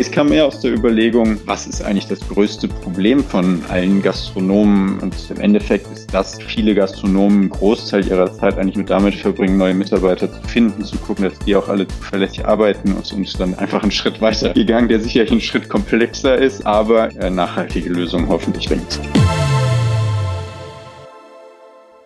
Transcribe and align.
Es 0.00 0.10
kam 0.10 0.32
eher 0.32 0.46
aus 0.46 0.60
der 0.60 0.72
Überlegung, 0.72 1.38
was 1.44 1.66
ist 1.66 1.82
eigentlich 1.82 2.06
das 2.06 2.20
größte 2.20 2.68
Problem 2.68 3.22
von 3.22 3.62
allen 3.68 4.00
Gastronomen? 4.00 4.98
Und 5.00 5.14
im 5.28 5.40
Endeffekt 5.40 5.92
ist 5.92 6.14
das, 6.14 6.38
viele 6.40 6.74
Gastronomen 6.74 7.40
einen 7.40 7.50
Großteil 7.50 8.08
ihrer 8.08 8.32
Zeit 8.32 8.56
eigentlich 8.56 8.76
nur 8.76 8.86
damit 8.86 9.14
verbringen, 9.14 9.58
neue 9.58 9.74
Mitarbeiter 9.74 10.32
zu 10.32 10.40
finden, 10.48 10.82
zu 10.86 10.96
gucken, 10.96 11.26
dass 11.26 11.38
die 11.40 11.54
auch 11.54 11.68
alle 11.68 11.86
zuverlässig 11.86 12.46
arbeiten 12.46 12.94
und 12.94 13.12
uns 13.12 13.34
dann 13.34 13.54
einfach 13.56 13.82
einen 13.82 13.92
Schritt 13.92 14.22
weiter 14.22 14.54
gegangen, 14.54 14.88
der 14.88 15.00
sicherlich 15.00 15.32
einen 15.32 15.42
Schritt 15.42 15.68
komplexer 15.68 16.38
ist, 16.38 16.64
aber 16.64 17.10
nachhaltige 17.30 17.90
Lösungen 17.90 18.26
hoffentlich 18.26 18.70
bringt. 18.70 18.98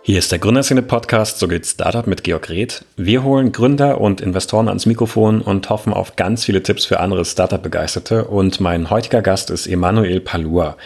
Hier 0.07 0.19
ist 0.19 0.31
der 0.33 0.39
Gründerszene-Podcast, 0.39 1.39
so 1.39 1.49
geht 1.49 1.65
Startup 1.65 2.07
mit 2.07 2.25
Georg 2.25 2.51
Reth. 2.51 2.85
Wir 2.99 3.23
holen 3.23 3.53
Gründer 3.53 4.03
und 4.03 4.21
Investoren 4.21 4.69
ans 4.69 4.85
Mikrofon 4.85 5.41
und 5.41 5.71
hoffen 5.71 5.95
auf 5.95 6.15
ganz 6.15 6.45
viele 6.45 6.63
Tipps 6.63 6.85
für 6.85 7.01
andere 7.01 7.25
Startup-Begeisterte. 7.25 8.27
Und 8.27 8.61
mein 8.61 8.91
heutiger 8.91 9.23
Gast 9.23 9.49
ist 9.49 9.67
Emanuel 9.67 10.21
Palua. 10.21 10.77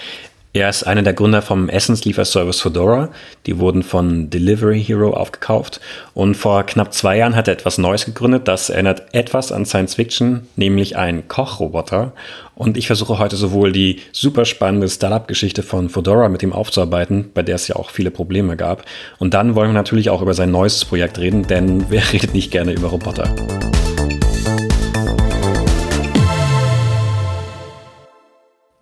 Er 0.55 0.71
ist 0.71 0.85
einer 0.85 1.03
der 1.03 1.13
Gründer 1.13 1.43
vom 1.43 1.69
Essenslieferservice 1.69 2.63
Fedora. 2.63 3.11
Die 3.45 3.59
wurden 3.59 3.83
von 3.83 4.31
Delivery 4.31 4.83
Hero 4.83 5.13
aufgekauft. 5.13 5.79
Und 6.15 6.37
vor 6.37 6.65
knapp 6.65 6.95
zwei 6.95 7.19
Jahren 7.19 7.37
hat 7.37 7.49
er 7.49 7.53
etwas 7.53 7.77
Neues 7.77 8.07
gegründet, 8.07 8.49
das 8.49 8.71
erinnert 8.71 9.15
etwas 9.15 9.53
an 9.53 9.67
Science 9.67 9.97
Fiction, 9.97 10.49
nämlich 10.57 10.97
einen 10.97 11.29
Kochroboter. 11.29 12.13
Und 12.55 12.79
ich 12.79 12.87
versuche 12.87 13.19
heute 13.19 13.37
sowohl 13.37 13.73
die 13.73 14.01
super 14.11 14.47
spannende 14.47 14.89
Startup-Geschichte 14.89 15.63
von 15.63 15.91
Fedora 15.91 16.31
mit 16.31 16.43
ihm 16.43 16.55
aufzuarbeiten, 16.55 17.31
bei 17.35 17.43
der 17.43 17.57
es 17.57 17.69
ja 17.69 17.77
auch 17.77 17.91
viele 17.91 18.11
Probleme 18.11 18.57
gab. 18.57 18.87
Und 19.19 19.35
dann 19.35 19.55
wollen 19.55 19.69
wir 19.69 19.75
natürlich 19.75 20.09
auch 20.09 20.23
über 20.23 20.33
sein 20.33 20.51
neues 20.51 20.83
Projekt 20.83 21.19
reden, 21.19 21.47
denn 21.47 21.85
wer 21.91 22.11
redet 22.11 22.33
nicht 22.33 22.51
gerne 22.51 22.73
über 22.73 22.89
Roboter? 22.89 23.35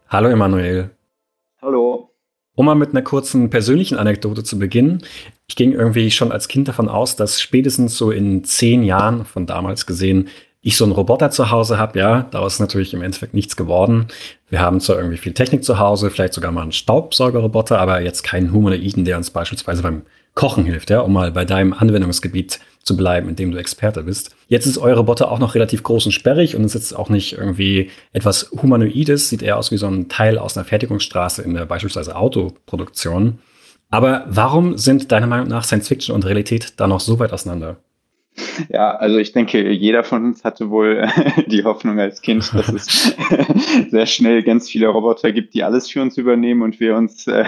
Hallo 0.09 0.29
Emanuel. 0.29 0.96
Um 2.57 2.67
mal 2.67 2.75
mit 2.75 2.91
einer 2.91 3.03
kurzen 3.03 3.51
persönlichen 3.51 3.97
Anekdote 3.97 4.43
zu 4.43 4.59
beginnen. 4.59 5.03
Ich 5.47 5.55
ging 5.55 5.73
irgendwie 5.73 6.11
schon 6.11 6.33
als 6.33 6.49
Kind 6.49 6.67
davon 6.67 6.89
aus, 6.89 7.15
dass 7.15 7.41
spätestens 7.41 7.97
so 7.97 8.11
in 8.11 8.43
zehn 8.43 8.83
Jahren 8.83 9.25
von 9.25 9.47
damals 9.47 9.87
gesehen 9.87 10.29
ich 10.67 10.77
so 10.77 10.83
einen 10.83 10.95
Roboter 10.95 11.31
zu 11.31 11.53
Hause 11.53 11.79
habe, 11.79 11.97
ja, 11.97 12.27
daraus 12.33 12.55
ist 12.55 12.61
natürlich 12.61 12.93
im 12.93 13.01
Endeffekt 13.01 13.35
nichts 13.35 13.55
geworden. 13.57 14.09
Wir 14.49 14.61
haben 14.61 14.81
zwar 14.81 14.97
irgendwie 14.97 15.17
viel 15.17 15.33
Technik 15.33 15.63
zu 15.63 15.79
Hause, 15.79 16.11
vielleicht 16.11 16.35
sogar 16.35 16.51
mal 16.51 16.63
einen 16.63 16.73
Staubsaugerroboter, 16.73 17.79
aber 17.79 18.01
jetzt 18.01 18.25
keinen 18.25 18.53
Humanoiden, 18.53 19.05
der 19.05 19.17
uns 19.17 19.31
beispielsweise 19.31 19.83
beim 19.83 20.03
Kochen 20.37 20.67
hilft, 20.67 20.91
ja, 20.91 21.01
um 21.01 21.15
mal 21.15 21.33
bei 21.33 21.45
deinem 21.45 21.73
Anwendungsgebiet 21.73 22.61
zu 22.85 22.97
bleiben, 22.97 23.29
in 23.29 23.37
dem 23.37 23.51
du 23.51 23.59
Experte 23.59 24.05
bist. 24.05 24.37
Jetzt 24.49 24.67
ist 24.67 24.79
eure 24.79 24.99
Roboter 24.99 25.33
auch 25.33 25.41
noch 25.41 25.57
relativ 25.57 25.83
groß 25.83 26.07
und 26.07 26.13
sperrig 26.13 26.55
und 26.55 26.63
es 26.63 26.77
ist 26.77 26.93
auch 26.93 27.09
nicht 27.09 27.33
irgendwie 27.33 27.91
etwas 28.13 28.53
Humanoides, 28.53 29.29
sieht 29.29 29.43
eher 29.43 29.57
aus 29.57 29.73
wie 29.73 29.79
so 29.79 29.89
ein 29.89 30.09
Teil 30.09 30.39
aus 30.39 30.57
einer 30.57 30.65
Fertigungsstraße 30.65 31.43
in 31.43 31.55
der 31.55 31.65
beispielsweise 31.65 32.15
Autoproduktion. 32.15 33.41
Aber 33.91 34.25
warum 34.29 34.77
sind 34.77 35.11
deiner 35.11 35.27
Meinung 35.27 35.49
nach 35.49 35.65
Science 35.65 35.89
Fiction 35.89 36.15
und 36.15 36.27
Realität 36.27 36.75
da 36.77 36.87
noch 36.87 37.01
so 37.01 37.19
weit 37.19 37.33
auseinander? 37.33 37.79
Ja, 38.69 38.91
also 38.97 39.19
ich 39.19 39.33
denke, 39.33 39.71
jeder 39.73 40.05
von 40.05 40.25
uns 40.25 40.45
hatte 40.45 40.71
wohl 40.71 41.09
die 41.47 41.65
Hoffnung 41.65 41.99
als 41.99 42.21
Kind, 42.21 42.53
dass 42.55 42.69
es 42.69 43.17
sehr 43.91 44.07
schnell 44.07 44.43
ganz 44.43 44.69
viele 44.69 44.89
Roboter 44.89 45.33
gibt, 45.33 45.55
die 45.55 45.65
alles 45.65 45.89
für 45.89 46.03
uns 46.03 46.19
übernehmen 46.19 46.63
und 46.63 46.79
wir 46.79 46.97
uns 46.97 47.27
äh, 47.27 47.45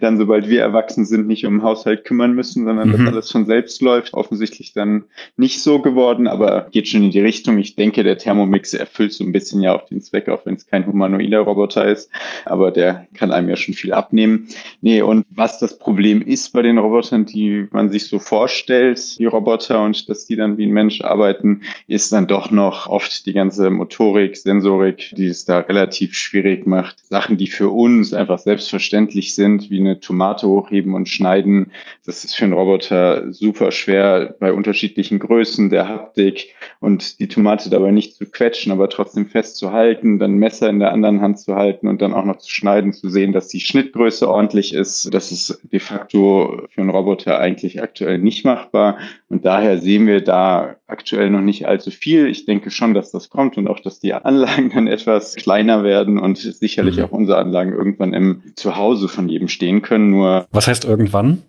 dann, 0.00 0.18
sobald 0.18 0.48
wir 0.48 0.60
erwachsen 0.60 1.04
sind, 1.04 1.26
nicht 1.26 1.44
um 1.44 1.58
den 1.58 1.62
Haushalt 1.62 2.04
kümmern 2.04 2.34
müssen, 2.34 2.64
sondern 2.64 2.88
mhm. 2.88 2.92
dass 2.92 3.12
alles 3.12 3.32
von 3.32 3.46
selbst 3.46 3.82
läuft. 3.82 4.14
Offensichtlich 4.14 4.72
dann 4.72 5.04
nicht 5.36 5.62
so 5.62 5.80
geworden, 5.80 6.28
aber 6.28 6.68
geht 6.70 6.88
schon 6.88 7.02
in 7.02 7.10
die 7.10 7.20
Richtung. 7.20 7.58
Ich 7.58 7.74
denke, 7.74 8.04
der 8.04 8.18
Thermomix 8.18 8.72
erfüllt 8.72 9.12
so 9.12 9.24
ein 9.24 9.32
bisschen 9.32 9.60
ja 9.60 9.74
auch 9.74 9.86
den 9.86 10.00
Zweck, 10.00 10.28
auch 10.28 10.46
wenn 10.46 10.54
es 10.54 10.66
kein 10.66 10.86
humanoider 10.86 11.40
Roboter 11.40 11.86
ist, 11.86 12.10
aber 12.44 12.70
der 12.70 13.06
kann 13.14 13.32
einem 13.32 13.48
ja 13.48 13.56
schon 13.56 13.74
viel 13.74 13.92
abnehmen. 13.92 14.48
Nee, 14.80 15.02
und 15.02 15.26
was 15.30 15.58
das 15.58 15.78
Problem 15.78 16.22
ist 16.22 16.52
bei 16.52 16.62
den 16.62 16.78
Robotern, 16.78 17.24
die 17.24 17.66
man 17.72 17.90
sich 17.90 18.06
so 18.06 18.18
vorstellt, 18.18 19.18
die 19.18 19.26
Roboter 19.26 19.82
und 19.82 20.08
das 20.08 20.20
dass 20.20 20.26
die 20.26 20.36
dann 20.40 20.58
wie 20.58 20.66
ein 20.66 20.72
Mensch 20.72 21.00
arbeiten, 21.02 21.62
ist 21.86 22.12
dann 22.12 22.26
doch 22.26 22.50
noch 22.50 22.88
oft 22.88 23.26
die 23.26 23.32
ganze 23.32 23.70
Motorik, 23.70 24.36
Sensorik, 24.36 25.12
die 25.16 25.26
es 25.26 25.44
da 25.44 25.60
relativ 25.60 26.14
schwierig 26.14 26.66
macht. 26.66 26.98
Sachen, 27.08 27.36
die 27.36 27.46
für 27.46 27.70
uns 27.70 28.12
einfach 28.12 28.38
selbstverständlich 28.38 29.34
sind, 29.34 29.70
wie 29.70 29.78
eine 29.78 30.00
Tomate 30.00 30.48
hochheben 30.48 30.94
und 30.94 31.08
schneiden, 31.08 31.70
das 32.04 32.24
ist 32.24 32.34
für 32.34 32.44
einen 32.44 32.54
Roboter 32.54 33.32
super 33.32 33.70
schwer 33.70 34.34
bei 34.40 34.52
unterschiedlichen 34.52 35.18
Größen 35.18 35.70
der 35.70 35.88
Haptik 35.88 36.54
und 36.80 37.20
die 37.20 37.28
Tomate 37.28 37.70
dabei 37.70 37.90
nicht 37.90 38.16
zu 38.16 38.26
quetschen, 38.26 38.72
aber 38.72 38.88
trotzdem 38.88 39.26
festzuhalten, 39.26 40.18
dann 40.18 40.34
Messer 40.34 40.68
in 40.68 40.80
der 40.80 40.92
anderen 40.92 41.20
Hand 41.20 41.38
zu 41.38 41.54
halten 41.54 41.88
und 41.88 42.02
dann 42.02 42.14
auch 42.14 42.24
noch 42.24 42.38
zu 42.38 42.50
schneiden, 42.50 42.92
zu 42.92 43.08
sehen, 43.08 43.32
dass 43.32 43.48
die 43.48 43.60
Schnittgröße 43.60 44.28
ordentlich 44.28 44.74
ist. 44.74 45.12
Das 45.12 45.30
ist 45.30 45.60
de 45.70 45.80
facto 45.80 46.66
für 46.70 46.80
einen 46.80 46.90
Roboter 46.90 47.38
eigentlich 47.38 47.82
aktuell 47.82 48.18
nicht 48.18 48.44
machbar. 48.44 48.98
Und 49.28 49.44
daher 49.44 49.78
sehen 49.78 50.06
wir 50.06 50.22
da 50.30 50.76
aktuell 50.86 51.28
noch 51.28 51.40
nicht 51.40 51.66
allzu 51.66 51.90
viel. 51.90 52.28
Ich 52.28 52.46
denke 52.46 52.70
schon, 52.70 52.94
dass 52.94 53.10
das 53.10 53.30
kommt 53.30 53.58
und 53.58 53.66
auch, 53.66 53.80
dass 53.80 53.98
die 53.98 54.14
Anlagen 54.14 54.70
dann 54.72 54.86
etwas 54.86 55.34
kleiner 55.34 55.82
werden 55.82 56.20
und 56.20 56.38
sicherlich 56.38 56.98
mhm. 56.98 57.04
auch 57.04 57.10
unsere 57.10 57.38
Anlagen 57.38 57.72
irgendwann 57.72 58.14
im 58.14 58.42
Zuhause 58.54 59.08
von 59.08 59.28
jedem 59.28 59.48
stehen 59.48 59.82
können. 59.82 60.10
Nur 60.10 60.46
was 60.52 60.68
heißt 60.68 60.84
irgendwann? 60.84 61.42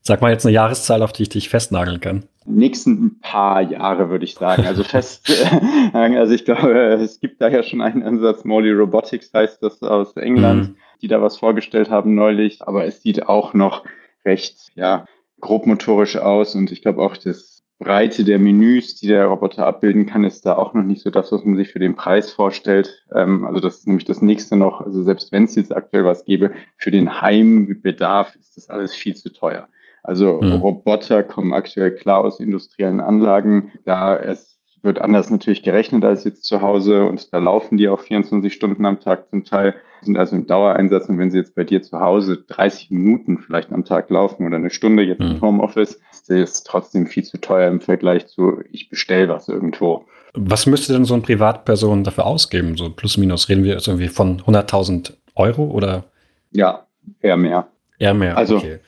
Sag 0.00 0.20
mal 0.20 0.32
jetzt 0.32 0.44
eine 0.44 0.52
Jahreszahl, 0.52 1.02
auf 1.02 1.12
die 1.12 1.22
ich 1.22 1.28
dich 1.28 1.48
festnageln 1.48 2.00
kann. 2.00 2.24
Nächsten 2.44 3.20
paar 3.20 3.62
Jahre 3.62 4.10
würde 4.10 4.24
ich 4.24 4.34
sagen. 4.34 4.66
Also 4.66 4.82
fest, 4.82 5.32
also 5.92 6.34
ich 6.34 6.44
glaube, 6.44 6.74
es 6.94 7.20
gibt 7.20 7.40
daher 7.40 7.62
schon 7.62 7.80
einen 7.80 8.02
Ansatz. 8.02 8.44
Molly 8.44 8.72
Robotics 8.72 9.30
heißt 9.32 9.62
das 9.62 9.80
aus 9.82 10.14
England, 10.16 10.70
mhm. 10.70 10.76
die 11.00 11.08
da 11.08 11.22
was 11.22 11.38
vorgestellt 11.38 11.88
haben 11.88 12.16
neulich. 12.16 12.66
Aber 12.66 12.84
es 12.84 13.00
sieht 13.00 13.28
auch 13.28 13.54
noch 13.54 13.84
recht, 14.26 14.56
ja, 14.74 15.06
grobmotorisch 15.40 16.16
aus 16.16 16.54
und 16.54 16.72
ich 16.72 16.82
glaube 16.82 17.02
auch 17.02 17.16
das 17.16 17.53
Breite 17.78 18.24
der 18.24 18.38
Menüs, 18.38 18.96
die 18.96 19.08
der 19.08 19.26
Roboter 19.26 19.66
abbilden 19.66 20.06
kann, 20.06 20.24
ist 20.24 20.46
da 20.46 20.56
auch 20.56 20.74
noch 20.74 20.82
nicht 20.82 21.02
so 21.02 21.10
das, 21.10 21.32
was 21.32 21.44
man 21.44 21.56
sich 21.56 21.70
für 21.70 21.80
den 21.80 21.96
Preis 21.96 22.30
vorstellt. 22.30 23.04
Ähm, 23.14 23.44
also 23.44 23.60
das 23.60 23.78
ist 23.78 23.86
nämlich 23.86 24.04
das 24.04 24.22
nächste 24.22 24.56
noch. 24.56 24.80
Also 24.80 25.02
selbst 25.02 25.32
wenn 25.32 25.44
es 25.44 25.54
jetzt 25.56 25.74
aktuell 25.74 26.04
was 26.04 26.24
gäbe, 26.24 26.52
für 26.76 26.90
den 26.90 27.20
Heimbedarf 27.20 28.34
ist 28.36 28.56
das 28.56 28.70
alles 28.70 28.94
viel 28.94 29.16
zu 29.16 29.32
teuer. 29.32 29.68
Also 30.02 30.40
mhm. 30.40 30.52
Roboter 30.52 31.22
kommen 31.22 31.52
aktuell 31.52 31.94
klar 31.94 32.20
aus 32.20 32.38
industriellen 32.38 33.00
Anlagen. 33.00 33.72
Da 33.84 34.16
es 34.16 34.54
wird 34.84 35.00
anders 35.00 35.30
natürlich 35.30 35.62
gerechnet 35.62 36.04
als 36.04 36.24
jetzt 36.24 36.44
zu 36.44 36.60
Hause 36.60 37.06
und 37.06 37.32
da 37.32 37.38
laufen 37.38 37.78
die 37.78 37.88
auch 37.88 38.00
24 38.00 38.52
Stunden 38.52 38.84
am 38.84 39.00
Tag 39.00 39.30
zum 39.30 39.44
Teil, 39.44 39.74
sind 40.02 40.18
also 40.18 40.36
im 40.36 40.46
Dauereinsatz 40.46 41.08
und 41.08 41.18
wenn 41.18 41.30
sie 41.30 41.38
jetzt 41.38 41.54
bei 41.54 41.64
dir 41.64 41.82
zu 41.82 41.98
Hause 41.98 42.44
30 42.46 42.90
Minuten 42.90 43.38
vielleicht 43.38 43.72
am 43.72 43.86
Tag 43.86 44.10
laufen 44.10 44.46
oder 44.46 44.56
eine 44.56 44.68
Stunde 44.68 45.02
jetzt 45.02 45.20
im 45.20 45.36
mhm. 45.36 45.40
Homeoffice, 45.40 46.00
ist 46.28 46.66
trotzdem 46.66 47.06
viel 47.06 47.24
zu 47.24 47.38
teuer 47.38 47.68
im 47.68 47.80
Vergleich 47.80 48.26
zu 48.26 48.62
ich 48.72 48.88
bestell 48.88 49.28
was 49.28 49.48
irgendwo. 49.48 50.06
Was 50.34 50.66
müsste 50.66 50.92
denn 50.92 51.04
so 51.04 51.14
eine 51.14 51.22
Privatperson 51.22 52.04
dafür 52.04 52.26
ausgeben? 52.26 52.76
So 52.76 52.90
plus 52.90 53.16
minus 53.16 53.48
reden 53.48 53.64
wir 53.64 53.74
jetzt 53.74 53.86
irgendwie 53.86 54.08
von 54.08 54.40
100.000 54.42 55.12
Euro 55.36 55.64
oder? 55.64 56.04
Ja, 56.50 56.86
eher 57.20 57.36
mehr. 57.36 57.68
Eher 57.98 58.14
mehr, 58.14 58.36
also, 58.36 58.56
okay. 58.56 58.80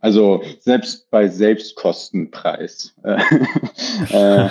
Also 0.00 0.42
selbst 0.60 1.10
bei 1.10 1.28
Selbstkostenpreis. 1.28 2.94
äh, 4.10 4.48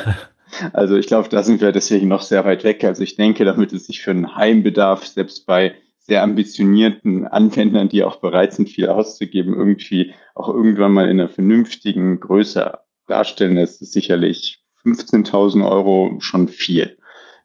also 0.74 0.96
ich 0.96 1.06
glaube, 1.06 1.30
da 1.30 1.44
sind 1.44 1.62
wir 1.62 1.72
deswegen 1.72 2.08
noch 2.08 2.24
sehr 2.24 2.44
weit 2.44 2.64
weg. 2.64 2.84
Also 2.84 3.04
ich 3.04 3.18
denke, 3.18 3.46
damit 3.46 3.72
es 3.72 3.86
sich 3.86 4.02
für 4.02 4.10
einen 4.10 4.36
Heimbedarf 4.36 5.06
selbst 5.06 5.46
bei 5.46 5.76
sehr 6.04 6.22
ambitionierten 6.22 7.28
Anwendern, 7.28 7.90
die 7.90 8.04
auch 8.04 8.18
bereit 8.18 8.54
sind, 8.54 8.70
viel 8.70 8.90
auszugeben, 8.90 9.54
irgendwie 9.54 10.14
auch 10.36 10.50
irgendwann 10.50 10.92
mal 10.92 11.10
in 11.10 11.20
einer 11.20 11.30
vernünftigen 11.30 12.20
Größe 12.20 12.78
darstellen, 13.08 13.58
ist 13.58 13.80
sicherlich 13.80 14.64
15.000 14.86 15.68
Euro 15.68 16.18
schon 16.20 16.50
viel. 16.50 16.98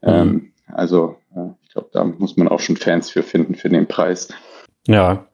Mhm. 0.02 0.08
Ähm, 0.08 0.52
also 0.66 1.16
ich 1.62 1.72
glaube, 1.72 1.90
da 1.93 2.05
muss 2.05 2.37
man 2.37 2.49
auch 2.49 2.60
schon 2.60 2.76
Fans 2.76 3.10
für 3.10 3.22
finden 3.22 3.55
für 3.55 3.69
den 3.69 3.87
Preis. 3.87 4.28
Ja, 4.87 5.26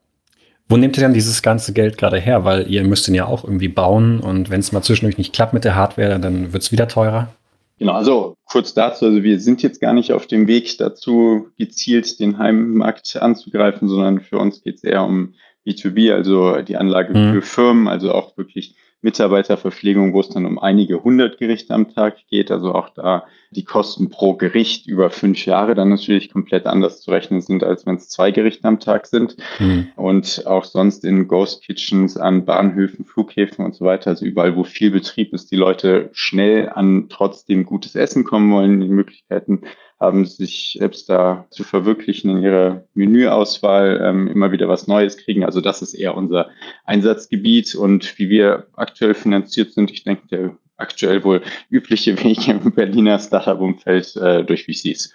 wo 0.67 0.77
nehmt 0.77 0.97
ihr 0.97 1.03
denn 1.03 1.13
dieses 1.13 1.41
ganze 1.41 1.73
Geld 1.73 1.97
gerade 1.97 2.19
her? 2.19 2.43
Weil 2.43 2.69
ihr 2.69 2.83
müsst 2.83 3.07
ihn 3.07 3.15
ja 3.15 3.25
auch 3.25 3.43
irgendwie 3.43 3.67
bauen 3.67 4.19
und 4.19 4.49
wenn 4.49 4.59
es 4.59 4.71
mal 4.71 4.81
zwischendurch 4.81 5.17
nicht 5.17 5.33
klappt 5.33 5.53
mit 5.53 5.63
der 5.63 5.75
Hardware, 5.75 6.19
dann 6.19 6.53
wird 6.53 6.63
es 6.63 6.71
wieder 6.71 6.87
teurer. 6.87 7.29
Genau, 7.77 7.93
also 7.93 8.37
kurz 8.45 8.73
dazu, 8.73 9.05
also 9.05 9.23
wir 9.23 9.39
sind 9.39 9.61
jetzt 9.61 9.81
gar 9.81 9.93
nicht 9.93 10.13
auf 10.13 10.27
dem 10.27 10.47
Weg 10.47 10.77
dazu, 10.77 11.49
gezielt 11.57 12.19
den 12.19 12.37
Heimmarkt 12.37 13.17
anzugreifen, 13.17 13.89
sondern 13.89 14.21
für 14.21 14.37
uns 14.37 14.61
geht 14.61 14.75
es 14.75 14.83
eher 14.83 15.03
um 15.03 15.33
B2B, 15.67 16.13
also 16.13 16.61
die 16.61 16.77
Anlage 16.77 17.17
mhm. 17.17 17.33
für 17.33 17.41
Firmen, 17.41 17.87
also 17.87 18.13
auch 18.13 18.37
wirklich 18.37 18.75
Mitarbeiterverpflegung, 19.05 20.13
wo 20.13 20.19
es 20.19 20.29
dann 20.29 20.47
um 20.47 20.57
einige 20.57 21.03
hundert 21.03 21.37
Gerichte 21.37 21.75
am 21.75 21.93
Tag 21.93 22.17
geht. 22.27 22.49
Also 22.49 22.73
auch 22.73 22.89
da 22.89 23.25
die 23.51 23.63
Kosten 23.63 24.09
pro 24.09 24.33
Gericht 24.33 24.87
über 24.87 25.11
fünf 25.11 25.45
Jahre 25.45 25.75
dann 25.75 25.89
natürlich 25.89 26.31
komplett 26.31 26.65
anders 26.65 27.01
zu 27.01 27.11
rechnen 27.11 27.39
sind, 27.39 27.63
als 27.63 27.85
wenn 27.85 27.95
es 27.95 28.09
zwei 28.09 28.31
Gerichte 28.31 28.67
am 28.67 28.79
Tag 28.79 29.05
sind. 29.05 29.37
Mhm. 29.59 29.89
Und 29.95 30.47
auch 30.47 30.65
sonst 30.65 31.05
in 31.05 31.27
Ghost 31.27 31.63
Kitchens 31.63 32.17
an 32.17 32.45
Bahnhöfen, 32.45 33.05
Flughäfen 33.05 33.63
und 33.63 33.75
so 33.75 33.85
weiter. 33.85 34.09
Also 34.09 34.25
überall, 34.25 34.55
wo 34.55 34.63
viel 34.63 34.89
Betrieb 34.89 35.33
ist, 35.33 35.51
die 35.51 35.55
Leute 35.55 36.09
schnell 36.11 36.69
an 36.69 37.05
trotzdem 37.07 37.65
gutes 37.65 37.95
Essen 37.95 38.23
kommen 38.23 38.51
wollen, 38.51 38.81
die 38.81 38.89
Möglichkeiten 38.89 39.61
haben 40.05 40.25
sich 40.25 40.77
selbst 40.79 41.09
da 41.09 41.45
zu 41.49 41.63
verwirklichen 41.63 42.29
in 42.29 42.43
ihrer 42.43 42.83
Menüauswahl, 42.93 43.99
ähm, 44.03 44.27
immer 44.27 44.51
wieder 44.51 44.67
was 44.67 44.87
Neues 44.87 45.17
kriegen. 45.17 45.43
Also 45.43 45.61
das 45.61 45.81
ist 45.81 45.93
eher 45.93 46.15
unser 46.15 46.49
Einsatzgebiet 46.85 47.75
und 47.75 48.17
wie 48.17 48.29
wir 48.29 48.67
aktuell 48.75 49.13
finanziert 49.13 49.73
sind, 49.73 49.91
ich 49.91 50.03
denke, 50.03 50.27
der 50.27 50.57
aktuell 50.77 51.23
wohl 51.23 51.41
übliche 51.69 52.21
Weg 52.23 52.47
im 52.47 52.71
Berliner 52.71 53.19
Startup-Umfeld 53.19 54.15
äh, 54.17 54.43
durch 54.43 54.65
VCs. 54.65 55.13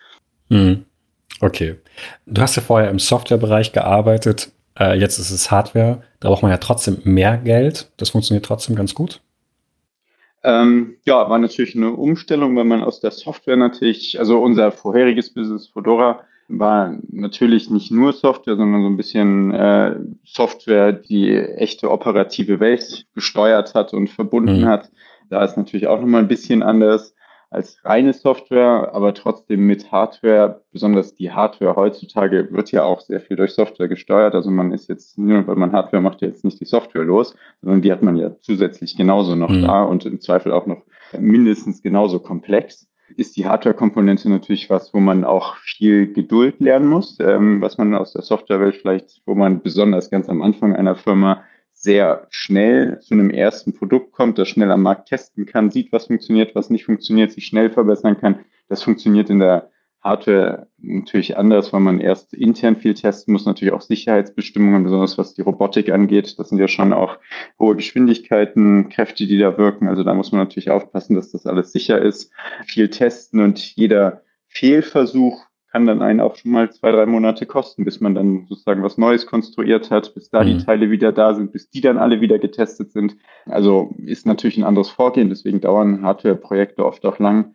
Mhm. 0.48 0.84
Okay. 1.40 1.76
Du 2.26 2.42
hast 2.42 2.56
ja 2.56 2.62
vorher 2.62 2.90
im 2.90 2.98
Softwarebereich 2.98 3.72
gearbeitet. 3.72 4.52
Äh, 4.78 4.98
jetzt 4.98 5.18
ist 5.18 5.30
es 5.30 5.50
Hardware. 5.50 6.02
Da 6.20 6.28
braucht 6.28 6.42
man 6.42 6.50
ja 6.50 6.58
trotzdem 6.58 6.98
mehr 7.04 7.38
Geld. 7.38 7.90
Das 7.96 8.10
funktioniert 8.10 8.44
trotzdem 8.44 8.76
ganz 8.76 8.94
gut. 8.94 9.20
Ähm, 10.42 10.96
ja, 11.04 11.28
war 11.28 11.38
natürlich 11.38 11.76
eine 11.76 11.92
Umstellung, 11.92 12.56
weil 12.56 12.64
man 12.64 12.82
aus 12.82 13.00
der 13.00 13.10
Software 13.10 13.56
natürlich, 13.56 14.18
also 14.18 14.40
unser 14.40 14.72
vorheriges 14.72 15.34
Business 15.34 15.68
Fedora 15.68 16.20
war 16.48 16.98
natürlich 17.10 17.70
nicht 17.70 17.92
nur 17.92 18.12
Software, 18.12 18.56
sondern 18.56 18.82
so 18.82 18.88
ein 18.88 18.96
bisschen 18.96 19.52
äh, 19.52 19.96
Software, 20.24 20.92
die 20.92 21.32
echte 21.36 21.90
operative 21.90 22.58
Welt 22.58 23.06
gesteuert 23.14 23.74
hat 23.74 23.92
und 23.92 24.10
verbunden 24.10 24.62
mhm. 24.62 24.66
hat. 24.66 24.90
Da 25.28 25.44
ist 25.44 25.56
natürlich 25.56 25.86
auch 25.86 26.00
nochmal 26.00 26.22
ein 26.22 26.28
bisschen 26.28 26.62
anders 26.62 27.14
als 27.50 27.84
reine 27.84 28.12
Software, 28.12 28.90
aber 28.94 29.12
trotzdem 29.12 29.66
mit 29.66 29.90
Hardware, 29.90 30.62
besonders 30.72 31.16
die 31.16 31.32
Hardware 31.32 31.74
heutzutage 31.74 32.48
wird 32.52 32.70
ja 32.70 32.84
auch 32.84 33.00
sehr 33.00 33.20
viel 33.20 33.36
durch 33.36 33.52
Software 33.52 33.88
gesteuert. 33.88 34.36
Also 34.36 34.52
man 34.52 34.72
ist 34.72 34.88
jetzt, 34.88 35.18
nur 35.18 35.44
weil 35.48 35.56
man 35.56 35.72
Hardware 35.72 36.00
macht, 36.00 36.22
jetzt 36.22 36.44
nicht 36.44 36.60
die 36.60 36.64
Software 36.64 37.02
los, 37.02 37.34
sondern 37.60 37.82
die 37.82 37.90
hat 37.90 38.02
man 38.02 38.16
ja 38.16 38.36
zusätzlich 38.40 38.96
genauso 38.96 39.34
noch 39.34 39.50
mhm. 39.50 39.62
da 39.62 39.82
und 39.82 40.06
im 40.06 40.20
Zweifel 40.20 40.52
auch 40.52 40.66
noch 40.66 40.82
mindestens 41.18 41.82
genauso 41.82 42.20
komplex. 42.20 42.86
Ist 43.16 43.36
die 43.36 43.46
Hardware-Komponente 43.46 44.30
natürlich 44.30 44.70
was, 44.70 44.94
wo 44.94 45.00
man 45.00 45.24
auch 45.24 45.56
viel 45.56 46.12
Geduld 46.12 46.60
lernen 46.60 46.86
muss, 46.86 47.18
ähm, 47.18 47.60
was 47.60 47.76
man 47.76 47.96
aus 47.96 48.12
der 48.12 48.22
Softwarewelt 48.22 48.76
vielleicht, 48.76 49.22
wo 49.26 49.34
man 49.34 49.60
besonders 49.60 50.10
ganz 50.10 50.28
am 50.28 50.40
Anfang 50.40 50.76
einer 50.76 50.94
Firma 50.94 51.42
sehr 51.80 52.26
schnell 52.28 53.00
zu 53.00 53.14
einem 53.14 53.30
ersten 53.30 53.72
Produkt 53.72 54.12
kommt, 54.12 54.38
das 54.38 54.48
schnell 54.48 54.70
am 54.70 54.82
Markt 54.82 55.08
testen 55.08 55.46
kann, 55.46 55.70
sieht, 55.70 55.92
was 55.92 56.06
funktioniert, 56.06 56.54
was 56.54 56.68
nicht 56.68 56.84
funktioniert, 56.84 57.32
sich 57.32 57.46
schnell 57.46 57.70
verbessern 57.70 58.20
kann. 58.20 58.40
Das 58.68 58.82
funktioniert 58.82 59.30
in 59.30 59.38
der 59.38 59.70
Hardware 60.02 60.68
natürlich 60.78 61.38
anders, 61.38 61.72
weil 61.72 61.80
man 61.80 62.00
erst 62.00 62.34
intern 62.34 62.76
viel 62.76 62.94
testen 62.94 63.32
muss, 63.32 63.46
natürlich 63.46 63.72
auch 63.72 63.80
Sicherheitsbestimmungen, 63.80 64.84
besonders 64.84 65.16
was 65.16 65.34
die 65.34 65.42
Robotik 65.42 65.90
angeht. 65.90 66.38
Das 66.38 66.50
sind 66.50 66.58
ja 66.58 66.68
schon 66.68 66.92
auch 66.92 67.18
hohe 67.58 67.76
Geschwindigkeiten, 67.76 68.90
Kräfte, 68.90 69.26
die 69.26 69.38
da 69.38 69.56
wirken. 69.56 69.88
Also 69.88 70.04
da 70.04 70.12
muss 70.14 70.32
man 70.32 70.40
natürlich 70.40 70.70
aufpassen, 70.70 71.16
dass 71.16 71.32
das 71.32 71.46
alles 71.46 71.72
sicher 71.72 72.00
ist. 72.00 72.30
Viel 72.66 72.88
testen 72.88 73.40
und 73.40 73.58
jeder 73.58 74.22
Fehlversuch 74.48 75.46
kann 75.70 75.86
dann 75.86 76.02
einen 76.02 76.20
auch 76.20 76.36
schon 76.36 76.50
mal 76.50 76.70
zwei, 76.72 76.90
drei 76.90 77.06
Monate 77.06 77.46
kosten, 77.46 77.84
bis 77.84 78.00
man 78.00 78.14
dann 78.14 78.46
sozusagen 78.48 78.82
was 78.82 78.98
Neues 78.98 79.26
konstruiert 79.26 79.90
hat, 79.90 80.14
bis 80.14 80.30
da 80.30 80.42
mhm. 80.42 80.46
die 80.46 80.64
Teile 80.64 80.90
wieder 80.90 81.12
da 81.12 81.34
sind, 81.34 81.52
bis 81.52 81.70
die 81.70 81.80
dann 81.80 81.98
alle 81.98 82.20
wieder 82.20 82.38
getestet 82.38 82.92
sind. 82.92 83.16
Also 83.46 83.94
ist 83.98 84.26
natürlich 84.26 84.58
ein 84.58 84.64
anderes 84.64 84.90
Vorgehen, 84.90 85.28
deswegen 85.28 85.60
dauern 85.60 86.02
Hardware-Projekte 86.02 86.84
oft 86.84 87.04
auch 87.06 87.18
lang. 87.18 87.54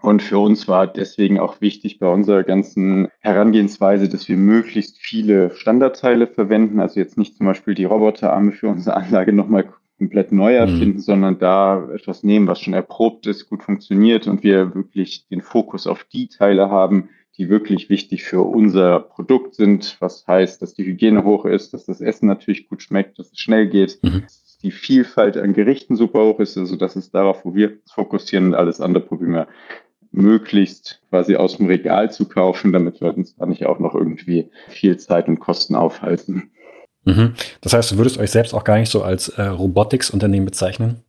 Und 0.00 0.22
für 0.22 0.38
uns 0.38 0.68
war 0.68 0.86
deswegen 0.86 1.40
auch 1.40 1.60
wichtig 1.60 1.98
bei 1.98 2.08
unserer 2.08 2.44
ganzen 2.44 3.08
Herangehensweise, 3.18 4.08
dass 4.08 4.28
wir 4.28 4.36
möglichst 4.36 4.96
viele 4.98 5.50
Standardteile 5.50 6.28
verwenden. 6.28 6.78
Also 6.78 7.00
jetzt 7.00 7.18
nicht 7.18 7.36
zum 7.36 7.46
Beispiel 7.46 7.74
die 7.74 7.84
Roboterarme 7.84 8.52
für 8.52 8.68
unsere 8.68 8.96
Anlage 8.96 9.32
nochmal 9.32 9.72
komplett 9.98 10.30
neu 10.30 10.52
mhm. 10.52 10.58
erfinden, 10.58 10.98
mhm. 10.98 11.00
sondern 11.00 11.38
da 11.38 11.88
etwas 11.92 12.22
nehmen, 12.22 12.46
was 12.46 12.60
schon 12.60 12.74
erprobt 12.74 13.26
ist, 13.26 13.48
gut 13.48 13.64
funktioniert 13.64 14.28
und 14.28 14.44
wir 14.44 14.74
wirklich 14.74 15.26
den 15.28 15.42
Fokus 15.42 15.88
auf 15.88 16.04
die 16.04 16.28
Teile 16.28 16.70
haben, 16.70 17.08
die 17.38 17.48
wirklich 17.48 17.88
wichtig 17.88 18.24
für 18.24 18.42
unser 18.42 19.00
Produkt 19.00 19.54
sind, 19.54 19.96
was 20.00 20.26
heißt, 20.26 20.60
dass 20.60 20.74
die 20.74 20.84
Hygiene 20.84 21.24
hoch 21.24 21.44
ist, 21.44 21.72
dass 21.72 21.86
das 21.86 22.00
Essen 22.00 22.26
natürlich 22.26 22.68
gut 22.68 22.82
schmeckt, 22.82 23.18
dass 23.18 23.30
es 23.30 23.38
schnell 23.38 23.68
geht, 23.68 23.98
mhm. 24.02 24.22
dass 24.22 24.58
die 24.62 24.72
Vielfalt 24.72 25.36
an 25.36 25.54
Gerichten 25.54 25.94
super 25.94 26.24
hoch 26.24 26.40
ist, 26.40 26.58
also 26.58 26.76
das 26.76 26.96
ist 26.96 27.14
darauf, 27.14 27.44
wo 27.44 27.54
wir 27.54 27.78
fokussieren 27.86 28.48
und 28.48 28.54
alles 28.54 28.80
andere 28.80 29.04
probieren 29.04 29.32
wir 29.32 29.48
möglichst 30.10 31.00
quasi 31.10 31.36
aus 31.36 31.58
dem 31.58 31.66
Regal 31.66 32.10
zu 32.10 32.28
kaufen, 32.28 32.72
damit 32.72 33.00
wir 33.00 33.14
uns 33.14 33.36
da 33.36 33.46
nicht 33.46 33.66
auch 33.66 33.78
noch 33.78 33.94
irgendwie 33.94 34.50
viel 34.68 34.96
Zeit 34.96 35.28
und 35.28 35.38
Kosten 35.38 35.76
aufhalten. 35.76 36.50
Mhm. 37.04 37.34
Das 37.60 37.72
heißt, 37.72 37.92
du 37.92 37.98
würdest 37.98 38.18
euch 38.18 38.30
selbst 38.30 38.54
auch 38.54 38.64
gar 38.64 38.78
nicht 38.78 38.90
so 38.90 39.02
als 39.02 39.28
äh, 39.28 39.42
Robotics-Unternehmen 39.42 40.46
bezeichnen? 40.46 41.02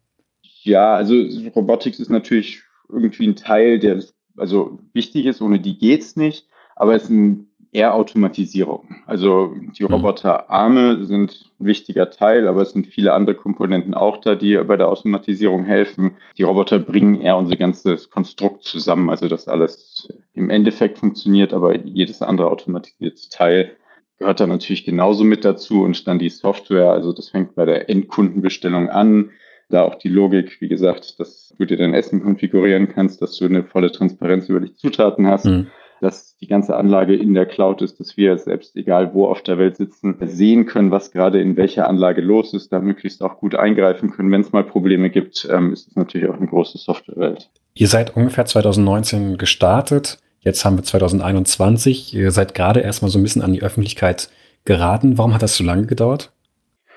Ja, 0.64 0.94
also 0.94 1.16
Robotics 1.56 2.00
ist 2.00 2.10
natürlich 2.10 2.62
irgendwie 2.90 3.28
ein 3.28 3.36
Teil 3.36 3.80
der 3.80 4.04
also 4.40 4.80
wichtig 4.94 5.26
ist, 5.26 5.42
ohne 5.42 5.60
die 5.60 5.78
geht's 5.78 6.16
nicht, 6.16 6.48
aber 6.76 6.96
es 6.96 7.08
sind 7.08 7.48
eher 7.72 7.94
Automatisierung. 7.94 8.96
Also 9.06 9.54
die 9.78 9.84
mhm. 9.84 9.94
Roboterarme 9.94 11.06
sind 11.06 11.52
ein 11.60 11.66
wichtiger 11.66 12.10
Teil, 12.10 12.48
aber 12.48 12.62
es 12.62 12.72
sind 12.72 12.88
viele 12.88 13.14
andere 13.14 13.36
Komponenten 13.36 13.94
auch 13.94 14.18
da, 14.18 14.36
die 14.36 14.58
bei 14.58 14.76
der 14.76 14.90
Automatisierung 14.90 15.66
helfen. 15.66 16.16
Die 16.38 16.44
Roboter 16.44 16.80
bringen 16.80 17.22
eher 17.22 17.38
unser 17.38 17.58
ganzes 17.58 18.10
Konstrukt 18.10 18.64
zusammen, 18.64 19.10
also 19.10 19.28
dass 19.28 19.48
alles 19.48 20.12
im 20.34 20.50
Endeffekt 20.50 20.98
funktioniert, 20.98 21.54
aber 21.54 21.78
jedes 21.78 22.22
andere 22.22 22.50
automatisierte 22.50 23.30
Teil 23.30 23.76
gehört 24.18 24.40
da 24.40 24.48
natürlich 24.48 24.84
genauso 24.84 25.24
mit 25.24 25.46
dazu 25.46 25.84
und 25.84 26.08
dann 26.08 26.20
die 26.20 26.30
Software, 26.30 26.92
also 26.92 27.14
das 27.14 27.30
fängt 27.30 27.56
bei 27.56 27.66
der 27.66 27.90
Endkundenbestellung 27.90 28.90
an, 28.90 29.32
da 29.70 29.84
auch 29.84 29.96
die 29.96 30.10
Logik, 30.10 30.58
wie 30.60 30.68
gesagt, 30.68 31.20
dass 31.20 31.54
du 31.58 31.66
dir 31.66 31.78
dein 31.78 31.94
Essen 31.94 32.22
konfigurieren 32.24 32.90
kannst, 32.90 33.22
dass 33.22 33.38
du 33.38 33.46
eine 33.46 33.64
volle 33.64 33.92
Transparenz 33.92 34.50
über 34.50 34.60
die 34.60 34.74
Zutaten 34.76 35.28
hast, 35.28 35.46
mhm. 35.46 35.68
dass 36.02 36.36
die 36.38 36.48
ganze 36.48 36.76
Anlage 36.76 37.16
in 37.16 37.34
der 37.34 37.46
Cloud 37.46 37.82
ist, 37.82 38.00
dass 38.00 38.18
wir 38.18 38.38
selbst 38.38 38.76
egal 38.76 39.14
wo 39.14 39.28
auf 39.28 39.44
der 39.44 39.58
Welt 39.58 39.78
sitzen, 39.78 40.18
sehen 40.22 40.66
können, 40.66 40.92
was 40.92 41.12
gerade 41.12 41.40
in 41.42 41.56
welcher 41.56 41.88
Anlage 41.88 42.22
los 42.22 42.54
ist, 42.54 42.74
da 42.74 42.80
möglichst 42.80 43.22
auch 43.22 43.38
gut 43.38 43.56
eingreifen 43.56 44.12
können. 44.12 44.32
Wenn 44.32 44.42
es 44.42 44.52
mal 44.52 44.64
Probleme 44.64 45.10
gibt, 45.10 45.48
ähm, 45.52 45.72
ist 45.72 45.88
es 45.88 45.96
natürlich 45.96 46.28
auch 46.30 46.38
eine 46.38 46.48
große 46.48 46.78
Softwarewelt. 46.78 47.50
Ihr 47.76 47.88
seid 47.88 48.16
ungefähr 48.16 48.46
2019 48.46 49.38
gestartet. 49.38 50.18
Jetzt 50.42 50.66
haben 50.66 50.78
wir 50.78 50.84
2021. 50.84 52.14
Ihr 52.14 52.32
seid 52.32 52.56
gerade 52.56 52.80
erstmal 52.80 53.12
so 53.12 53.20
ein 53.20 53.24
bisschen 53.24 53.42
an 53.42 53.54
die 53.54 53.62
Öffentlichkeit 53.62 54.30
geraten. 54.66 55.18
Warum 55.18 55.34
hat 55.34 55.44
das 55.44 55.56
so 55.56 55.64
lange 55.64 55.86
gedauert? 55.86 56.32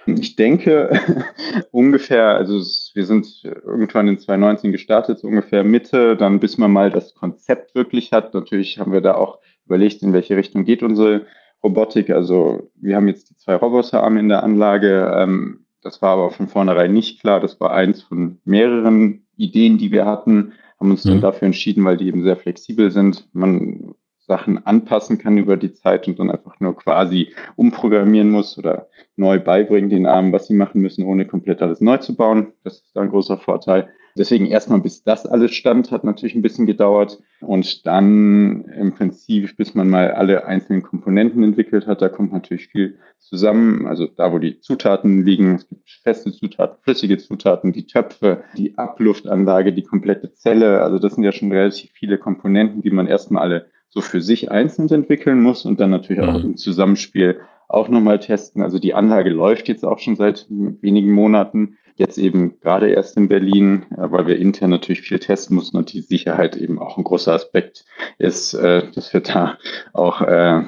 Ich 0.07 0.37
denke 0.37 0.91
ungefähr, 1.71 2.35
also 2.35 2.55
wir 2.95 3.07
sind 3.07 3.45
irgendwann 3.45 4.09
in 4.09 4.19
2019 4.19 4.73
gestartet, 4.73 5.21
so 5.21 5.29
ungefähr 5.29 5.65
Mitte, 5.65 6.17
dann 6.17 6.41
bis 6.41 6.59
man 6.59 6.73
mal 6.73 6.91
das 6.91 7.15
Konzept 7.15 7.75
wirklich 7.75 8.13
hat. 8.13 8.35
Natürlich 8.35 8.79
haben 8.79 8.93
wir 8.93 9.01
da 9.01 9.15
auch 9.15 9.39
überlegt, 9.67 10.03
in 10.03 10.13
welche 10.13 10.37
Richtung 10.37 10.65
geht 10.65 10.83
unsere 10.83 11.27
Robotik. 11.63 12.11
Also 12.11 12.71
wir 12.77 12.97
haben 12.97 13.09
jetzt 13.09 13.31
die 13.31 13.37
zwei 13.37 13.55
Roboterarme 13.55 14.21
in 14.21 14.29
der 14.29 14.43
Anlage. 14.43 15.13
Ähm, 15.17 15.67
das 15.83 16.03
war 16.03 16.11
aber 16.11 16.31
von 16.31 16.49
vornherein 16.49 16.93
nicht 16.93 17.21
klar. 17.21 17.41
Das 17.41 17.61
war 17.61 17.73
eins 17.73 18.03
von 18.03 18.39
mehreren 18.45 19.27
Ideen, 19.37 19.79
die 19.79 19.93
wir 19.93 20.07
hatten, 20.07 20.53
haben 20.79 20.91
uns 20.91 21.05
mhm. 21.05 21.11
dann 21.11 21.21
dafür 21.21 21.47
entschieden, 21.47 21.85
weil 21.85 21.97
die 21.97 22.09
eben 22.09 22.23
sehr 22.23 22.37
flexibel 22.37 22.91
sind. 22.91 23.29
Man 23.33 23.95
Sachen 24.27 24.65
anpassen 24.67 25.19
kann 25.19 25.39
über 25.39 25.57
die 25.57 25.73
Zeit 25.73 26.09
und 26.09 26.19
dann 26.19 26.31
einfach 26.31 26.61
nur 26.61 26.77
quasi 26.77 27.35
umprogrammieren 27.57 28.31
muss 28.31 28.57
oder 28.59 28.89
neu 29.17 29.39
beibringen 29.39 29.91
den 29.91 30.07
Armen, 30.07 30.33
was 30.33 30.47
sie 30.47 30.55
machen 30.55 30.81
müssen, 30.81 31.05
ohne 31.05 31.27
komplett 31.27 31.63
alles 31.63 31.81
neu 31.81 31.99
zu 31.99 32.17
bauen. 32.17 32.53
Das 32.65 32.75
ist 32.75 32.97
ein 32.97 33.11
großer 33.11 33.39
Vorteil. 33.39 33.89
Deswegen 34.17 34.47
erstmal, 34.47 34.81
bis 34.81 35.05
das 35.05 35.25
alles 35.25 35.55
stand, 35.55 35.91
hat 35.91 36.05
natürlich 36.05 36.35
ein 36.35 36.43
bisschen 36.43 36.67
gedauert. 36.67 37.19
Und 37.41 37.87
dann 37.87 38.65
im 38.79 38.93
Prinzip, 38.93 39.57
bis 39.57 39.75
man 39.75 39.89
mal 39.89 40.11
alle 40.13 40.45
einzelnen 40.45 40.83
Komponenten 40.83 41.43
entwickelt 41.43 41.87
hat, 41.87 42.03
da 42.03 42.09
kommt 42.11 42.33
natürlich 42.33 42.69
viel 42.69 42.99
zusammen. 43.19 43.87
Also 43.87 44.07
da, 44.07 44.33
wo 44.33 44.39
die 44.39 44.61
Zutaten 44.61 45.25
liegen, 45.25 45.55
es 45.55 45.69
gibt 45.69 45.89
feste 46.03 46.31
Zutaten, 46.31 46.77
flüssige 46.83 47.17
Zutaten, 47.19 47.73
die 47.73 47.87
Töpfe, 47.87 48.45
die 48.57 48.77
Abluftanlage, 48.77 49.73
die 49.73 49.83
komplette 49.83 50.35
Zelle. 50.35 50.83
Also 50.83 50.99
das 50.99 51.15
sind 51.15 51.25
ja 51.25 51.33
schon 51.33 51.51
relativ 51.51 51.91
viele 51.93 52.19
Komponenten, 52.19 52.83
die 52.83 52.91
man 52.91 53.07
erstmal 53.07 53.43
alle 53.43 53.67
so 53.93 54.01
für 54.01 54.23
sich 54.23 54.51
einzeln 54.51 54.89
entwickeln 54.89 55.43
muss 55.43 55.67
und 55.67 55.79
dann 55.79 55.91
natürlich 55.91 56.23
auch 56.23 56.39
mhm. 56.39 56.51
im 56.51 56.57
Zusammenspiel 56.57 57.41
auch 57.69 57.89
nochmal 57.89 58.19
testen. 58.19 58.63
Also 58.63 58.79
die 58.79 58.95
Anlage 58.95 59.31
läuft 59.31 59.69
jetzt 59.69 59.85
auch 59.85 59.99
schon 59.99 60.17
seit 60.17 60.47
wenigen 60.49 61.13
Monaten. 61.13 61.77
Jetzt 61.95 62.17
eben 62.17 62.59
gerade 62.61 62.89
erst 62.89 63.19
in 63.19 63.29
Berlin, 63.29 63.85
äh, 63.91 64.11
weil 64.11 64.27
wir 64.27 64.39
intern 64.39 64.71
natürlich 64.71 65.03
viel 65.03 65.19
testen 65.19 65.57
mussten 65.57 65.77
und 65.77 65.93
die 65.93 66.01
Sicherheit 66.01 66.57
eben 66.57 66.79
auch 66.79 66.97
ein 66.97 67.05
großer 67.05 67.35
Aspekt 67.35 67.85
ist, 68.17 68.55
äh, 68.55 68.91
dass 68.95 69.13
wir 69.13 69.21
da 69.21 69.59
auch 69.93 70.23
äh, 70.23 70.63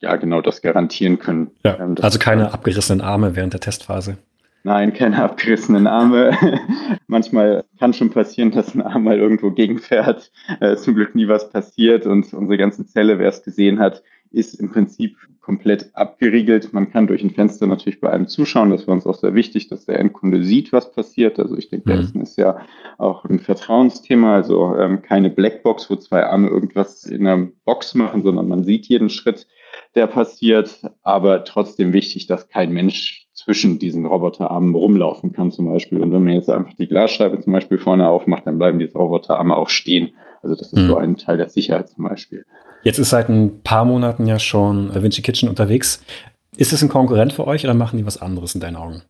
ja 0.00 0.16
genau 0.16 0.40
das 0.40 0.62
garantieren 0.62 1.18
können. 1.18 1.50
Ja, 1.64 1.80
ähm, 1.80 1.96
also 2.00 2.20
keine 2.20 2.52
abgerissenen 2.52 3.00
Arme 3.00 3.34
während 3.34 3.54
der 3.54 3.60
Testphase. 3.60 4.18
Nein, 4.66 4.94
keine 4.94 5.22
abgerissenen 5.22 5.86
Arme. 5.86 6.36
Manchmal 7.06 7.64
kann 7.78 7.92
schon 7.92 8.08
passieren, 8.08 8.50
dass 8.50 8.74
ein 8.74 8.80
Arm 8.80 9.04
mal 9.04 9.18
irgendwo 9.18 9.50
gegenfährt. 9.50 10.32
Äh, 10.58 10.76
zum 10.76 10.94
Glück 10.94 11.14
nie 11.14 11.28
was 11.28 11.50
passiert 11.50 12.06
und 12.06 12.32
unsere 12.32 12.56
ganze 12.56 12.86
Zelle, 12.86 13.18
wer 13.18 13.28
es 13.28 13.42
gesehen 13.42 13.78
hat, 13.78 14.02
ist 14.30 14.54
im 14.54 14.70
Prinzip 14.70 15.18
komplett 15.42 15.90
abgeriegelt. 15.94 16.72
Man 16.72 16.90
kann 16.90 17.06
durch 17.06 17.22
ein 17.22 17.30
Fenster 17.30 17.66
natürlich 17.66 18.00
bei 18.00 18.08
einem 18.10 18.26
zuschauen. 18.26 18.70
Das 18.70 18.86
war 18.86 18.94
uns 18.94 19.06
auch 19.06 19.14
sehr 19.14 19.34
wichtig, 19.34 19.68
dass 19.68 19.84
der 19.84 19.98
Endkunde 19.98 20.42
sieht, 20.42 20.72
was 20.72 20.92
passiert. 20.92 21.38
Also 21.38 21.58
ich 21.58 21.68
denke, 21.68 21.92
mhm. 21.92 22.00
Essen 22.00 22.22
ist 22.22 22.38
ja 22.38 22.58
auch 22.96 23.26
ein 23.26 23.40
Vertrauensthema. 23.40 24.34
Also 24.34 24.74
ähm, 24.76 25.02
keine 25.02 25.28
Blackbox, 25.28 25.90
wo 25.90 25.96
zwei 25.96 26.24
Arme 26.24 26.48
irgendwas 26.48 27.04
in 27.04 27.26
einer 27.26 27.48
Box 27.66 27.94
machen, 27.94 28.22
sondern 28.22 28.48
man 28.48 28.64
sieht 28.64 28.86
jeden 28.86 29.10
Schritt, 29.10 29.46
der 29.94 30.06
passiert. 30.06 30.80
Aber 31.02 31.44
trotzdem 31.44 31.92
wichtig, 31.92 32.26
dass 32.26 32.48
kein 32.48 32.72
Mensch 32.72 33.23
zwischen 33.44 33.78
diesen 33.78 34.06
Roboterarmen 34.06 34.74
rumlaufen 34.74 35.32
kann 35.32 35.52
zum 35.52 35.66
Beispiel. 35.66 36.00
Und 36.00 36.12
wenn 36.12 36.24
man 36.24 36.32
jetzt 36.32 36.48
einfach 36.48 36.72
die 36.74 36.86
Glasscheibe 36.86 37.40
zum 37.40 37.52
Beispiel 37.52 37.78
vorne 37.78 38.08
aufmacht, 38.08 38.46
dann 38.46 38.56
bleiben 38.56 38.78
diese 38.78 38.96
Roboterarme 38.96 39.54
auch 39.54 39.68
stehen. 39.68 40.14
Also 40.42 40.56
das 40.56 40.72
ist 40.72 40.78
mhm. 40.78 40.88
so 40.88 40.96
ein 40.96 41.16
Teil 41.16 41.36
der 41.36 41.50
Sicherheit 41.50 41.90
zum 41.90 42.04
Beispiel. 42.04 42.46
Jetzt 42.82 42.98
ist 42.98 43.10
seit 43.10 43.28
ein 43.28 43.60
paar 43.62 43.84
Monaten 43.84 44.26
ja 44.26 44.38
schon 44.38 44.92
DaVinci 44.92 45.20
Kitchen 45.20 45.48
unterwegs. 45.48 46.02
Ist 46.56 46.72
es 46.72 46.82
ein 46.82 46.88
Konkurrent 46.88 47.34
für 47.34 47.46
euch 47.46 47.64
oder 47.64 47.74
machen 47.74 47.98
die 47.98 48.06
was 48.06 48.20
anderes 48.20 48.54
in 48.54 48.62
deinen 48.62 48.76
Augen? 48.76 49.02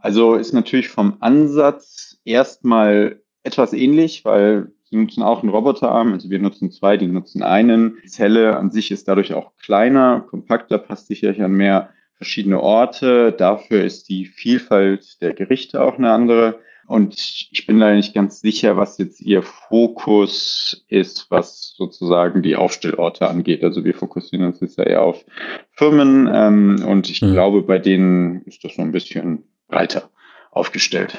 Also 0.00 0.34
ist 0.34 0.52
natürlich 0.52 0.88
vom 0.88 1.16
Ansatz 1.18 2.18
erstmal 2.24 3.20
etwas 3.42 3.72
ähnlich, 3.72 4.24
weil 4.24 4.68
sie 4.84 4.96
nutzen 4.96 5.22
auch 5.24 5.42
einen 5.42 5.50
Roboterarm. 5.50 6.12
Also 6.12 6.30
wir 6.30 6.38
nutzen 6.38 6.70
zwei, 6.70 6.96
die 6.96 7.08
nutzen 7.08 7.42
einen. 7.42 7.96
Die 8.04 8.08
Zelle 8.08 8.56
an 8.56 8.70
sich 8.70 8.92
ist 8.92 9.08
dadurch 9.08 9.34
auch 9.34 9.52
kleiner, 9.60 10.20
kompakter, 10.20 10.78
passt 10.78 11.08
sicherlich 11.08 11.42
an 11.42 11.52
mehr 11.52 11.90
verschiedene 12.18 12.60
Orte. 12.60 13.32
Dafür 13.32 13.84
ist 13.84 14.08
die 14.08 14.26
Vielfalt 14.26 15.22
der 15.22 15.32
Gerichte 15.32 15.80
auch 15.80 15.96
eine 15.96 16.12
andere. 16.12 16.60
Und 16.86 17.14
ich 17.50 17.66
bin 17.66 17.80
da 17.80 17.94
nicht 17.94 18.14
ganz 18.14 18.40
sicher, 18.40 18.76
was 18.76 18.96
jetzt 18.98 19.20
Ihr 19.20 19.42
Fokus 19.42 20.84
ist, 20.88 21.26
was 21.30 21.74
sozusagen 21.76 22.42
die 22.42 22.56
Aufstellorte 22.56 23.28
angeht. 23.28 23.62
Also 23.62 23.84
wir 23.84 23.94
fokussieren 23.94 24.46
uns 24.46 24.60
jetzt 24.60 24.78
ja 24.78 24.84
eher 24.84 25.02
auf 25.02 25.24
Firmen 25.70 26.28
ähm, 26.32 26.84
und 26.86 27.10
ich 27.10 27.20
mhm. 27.20 27.32
glaube, 27.32 27.62
bei 27.62 27.78
denen 27.78 28.42
ist 28.46 28.64
das 28.64 28.76
so 28.76 28.82
ein 28.82 28.92
bisschen 28.92 29.44
breiter 29.68 30.08
aufgestellt. 30.50 31.18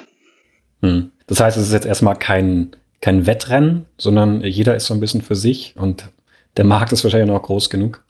Mhm. 0.82 1.12
Das 1.28 1.40
heißt, 1.40 1.56
es 1.56 1.68
ist 1.68 1.74
jetzt 1.74 1.86
erstmal 1.86 2.16
kein, 2.16 2.76
kein 3.00 3.28
Wettrennen, 3.28 3.86
sondern 3.98 4.42
jeder 4.42 4.76
ist 4.76 4.88
so 4.88 4.96
ein 4.96 5.00
bisschen 5.00 5.22
für 5.22 5.36
sich 5.36 5.76
und 5.78 6.10
der 6.58 6.66
Markt 6.66 6.92
ist 6.92 7.04
wahrscheinlich 7.04 7.30
noch 7.30 7.44
groß 7.44 7.70
genug. 7.70 8.04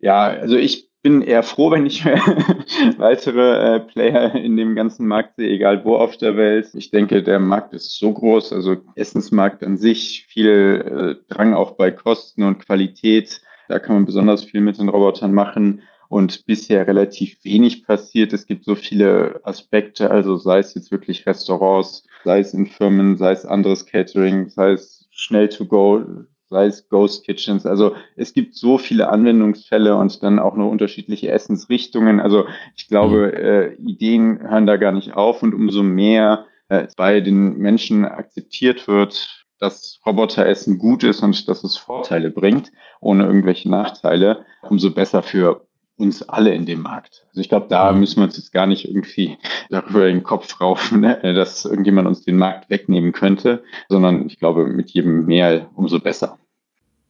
Ja, 0.00 0.24
also 0.24 0.56
ich 0.56 0.90
bin 1.06 1.22
eher 1.22 1.44
froh, 1.44 1.70
wenn 1.70 1.86
ich 1.86 2.04
weitere 2.98 3.76
äh, 3.76 3.78
Player 3.78 4.34
in 4.34 4.56
dem 4.56 4.74
ganzen 4.74 5.06
Markt 5.06 5.36
sehe, 5.36 5.50
egal 5.50 5.84
wo 5.84 5.94
auf 5.94 6.16
der 6.16 6.36
Welt. 6.36 6.70
Ich 6.74 6.90
denke, 6.90 7.22
der 7.22 7.38
Markt 7.38 7.72
ist 7.74 7.96
so 7.96 8.12
groß, 8.12 8.52
also 8.52 8.78
Essensmarkt 8.96 9.62
an 9.62 9.76
sich, 9.76 10.26
viel 10.28 11.16
äh, 11.28 11.32
Drang 11.32 11.54
auch 11.54 11.76
bei 11.76 11.92
Kosten 11.92 12.42
und 12.42 12.58
Qualität. 12.58 13.40
Da 13.68 13.78
kann 13.78 13.94
man 13.94 14.04
besonders 14.04 14.42
viel 14.42 14.60
mit 14.60 14.78
den 14.78 14.88
Robotern 14.88 15.32
machen 15.32 15.82
und 16.08 16.44
bisher 16.44 16.88
relativ 16.88 17.38
wenig 17.44 17.86
passiert. 17.86 18.32
Es 18.32 18.48
gibt 18.48 18.64
so 18.64 18.74
viele 18.74 19.38
Aspekte, 19.44 20.10
also 20.10 20.34
sei 20.34 20.58
es 20.58 20.74
jetzt 20.74 20.90
wirklich 20.90 21.24
Restaurants, 21.24 22.04
sei 22.24 22.40
es 22.40 22.52
in 22.52 22.66
Firmen, 22.66 23.16
sei 23.16 23.30
es 23.30 23.46
anderes 23.46 23.86
Catering, 23.86 24.48
sei 24.48 24.72
es 24.72 25.06
schnell 25.12 25.48
to 25.48 25.66
go, 25.66 26.04
sei 26.48 26.66
es 26.66 26.88
Ghost 26.88 27.24
Kitchens. 27.24 27.66
Also 27.66 27.94
es 28.16 28.32
gibt 28.32 28.54
so 28.54 28.78
viele 28.78 29.08
Anwendungsfälle 29.08 29.96
und 29.96 30.22
dann 30.22 30.38
auch 30.38 30.56
noch 30.56 30.70
unterschiedliche 30.70 31.30
Essensrichtungen. 31.30 32.20
Also 32.20 32.46
ich 32.76 32.88
glaube, 32.88 33.32
mhm. 33.34 33.44
äh, 33.44 33.74
Ideen 33.90 34.40
hören 34.40 34.66
da 34.66 34.76
gar 34.76 34.92
nicht 34.92 35.14
auf 35.14 35.42
und 35.42 35.54
umso 35.54 35.82
mehr 35.82 36.46
äh, 36.68 36.86
bei 36.96 37.20
den 37.20 37.58
Menschen 37.58 38.04
akzeptiert 38.04 38.88
wird, 38.88 39.46
dass 39.58 40.00
Roboteressen 40.04 40.78
gut 40.78 41.02
ist 41.02 41.22
und 41.22 41.48
dass 41.48 41.64
es 41.64 41.76
Vorteile 41.76 42.30
bringt, 42.30 42.72
ohne 43.00 43.24
irgendwelche 43.24 43.70
Nachteile, 43.70 44.44
umso 44.62 44.90
besser 44.90 45.22
für 45.22 45.65
uns 45.96 46.28
alle 46.28 46.54
in 46.54 46.66
dem 46.66 46.82
Markt. 46.82 47.24
Also 47.28 47.40
ich 47.40 47.48
glaube, 47.48 47.66
da 47.68 47.92
mhm. 47.92 48.00
müssen 48.00 48.16
wir 48.16 48.24
uns 48.24 48.36
jetzt 48.36 48.52
gar 48.52 48.66
nicht 48.66 48.86
irgendwie 48.88 49.38
darüber 49.70 50.06
den 50.06 50.22
Kopf 50.22 50.60
raufen, 50.60 51.00
ne, 51.00 51.34
dass 51.34 51.64
irgendjemand 51.64 52.08
uns 52.08 52.24
den 52.24 52.36
Markt 52.36 52.70
wegnehmen 52.70 53.12
könnte, 53.12 53.62
sondern 53.88 54.26
ich 54.26 54.38
glaube, 54.38 54.66
mit 54.66 54.90
jedem 54.90 55.26
mehr 55.26 55.68
umso 55.74 55.98
besser. 55.98 56.38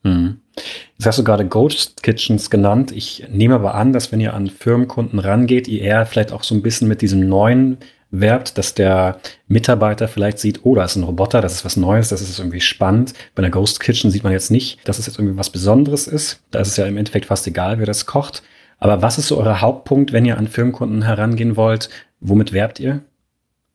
Mhm. 0.02 0.40
Jetzt 0.97 1.07
hast 1.07 1.19
du 1.19 1.25
gerade 1.25 1.47
Ghost 1.47 2.02
Kitchens 2.02 2.49
genannt. 2.49 2.93
Ich 2.93 3.26
nehme 3.31 3.57
aber 3.57 3.75
an, 3.75 3.93
dass 3.93 4.12
wenn 4.12 4.21
ihr 4.21 4.35
an 4.35 4.47
Firmenkunden 4.47 5.19
rangeht, 5.19 5.69
ihr 5.69 5.83
eher 5.83 6.07
vielleicht 6.07 6.33
auch 6.33 6.43
so 6.43 6.55
ein 6.55 6.62
bisschen 6.62 6.88
mit 6.88 7.02
diesem 7.02 7.28
neuen 7.28 7.78
werbt, 8.11 8.57
dass 8.57 8.73
der 8.73 9.21
Mitarbeiter 9.49 10.09
vielleicht 10.09 10.38
sieht, 10.38 10.61
oh, 10.62 10.75
da 10.75 10.85
ist 10.85 10.97
ein 10.97 11.02
Roboter, 11.02 11.40
das 11.40 11.55
ist 11.55 11.64
was 11.64 11.76
Neues, 11.76 12.09
das 12.09 12.23
ist 12.23 12.38
irgendwie 12.38 12.61
spannend. 12.61 13.12
Bei 13.35 13.43
einer 13.43 13.50
Ghost 13.50 13.81
Kitchen 13.81 14.11
sieht 14.11 14.25
man 14.25 14.33
jetzt 14.33 14.50
nicht, 14.50 14.78
dass 14.88 14.99
es 14.99 15.07
jetzt 15.07 15.19
irgendwie 15.19 15.37
was 15.37 15.50
Besonderes 15.50 16.07
ist. 16.07 16.40
Da 16.50 16.61
ist 16.61 16.69
es 16.69 16.76
ja 16.76 16.87
im 16.87 16.97
Endeffekt 16.97 17.26
fast 17.26 17.47
egal, 17.47 17.78
wer 17.78 17.87
das 17.87 18.07
kocht. 18.07 18.43
Aber 18.78 19.02
was 19.02 19.18
ist 19.18 19.28
so 19.28 19.38
euer 19.38 19.61
Hauptpunkt, 19.61 20.12
wenn 20.12 20.25
ihr 20.25 20.38
an 20.38 20.49
Firmenkunden 20.49 21.02
herangehen 21.02 21.56
wollt? 21.56 21.88
Womit 22.21 22.52
werbt 22.52 22.80
ihr? 22.80 23.02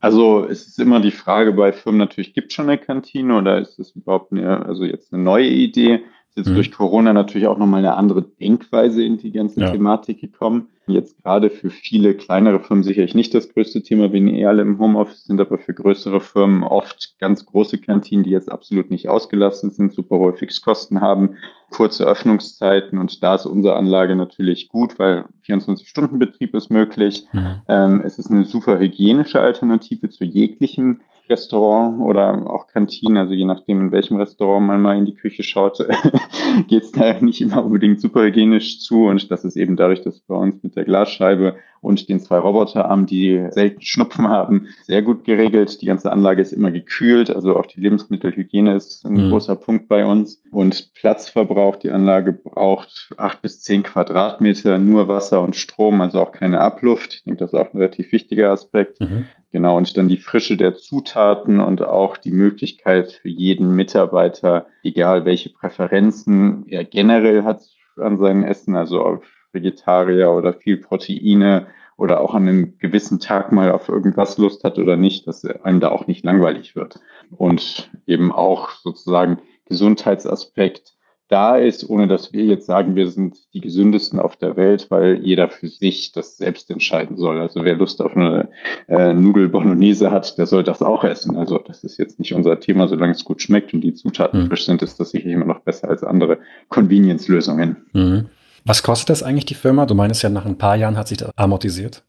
Also 0.00 0.44
es 0.44 0.66
ist 0.66 0.80
immer 0.80 1.00
die 1.00 1.12
Frage 1.12 1.52
bei 1.52 1.72
Firmen 1.72 1.98
natürlich, 1.98 2.34
gibt 2.34 2.48
es 2.48 2.54
schon 2.54 2.68
eine 2.68 2.78
Kantine 2.78 3.36
oder 3.36 3.58
ist 3.60 3.78
es 3.78 3.92
überhaupt 3.92 4.32
eine, 4.32 4.66
also 4.66 4.84
jetzt 4.84 5.12
eine 5.12 5.22
neue 5.22 5.48
Idee? 5.48 6.02
Ist 6.30 6.38
jetzt 6.38 6.48
mhm. 6.48 6.54
durch 6.54 6.72
Corona 6.72 7.12
natürlich 7.12 7.46
auch 7.46 7.58
nochmal 7.58 7.80
eine 7.80 7.94
andere 7.94 8.22
Denkweise 8.22 9.04
in 9.04 9.18
die 9.18 9.32
ganze 9.32 9.60
ja. 9.60 9.70
Thematik 9.70 10.20
gekommen. 10.20 10.70
Jetzt 10.88 11.22
gerade 11.22 11.48
für 11.48 11.70
viele 11.70 12.14
kleinere 12.14 12.58
Firmen 12.58 12.82
sicherlich 12.82 13.14
nicht 13.14 13.34
das 13.34 13.52
größte 13.52 13.82
Thema, 13.82 14.12
wenn 14.12 14.26
eh 14.26 14.46
alle 14.46 14.62
im 14.62 14.80
Homeoffice 14.80 15.24
sind, 15.24 15.40
aber 15.40 15.58
für 15.58 15.74
größere 15.74 16.20
Firmen 16.20 16.64
oft 16.64 17.14
ganz 17.20 17.46
große 17.46 17.78
Kantinen, 17.78 18.24
die 18.24 18.30
jetzt 18.30 18.50
absolut 18.50 18.90
nicht 18.90 19.08
ausgelastet 19.08 19.74
sind, 19.74 19.92
super 19.92 20.18
hohe 20.18 20.32
Fixkosten 20.32 21.00
haben, 21.00 21.36
kurze 21.70 22.04
Öffnungszeiten 22.04 22.98
und 22.98 23.22
da 23.22 23.36
ist 23.36 23.46
unsere 23.46 23.76
Anlage 23.76 24.16
natürlich 24.16 24.68
gut, 24.68 24.98
weil 24.98 25.24
24-Stunden-Betrieb 25.46 26.54
ist 26.54 26.70
möglich. 26.70 27.26
Mhm. 27.32 27.62
Ähm, 27.68 28.02
es 28.04 28.18
ist 28.18 28.30
eine 28.30 28.44
super 28.44 28.78
hygienische 28.78 29.40
Alternative 29.40 30.08
zu 30.08 30.24
jeglichem 30.24 31.00
Restaurant 31.28 32.00
oder 32.00 32.50
auch 32.50 32.66
Kantine, 32.66 33.20
also 33.20 33.32
je 33.32 33.44
nachdem, 33.44 33.80
in 33.80 33.92
welchem 33.92 34.16
Restaurant 34.16 34.66
man 34.66 34.82
mal 34.82 34.98
in 34.98 35.06
die 35.06 35.14
Küche 35.14 35.42
schaut, 35.42 35.78
geht 36.68 36.82
es 36.82 36.92
da 36.92 37.20
nicht 37.20 37.40
immer 37.40 37.64
unbedingt 37.64 38.00
super 38.00 38.22
hygienisch 38.24 38.80
zu. 38.80 39.06
Und 39.06 39.30
das 39.30 39.44
ist 39.44 39.56
eben 39.56 39.76
dadurch, 39.76 40.02
dass 40.02 40.20
bei 40.20 40.34
uns 40.34 40.62
mit 40.62 40.76
der 40.76 40.84
Glasscheibe 40.84 41.56
und 41.80 42.08
den 42.08 42.20
zwei 42.20 42.38
Roboterarmen, 42.38 43.06
die 43.06 43.44
selten 43.50 43.82
Schnupfen 43.82 44.28
haben, 44.28 44.68
sehr 44.84 45.02
gut 45.02 45.24
geregelt. 45.24 45.82
Die 45.82 45.86
ganze 45.86 46.12
Anlage 46.12 46.40
ist 46.40 46.52
immer 46.52 46.70
gekühlt, 46.70 47.28
also 47.30 47.56
auch 47.56 47.66
die 47.66 47.80
Lebensmittelhygiene 47.80 48.76
ist 48.76 49.04
ein 49.04 49.14
mhm. 49.14 49.30
großer 49.30 49.56
Punkt 49.56 49.88
bei 49.88 50.04
uns. 50.04 50.42
Und 50.52 50.92
Platzverbrauch, 50.94 51.76
die 51.76 51.90
Anlage 51.90 52.32
braucht 52.32 53.10
acht 53.16 53.42
bis 53.42 53.62
zehn 53.62 53.82
Quadratmeter, 53.82 54.78
nur 54.78 55.08
Wasser 55.08 55.31
und 55.40 55.56
Strom, 55.56 56.00
also 56.00 56.20
auch 56.20 56.32
keine 56.32 56.60
Abluft. 56.60 57.14
Ich 57.14 57.24
denke, 57.24 57.40
das 57.40 57.52
ist 57.52 57.58
auch 57.58 57.72
ein 57.72 57.78
relativ 57.78 58.12
wichtiger 58.12 58.50
Aspekt. 58.50 59.00
Mhm. 59.00 59.26
Genau, 59.52 59.76
und 59.76 59.96
dann 59.96 60.08
die 60.08 60.16
Frische 60.16 60.56
der 60.56 60.74
Zutaten 60.74 61.60
und 61.60 61.82
auch 61.82 62.16
die 62.16 62.32
Möglichkeit 62.32 63.12
für 63.12 63.28
jeden 63.28 63.74
Mitarbeiter, 63.74 64.66
egal 64.82 65.26
welche 65.26 65.50
Präferenzen 65.50 66.64
er 66.68 66.84
generell 66.84 67.44
hat 67.44 67.62
an 67.96 68.18
seinem 68.18 68.44
Essen, 68.44 68.76
also 68.76 69.02
auf 69.02 69.24
Vegetarier 69.52 70.30
oder 70.30 70.54
viel 70.54 70.78
Proteine 70.78 71.66
oder 71.98 72.20
auch 72.22 72.34
an 72.34 72.48
einem 72.48 72.78
gewissen 72.78 73.20
Tag 73.20 73.52
mal 73.52 73.70
auf 73.70 73.88
irgendwas 73.88 74.38
Lust 74.38 74.64
hat 74.64 74.78
oder 74.78 74.96
nicht, 74.96 75.26
dass 75.26 75.44
einem 75.44 75.80
da 75.80 75.90
auch 75.90 76.06
nicht 76.06 76.24
langweilig 76.24 76.74
wird. 76.74 77.00
Und 77.30 77.90
eben 78.06 78.32
auch 78.32 78.70
sozusagen 78.70 79.38
Gesundheitsaspekt 79.66 80.94
da 81.32 81.56
ist, 81.56 81.88
ohne 81.88 82.06
dass 82.06 82.34
wir 82.34 82.44
jetzt 82.44 82.66
sagen, 82.66 82.94
wir 82.94 83.08
sind 83.08 83.38
die 83.54 83.60
gesündesten 83.60 84.20
auf 84.20 84.36
der 84.36 84.56
Welt, 84.56 84.88
weil 84.90 85.18
jeder 85.22 85.48
für 85.48 85.68
sich 85.68 86.12
das 86.12 86.36
selbst 86.36 86.70
entscheiden 86.70 87.16
soll. 87.16 87.40
Also 87.40 87.64
wer 87.64 87.74
Lust 87.74 88.02
auf 88.02 88.14
eine 88.14 88.50
äh, 88.86 89.14
Nudel 89.14 89.48
Bolognese 89.48 90.10
hat, 90.10 90.36
der 90.36 90.46
soll 90.46 90.62
das 90.62 90.82
auch 90.82 91.04
essen. 91.04 91.36
Also 91.36 91.58
das 91.58 91.84
ist 91.84 91.96
jetzt 91.98 92.18
nicht 92.18 92.34
unser 92.34 92.60
Thema, 92.60 92.86
solange 92.86 93.12
es 93.12 93.24
gut 93.24 93.40
schmeckt 93.40 93.72
und 93.72 93.80
die 93.80 93.94
Zutaten 93.94 94.42
mhm. 94.42 94.48
frisch 94.48 94.66
sind, 94.66 94.82
ist 94.82 95.00
das 95.00 95.10
sicherlich 95.10 95.34
immer 95.34 95.46
noch 95.46 95.60
besser 95.60 95.88
als 95.88 96.04
andere 96.04 96.38
Convenience-Lösungen. 96.68 97.76
Mhm. 97.94 98.26
Was 98.66 98.82
kostet 98.82 99.08
das 99.08 99.22
eigentlich 99.22 99.46
die 99.46 99.54
Firma? 99.54 99.86
Du 99.86 99.94
meinst 99.94 100.22
ja, 100.22 100.28
nach 100.28 100.44
ein 100.44 100.58
paar 100.58 100.76
Jahren 100.76 100.98
hat 100.98 101.08
sich 101.08 101.18
das 101.18 101.30
amortisiert. 101.36 102.04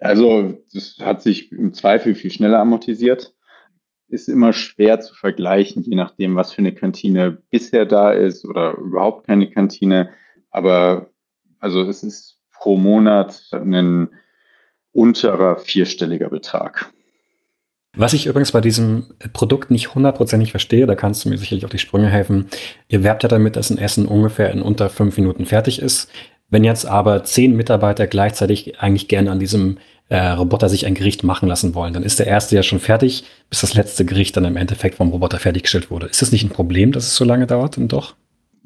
Also 0.00 0.54
das 0.72 0.96
hat 1.00 1.20
sich 1.20 1.52
im 1.52 1.74
Zweifel 1.74 2.14
viel 2.14 2.30
schneller 2.30 2.58
amortisiert 2.58 3.34
ist 4.08 4.28
immer 4.28 4.52
schwer 4.52 5.00
zu 5.00 5.14
vergleichen, 5.14 5.82
je 5.82 5.96
nachdem, 5.96 6.36
was 6.36 6.52
für 6.52 6.58
eine 6.58 6.74
Kantine 6.74 7.38
bisher 7.50 7.86
da 7.86 8.12
ist 8.12 8.44
oder 8.44 8.76
überhaupt 8.76 9.26
keine 9.26 9.50
Kantine. 9.50 10.10
Aber 10.50 11.10
also 11.58 11.82
es 11.82 12.02
ist 12.02 12.38
pro 12.52 12.76
Monat 12.76 13.42
ein 13.52 14.08
unterer 14.92 15.56
vierstelliger 15.56 16.30
Betrag. 16.30 16.90
Was 17.96 18.12
ich 18.12 18.26
übrigens 18.26 18.52
bei 18.52 18.60
diesem 18.60 19.06
Produkt 19.32 19.70
nicht 19.70 19.94
hundertprozentig 19.94 20.50
verstehe, 20.50 20.86
da 20.86 20.94
kannst 20.94 21.24
du 21.24 21.30
mir 21.30 21.38
sicherlich 21.38 21.64
auf 21.64 21.70
die 21.70 21.78
Sprünge 21.78 22.08
helfen. 22.08 22.46
Ihr 22.88 23.02
werbt 23.02 23.22
ja 23.22 23.28
damit, 23.28 23.56
dass 23.56 23.70
ein 23.70 23.78
Essen 23.78 24.06
ungefähr 24.06 24.50
in 24.50 24.60
unter 24.60 24.90
fünf 24.90 25.16
Minuten 25.16 25.46
fertig 25.46 25.80
ist. 25.80 26.10
Wenn 26.48 26.62
jetzt 26.62 26.86
aber 26.86 27.24
zehn 27.24 27.56
Mitarbeiter 27.56 28.06
gleichzeitig 28.06 28.80
eigentlich 28.80 29.08
gerne 29.08 29.30
an 29.30 29.40
diesem 29.40 29.78
äh, 30.08 30.18
Roboter 30.18 30.68
sich 30.68 30.86
ein 30.86 30.94
Gericht 30.94 31.24
machen 31.24 31.48
lassen 31.48 31.74
wollen, 31.74 31.92
dann 31.92 32.02
ist 32.02 32.18
der 32.18 32.26
erste 32.26 32.54
ja 32.54 32.62
schon 32.62 32.78
fertig, 32.78 33.24
bis 33.50 33.60
das 33.60 33.74
letzte 33.74 34.04
Gericht 34.04 34.36
dann 34.36 34.44
im 34.44 34.56
Endeffekt 34.56 34.96
vom 34.96 35.10
Roboter 35.10 35.38
fertiggestellt 35.38 35.90
wurde. 35.90 36.06
Ist 36.06 36.22
das 36.22 36.32
nicht 36.32 36.44
ein 36.44 36.50
Problem, 36.50 36.92
dass 36.92 37.06
es 37.06 37.16
so 37.16 37.24
lange 37.24 37.46
dauert? 37.46 37.76
Und 37.78 37.92
doch? 37.92 38.14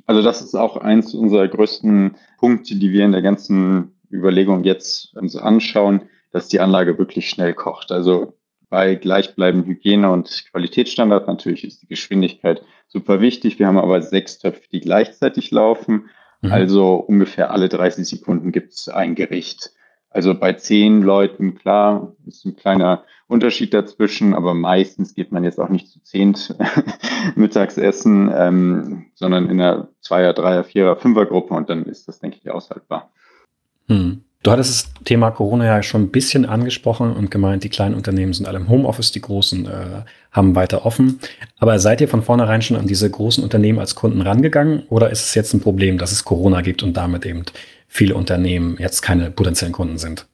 Also 0.07 0.23
das 0.23 0.43
ist 0.43 0.55
auch 0.55 0.77
eins 0.77 1.15
unserer 1.15 1.49
größten 1.49 2.17
Punkte, 2.39 2.75
die 2.77 2.93
wir 2.93 3.05
in 3.05 3.13
der 3.13 3.23
ganzen 3.23 3.93
Überlegung 4.11 4.65
jetzt 4.65 5.17
uns 5.17 5.37
anschauen, 5.37 6.03
dass 6.33 6.49
die 6.49 6.61
Anlage 6.61 6.99
wirklich 6.99 7.29
schnell 7.31 7.55
kocht. 7.55 7.93
Also 7.93 8.35
bei 8.69 8.95
gleichbleibenden 8.95 9.71
Hygiene- 9.71 10.11
und 10.11 10.45
Qualitätsstandard 10.51 11.27
natürlich 11.27 11.65
ist 11.65 11.83
die 11.83 11.89
Geschwindigkeit 11.89 12.63
super 12.87 13.21
wichtig. 13.21 13.59
Wir 13.59 13.67
haben 13.67 13.79
aber 13.79 14.03
sechs 14.03 14.39
Töpfe, 14.39 14.63
die 14.73 14.81
gleichzeitig 14.81 15.51
laufen. 15.51 16.11
Mhm. 16.41 16.53
Also 16.53 16.95
ungefähr 16.95 17.51
alle 17.51 17.69
30 17.69 18.07
Sekunden 18.07 18.53
gibt 18.53 18.73
es 18.73 18.89
ein 18.89 19.15
Gericht. 19.15 19.73
Also 20.11 20.35
bei 20.35 20.55
zehn 20.55 21.03
Leuten, 21.03 21.55
klar, 21.55 22.13
ist 22.27 22.45
ein 22.45 22.57
kleiner 22.57 23.05
Unterschied 23.29 23.73
dazwischen, 23.73 24.35
aber 24.35 24.55
meistens 24.55 25.15
geht 25.15 25.31
man 25.31 25.45
jetzt 25.45 25.61
auch 25.61 25.69
nicht 25.69 25.89
zu 25.89 26.03
zehnt 26.03 26.57
Mittagsessen, 27.37 28.31
ähm, 28.35 29.07
sondern 29.15 29.49
in 29.49 29.61
einer 29.61 29.89
Zweier-, 30.01 30.33
Dreier-, 30.33 30.65
Vierer-, 30.65 30.97
Fünfer-Gruppe 30.97 31.55
und 31.55 31.71
dann 31.71 31.85
ist 31.85 32.09
das, 32.09 32.19
denke 32.19 32.39
ich, 32.43 32.51
aushaltbar. 32.51 33.11
Hm. 33.87 34.23
Du 34.43 34.51
hattest 34.51 34.71
das 34.97 35.05
Thema 35.05 35.31
Corona 35.31 35.67
ja 35.67 35.83
schon 35.83 36.05
ein 36.05 36.11
bisschen 36.11 36.47
angesprochen 36.47 37.13
und 37.13 37.31
gemeint, 37.31 37.63
die 37.63 37.69
kleinen 37.69 37.95
Unternehmen 37.95 38.33
sind 38.33 38.49
alle 38.49 38.57
im 38.57 38.71
Homeoffice, 38.71 39.13
die 39.13 39.21
großen 39.21 39.67
äh, 39.67 40.03
haben 40.33 40.55
weiter 40.55 40.87
offen. 40.87 41.21
Aber 41.59 41.79
seid 41.79 42.01
ihr 42.01 42.09
von 42.09 42.23
vornherein 42.23 42.63
schon 42.63 42.79
an 42.79 42.87
diese 42.87 43.11
großen 43.11 43.45
Unternehmen 43.45 43.79
als 43.79 43.95
Kunden 43.95 44.23
rangegangen 44.23 44.85
oder 44.89 45.11
ist 45.11 45.27
es 45.27 45.35
jetzt 45.35 45.53
ein 45.53 45.61
Problem, 45.61 45.99
dass 45.99 46.11
es 46.11 46.25
Corona 46.25 46.63
gibt 46.63 46.83
und 46.83 46.97
damit 46.97 47.27
eben 47.27 47.45
viele 47.91 48.15
Unternehmen 48.15 48.77
jetzt 48.79 49.03
keine 49.03 49.31
potenziellen 49.31 49.75
Kunden 49.75 49.99
sind? 49.99 50.27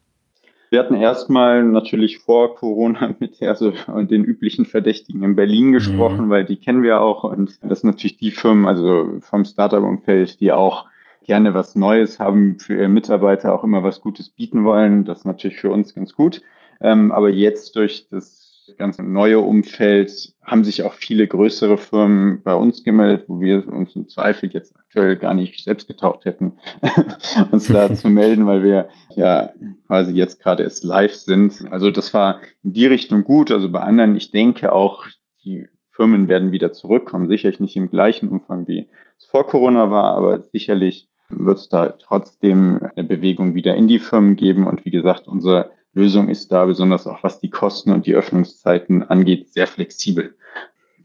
Wir 0.69 0.81
hatten 0.81 0.95
erstmal 0.95 1.65
natürlich 1.65 2.19
vor 2.19 2.55
Corona 2.55 3.15
mit 3.19 3.43
also 3.43 3.73
den 3.89 4.25
üblichen 4.25 4.67
Verdächtigen 4.67 5.23
in 5.23 5.35
Berlin 5.35 5.73
gesprochen, 5.73 6.27
mhm. 6.27 6.31
weil 6.31 6.45
die 6.45 6.57
kennen 6.57 6.83
wir 6.83 7.01
auch 7.01 7.25
und 7.25 7.59
das 7.63 7.81
sind 7.81 7.91
natürlich 7.91 8.19
die 8.19 8.31
Firmen, 8.31 8.67
also 8.67 9.19
vom 9.21 9.45
Startup-Umfeld, 9.45 10.39
die 10.41 10.53
auch 10.53 10.85
gerne 11.25 11.55
was 11.55 11.75
Neues 11.75 12.21
haben, 12.21 12.59
für 12.59 12.75
ihre 12.75 12.89
Mitarbeiter 12.89 13.53
auch 13.55 13.65
immer 13.65 13.83
was 13.83 14.01
Gutes 14.01 14.29
bieten 14.29 14.65
wollen. 14.65 15.05
Das 15.05 15.21
ist 15.21 15.25
natürlich 15.25 15.57
für 15.59 15.71
uns 15.71 15.95
ganz 15.95 16.15
gut. 16.15 16.43
Ähm, 16.81 17.11
aber 17.11 17.31
jetzt 17.31 17.75
durch 17.75 18.07
das 18.11 18.46
ganze 18.75 19.03
neue 19.03 19.41
Umfeld 19.41 20.35
haben 20.43 20.65
sich 20.65 20.83
auch 20.83 20.95
viele 20.95 21.27
größere 21.27 21.79
Firmen 21.79 22.43
bei 22.43 22.55
uns 22.55 22.83
gemeldet, 22.83 23.25
wo 23.29 23.41
wir 23.41 23.67
uns 23.69 23.95
im 23.95 24.09
Zweifel 24.09 24.51
jetzt 24.51 24.77
aktuell 24.77 25.17
gar 25.17 25.35
nicht 25.35 25.63
selbst 25.63 25.87
getaucht 25.87 26.25
hätten, 26.25 26.59
uns 27.53 27.69
da 27.69 27.95
zu 27.95 28.09
melden, 28.09 28.47
weil 28.47 28.63
wir 28.63 28.89
ja 29.15 29.51
quasi 29.87 30.13
jetzt 30.13 30.41
gerade 30.41 30.63
erst 30.63 30.85
live 30.85 31.15
sind. 31.15 31.71
Also 31.71 31.91
das 31.91 32.13
war 32.15 32.41
in 32.63 32.73
die 32.73 32.87
Richtung 32.87 33.25
gut. 33.25 33.51
Also 33.51 33.71
bei 33.71 33.81
anderen, 33.81 34.17
ich 34.17 34.31
denke 34.31 34.73
auch, 34.73 35.07
die 35.45 35.69
Firmen 35.91 36.29
werden 36.29 36.53
wieder 36.53 36.73
zurückkommen. 36.73 37.29
Sicherlich 37.29 37.61
nicht 37.61 37.77
im 37.77 37.91
gleichen 37.91 38.29
Umfang, 38.29 38.69
wie 38.69 38.89
es 39.19 39.25
vor 39.25 39.47
Corona 39.47 39.91
war, 39.91 40.15
aber 40.17 40.41
sicherlich 40.41 41.09
wird 41.29 41.59
es 41.59 41.69
da 41.69 41.89
trotzdem 41.89 42.81
eine 42.95 43.07
Bewegung 43.07 43.55
wieder 43.55 43.75
in 43.75 43.89
die 43.89 43.99
Firmen 43.99 44.37
geben. 44.37 44.67
Und 44.67 44.85
wie 44.85 44.91
gesagt, 44.91 45.27
unsere 45.27 45.71
Lösung 45.97 46.29
ist 46.29 46.53
da 46.53 46.67
besonders 46.67 47.07
auch 47.07 47.23
was 47.23 47.41
die 47.41 47.49
Kosten 47.49 47.91
und 47.91 48.07
die 48.07 48.15
Öffnungszeiten 48.15 49.03
angeht, 49.03 49.53
sehr 49.53 49.67
flexibel. 49.67 50.37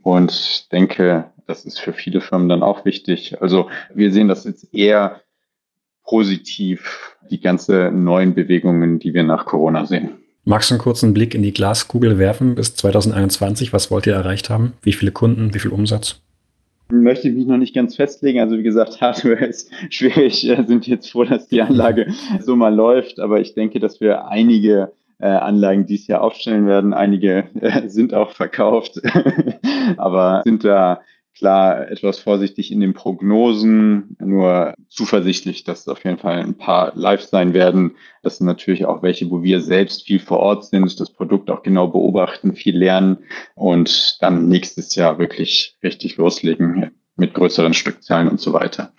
Und 0.04 0.32
ich 0.32 0.68
denke, 0.70 1.32
das 1.48 1.64
ist 1.64 1.80
für 1.80 1.94
viele 1.94 2.20
Firmen 2.20 2.50
dann 2.50 2.62
auch 2.62 2.84
wichtig. 2.84 3.42
Also 3.42 3.70
wir 3.94 4.12
sehen 4.12 4.28
das 4.28 4.44
jetzt 4.44 4.74
eher 4.74 5.22
positiv, 6.04 7.16
die 7.30 7.40
ganze 7.40 7.90
neuen 7.92 8.34
Bewegungen, 8.34 9.00
die 9.00 9.14
wir 9.14 9.24
nach 9.24 9.46
Corona 9.46 9.86
sehen. 9.86 10.10
Magst 10.44 10.70
du 10.70 10.74
einen 10.74 10.82
kurzen 10.82 11.14
Blick 11.14 11.36
in 11.36 11.44
die 11.44 11.54
Glaskugel 11.54 12.18
werfen 12.18 12.56
bis 12.56 12.76
2021? 12.76 13.72
Was 13.72 13.92
wollt 13.92 14.08
ihr 14.08 14.16
erreicht 14.16 14.50
haben? 14.50 14.74
Wie 14.82 14.94
viele 14.94 15.12
Kunden? 15.12 15.54
Wie 15.54 15.60
viel 15.60 15.72
Umsatz? 15.72 16.20
Möchte 16.92 17.30
ich 17.30 17.36
mich 17.36 17.48
noch 17.48 17.58
nicht 17.58 17.76
ganz 17.76 17.96
festlegen. 17.96 18.40
Also 18.40 18.58
wie 18.58 18.64
gesagt, 18.64 19.02
Hardware 19.02 19.46
ist 19.46 19.72
schwierig. 19.90 20.44
Wir 20.44 20.66
sind 20.66 20.88
jetzt 20.88 21.12
froh, 21.12 21.24
dass 21.24 21.48
die 21.48 21.62
Anlage 21.62 22.08
so 22.40 22.56
mal 22.56 22.74
läuft. 22.74 23.20
Aber 23.20 23.40
ich 23.40 23.54
denke, 23.54 23.80
dass 23.80 24.02
wir 24.02 24.28
einige 24.28 24.92
äh, 25.20 25.28
Anlagen 25.28 25.86
dieses 25.86 26.08
Jahr 26.08 26.22
aufstellen 26.22 26.66
werden. 26.68 26.94
Einige 26.94 27.46
äh, 27.60 27.88
sind 27.88 28.14
auch 28.14 28.32
verkauft, 28.32 29.02
aber 29.98 30.42
sind 30.44 30.64
da 30.64 31.02
klar 31.36 31.90
etwas 31.90 32.20
vorsichtig 32.20 32.72
in 32.72 32.80
den 32.80 32.94
Prognosen, 32.94 34.16
nur 34.20 34.74
zuversichtlich, 34.90 35.64
dass 35.64 35.88
auf 35.88 36.04
jeden 36.04 36.18
Fall 36.18 36.40
ein 36.40 36.58
paar 36.58 36.92
live 36.96 37.22
sein 37.22 37.54
werden. 37.54 37.96
Das 38.24 38.38
sind 38.38 38.48
natürlich 38.48 38.86
auch 38.86 39.02
welche, 39.02 39.30
wo 39.30 39.42
wir 39.44 39.62
selbst 39.62 40.04
viel 40.04 40.20
vor 40.20 40.40
Ort 40.40 40.66
sind, 40.66 41.00
das 41.00 41.12
Produkt 41.12 41.50
auch 41.50 41.64
genau 41.64 41.88
beobachten, 41.88 42.54
viel 42.54 42.78
lernen 42.78 43.20
und 43.56 44.18
dann 44.22 44.48
nächstes 44.48 44.96
Jahr 44.96 45.20
wirklich 45.20 45.78
richtig 45.84 46.18
loslegen 46.18 46.92
mit 47.16 47.34
größeren 47.34 47.74
Stückzahlen 47.74 48.28
und 48.28 48.40
so 48.40 48.54
weiter. 48.54 48.94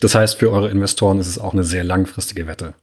Das 0.00 0.14
heißt, 0.14 0.38
für 0.38 0.50
eure 0.50 0.70
Investoren 0.70 1.18
ist 1.18 1.28
es 1.28 1.38
auch 1.38 1.52
eine 1.52 1.64
sehr 1.64 1.84
langfristige 1.84 2.46
Wette. 2.46 2.74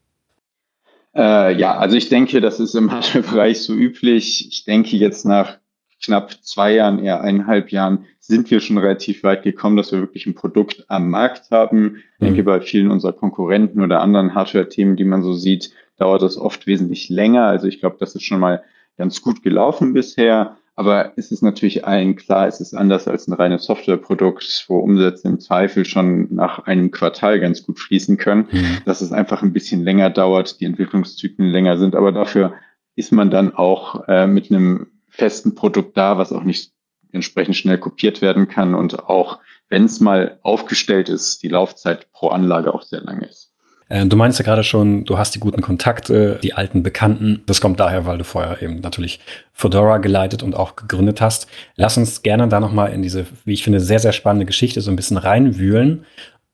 Äh, 1.15 1.57
ja, 1.57 1.77
also 1.77 1.97
ich 1.97 2.09
denke, 2.09 2.41
das 2.41 2.59
ist 2.59 2.75
im 2.75 2.91
Hardware-Bereich 2.91 3.63
so 3.63 3.73
üblich. 3.73 4.47
Ich 4.49 4.65
denke 4.65 4.95
jetzt 4.97 5.25
nach 5.25 5.57
knapp 6.03 6.31
zwei 6.43 6.73
Jahren, 6.73 6.99
eher 6.99 7.21
eineinhalb 7.21 7.71
Jahren, 7.71 8.05
sind 8.19 8.51
wir 8.51 8.59
schon 8.59 8.77
relativ 8.77 9.23
weit 9.23 9.43
gekommen, 9.43 9.77
dass 9.77 9.91
wir 9.91 9.99
wirklich 9.99 10.25
ein 10.25 10.35
Produkt 10.35 10.85
am 10.89 11.09
Markt 11.09 11.51
haben. 11.51 11.97
Ich 12.19 12.25
denke, 12.25 12.41
mhm. 12.41 12.45
bei 12.45 12.61
vielen 12.61 12.91
unserer 12.91 13.13
Konkurrenten 13.13 13.81
oder 13.81 14.01
anderen 14.01 14.35
Hardware-Themen, 14.35 14.95
die 14.95 15.05
man 15.05 15.23
so 15.23 15.33
sieht, 15.33 15.71
dauert 15.97 16.21
das 16.21 16.37
oft 16.37 16.67
wesentlich 16.67 17.09
länger. 17.09 17.45
Also 17.45 17.67
ich 17.67 17.79
glaube, 17.79 17.97
das 17.99 18.15
ist 18.15 18.23
schon 18.23 18.39
mal 18.39 18.63
ganz 18.97 19.21
gut 19.21 19.43
gelaufen 19.43 19.93
bisher. 19.93 20.57
Aber 20.75 21.13
es 21.15 21.31
ist 21.31 21.41
natürlich 21.41 21.87
allen 21.87 22.15
klar, 22.15 22.47
es 22.47 22.61
ist 22.61 22.75
anders 22.75 23.07
als 23.07 23.27
ein 23.27 23.33
reines 23.33 23.65
Softwareprodukt, 23.65 24.65
wo 24.67 24.77
Umsätze 24.77 25.27
im 25.27 25.39
Zweifel 25.39 25.85
schon 25.85 26.27
nach 26.35 26.65
einem 26.65 26.91
Quartal 26.91 27.39
ganz 27.39 27.65
gut 27.65 27.79
fließen 27.79 28.17
können, 28.17 28.47
mhm. 28.51 28.77
dass 28.85 29.01
es 29.01 29.11
einfach 29.11 29.41
ein 29.41 29.53
bisschen 29.53 29.83
länger 29.83 30.11
dauert, 30.11 30.59
die 30.59 30.65
Entwicklungszyklen 30.65 31.49
länger 31.49 31.79
sind. 31.79 31.95
Aber 31.95 32.11
dafür 32.11 32.53
ist 32.95 33.11
man 33.11 33.31
dann 33.31 33.55
auch 33.55 34.07
äh, 34.07 34.27
mit 34.27 34.51
einem 34.51 34.85
festen 35.17 35.55
Produkt 35.55 35.97
da, 35.97 36.17
was 36.17 36.31
auch 36.31 36.43
nicht 36.43 36.71
entsprechend 37.11 37.55
schnell 37.55 37.77
kopiert 37.77 38.21
werden 38.21 38.47
kann 38.47 38.75
und 38.75 38.99
auch, 38.99 39.39
wenn 39.69 39.85
es 39.85 39.99
mal 39.99 40.39
aufgestellt 40.43 41.09
ist, 41.09 41.41
die 41.41 41.47
Laufzeit 41.47 42.11
pro 42.11 42.29
Anlage 42.29 42.73
auch 42.73 42.83
sehr 42.83 43.01
lange 43.01 43.25
ist. 43.25 43.51
Äh, 43.89 44.05
du 44.05 44.15
meinst 44.15 44.37
ja 44.37 44.45
gerade 44.45 44.63
schon, 44.63 45.05
du 45.05 45.17
hast 45.17 45.33
die 45.33 45.39
guten 45.39 45.61
Kontakte, 45.61 46.39
die 46.43 46.53
alten 46.53 46.83
Bekannten. 46.83 47.41
Das 47.45 47.61
kommt 47.61 47.79
daher, 47.79 48.05
weil 48.05 48.17
du 48.17 48.23
vorher 48.23 48.61
eben 48.61 48.81
natürlich 48.81 49.19
Fedora 49.53 49.97
geleitet 49.97 50.43
und 50.43 50.55
auch 50.55 50.75
gegründet 50.75 51.19
hast. 51.21 51.47
Lass 51.75 51.97
uns 51.97 52.21
gerne 52.21 52.47
da 52.47 52.59
nochmal 52.59 52.93
in 52.93 53.01
diese, 53.01 53.25
wie 53.45 53.53
ich 53.53 53.63
finde, 53.63 53.79
sehr, 53.79 53.99
sehr 53.99 54.13
spannende 54.13 54.45
Geschichte 54.45 54.81
so 54.81 54.91
ein 54.91 54.95
bisschen 54.95 55.17
reinwühlen. 55.17 56.05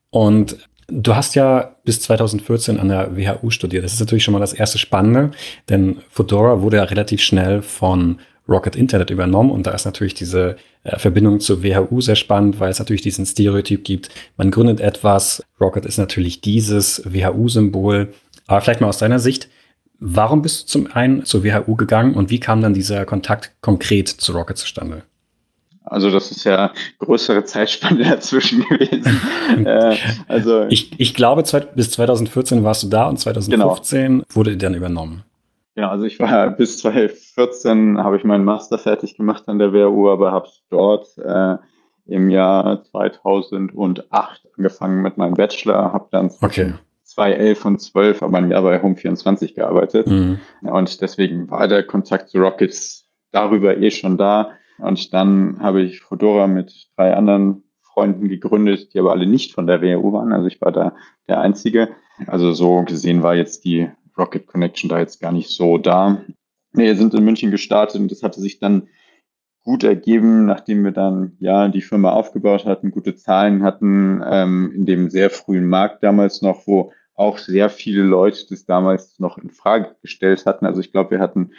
Und 0.10 0.58
du 0.88 1.16
hast 1.16 1.36
ja 1.36 1.76
bis 1.84 2.02
2014 2.02 2.80
an 2.80 2.90
der 2.90 3.18
WHU 3.18 3.50
studiert. 3.50 3.84
Das 3.84 3.94
ist 3.94 4.00
natürlich 4.00 4.24
schon 4.24 4.34
mal 4.34 4.40
das 4.40 4.54
erste 4.54 4.78
Spannende, 4.78 5.32
denn 5.70 6.02
Fedora 6.10 6.62
wurde 6.62 6.78
ja 6.78 6.84
relativ 6.84 7.22
schnell 7.22 7.62
von 7.62 8.20
Rocket 8.48 8.76
Internet 8.76 9.10
übernommen 9.10 9.52
und 9.52 9.66
da 9.66 9.72
ist 9.72 9.86
natürlich 9.86 10.14
diese 10.14 10.58
äh, 10.84 11.00
Verbindung 11.00 11.40
zur 11.40 11.64
WHU 11.64 12.02
sehr 12.02 12.16
spannend, 12.16 12.60
weil 12.60 12.70
es 12.70 12.80
natürlich 12.80 13.02
diesen 13.02 13.26
Stereotyp 13.26 13.84
gibt. 13.84 14.10
Man 14.38 14.52
gründet 14.52 14.82
etwas, 14.82 15.44
Rocket 15.62 15.86
ist 15.86 15.98
natürlich 15.98 16.42
dieses 16.42 17.02
WHU-Symbol. 17.06 18.14
Aber 18.48 18.62
vielleicht 18.62 18.82
mal 18.82 18.90
aus 18.90 18.98
deiner 18.98 19.20
Sicht, 19.20 19.48
warum 20.00 20.42
bist 20.42 20.64
du 20.64 20.68
zum 20.68 20.92
einen 20.92 21.24
zur 21.24 21.44
WHU 21.44 21.76
gegangen 21.76 22.16
und 22.16 22.30
wie 22.30 22.40
kam 22.40 22.62
dann 22.62 22.74
dieser 22.74 23.06
Kontakt 23.06 23.54
konkret 23.62 24.10
zu 24.10 24.34
Rocket 24.34 24.58
zustande? 24.58 25.04
Also 25.86 26.12
das 26.12 26.32
ist 26.32 26.44
ja 26.44 26.74
größere 27.00 27.44
Zeitspanne 27.46 28.04
dazwischen 28.10 28.64
gewesen. 28.68 29.22
äh, 29.66 29.98
also 30.28 30.66
ich, 30.70 31.00
ich 31.00 31.14
glaube, 31.14 31.44
bis 31.76 31.92
2014 31.92 32.64
warst 32.64 32.84
du 32.84 32.88
da 32.90 33.08
und 33.08 33.20
2015 33.20 34.08
genau. 34.08 34.26
wurde 34.30 34.58
dann 34.58 34.76
übernommen. 34.76 35.24
Ja, 35.76 35.90
also 35.90 36.06
ich 36.06 36.20
war 36.20 36.50
bis 36.58 36.78
2014 36.80 37.98
habe 37.98 38.18
ich 38.18 38.24
meinen 38.24 38.46
Master 38.46 38.78
fertig 38.78 39.16
gemacht 39.16 39.44
an 39.48 39.60
der 39.60 39.74
WHU, 39.74 40.10
aber 40.10 40.32
habe 40.32 40.50
dort 40.70 41.18
äh, 41.18 41.58
im 42.06 42.30
Jahr 42.30 42.84
2008 42.84 44.48
angefangen 44.58 45.02
mit 45.02 45.18
meinem 45.18 45.34
Bachelor, 45.34 45.94
habe 45.94 46.08
dann 46.12 46.32
okay. 46.42 46.74
2011 47.04 47.66
und 47.66 47.82
12 47.82 48.24
aber 48.24 48.38
ein 48.38 48.52
Jahr 48.52 48.64
bei 48.64 48.82
Home24 48.82 49.56
gearbeitet. 49.56 50.08
Mhm. 50.08 50.40
Und 50.62 51.02
deswegen 51.02 51.50
war 51.50 51.68
der 51.68 51.84
Kontakt 51.84 52.30
zu 52.30 52.40
Rockets 52.40 53.06
darüber 53.32 53.78
eh 53.78 53.92
schon 53.92 54.18
da. 54.18 54.52
Und 54.80 55.14
dann 55.14 55.60
habe 55.60 55.82
ich 55.82 56.02
Fedora 56.02 56.48
mit 56.48 56.90
drei 56.96 57.16
anderen 57.16 57.64
Freunden 57.82 58.28
gegründet, 58.28 58.94
die 58.94 59.00
aber 59.00 59.12
alle 59.12 59.28
nicht 59.28 59.54
von 59.54 59.68
der 59.68 59.82
WHU 59.82 60.14
waren. 60.14 60.34
Also 60.34 60.48
ich 60.48 60.60
war 60.62 60.72
da 60.72 60.96
der 61.28 61.40
Einzige. 61.40 61.90
Also 62.28 62.54
so 62.54 62.84
gesehen 62.84 63.22
war 63.22 63.36
jetzt 63.36 63.66
die 63.66 63.90
Rocket 64.18 64.48
Connection 64.48 64.90
da 64.90 65.00
jetzt 65.00 65.20
gar 65.20 65.32
nicht 65.32 65.50
so 65.50 65.78
da. 65.78 66.24
Wir 66.72 66.96
sind 66.96 67.14
in 67.14 67.24
München 67.24 67.52
gestartet 67.52 68.02
und 68.02 68.12
das 68.12 68.24
hatte 68.24 68.42
sich 68.42 68.60
dann 68.60 68.88
gut 69.64 69.84
ergeben, 69.84 70.46
nachdem 70.46 70.84
wir 70.84 70.92
dann 70.92 71.38
ja 71.40 71.68
die 71.68 71.82
Firma 71.82 72.12
aufgebaut 72.12 72.66
hatten, 72.66 72.92
gute 72.92 73.16
Zahlen 73.16 73.64
hatten, 73.64 74.22
ähm, 74.26 74.72
in 74.76 74.86
dem 74.86 75.10
sehr 75.10 75.30
frühen 75.30 75.68
Markt 75.68 76.04
damals 76.04 76.42
noch, 76.42 76.68
wo 76.68 76.92
auch 77.16 77.38
sehr 77.38 77.70
viele 77.70 78.04
Leute 78.04 78.46
das 78.50 78.66
damals 78.66 79.20
noch 79.20 79.38
in 79.38 79.50
Frage 79.50 79.96
gestellt 80.02 80.46
hatten. 80.46 80.66
Also 80.66 80.82
ich 80.82 80.92
glaube, 80.92 81.12
wir 81.12 81.20
hatten 81.20 81.52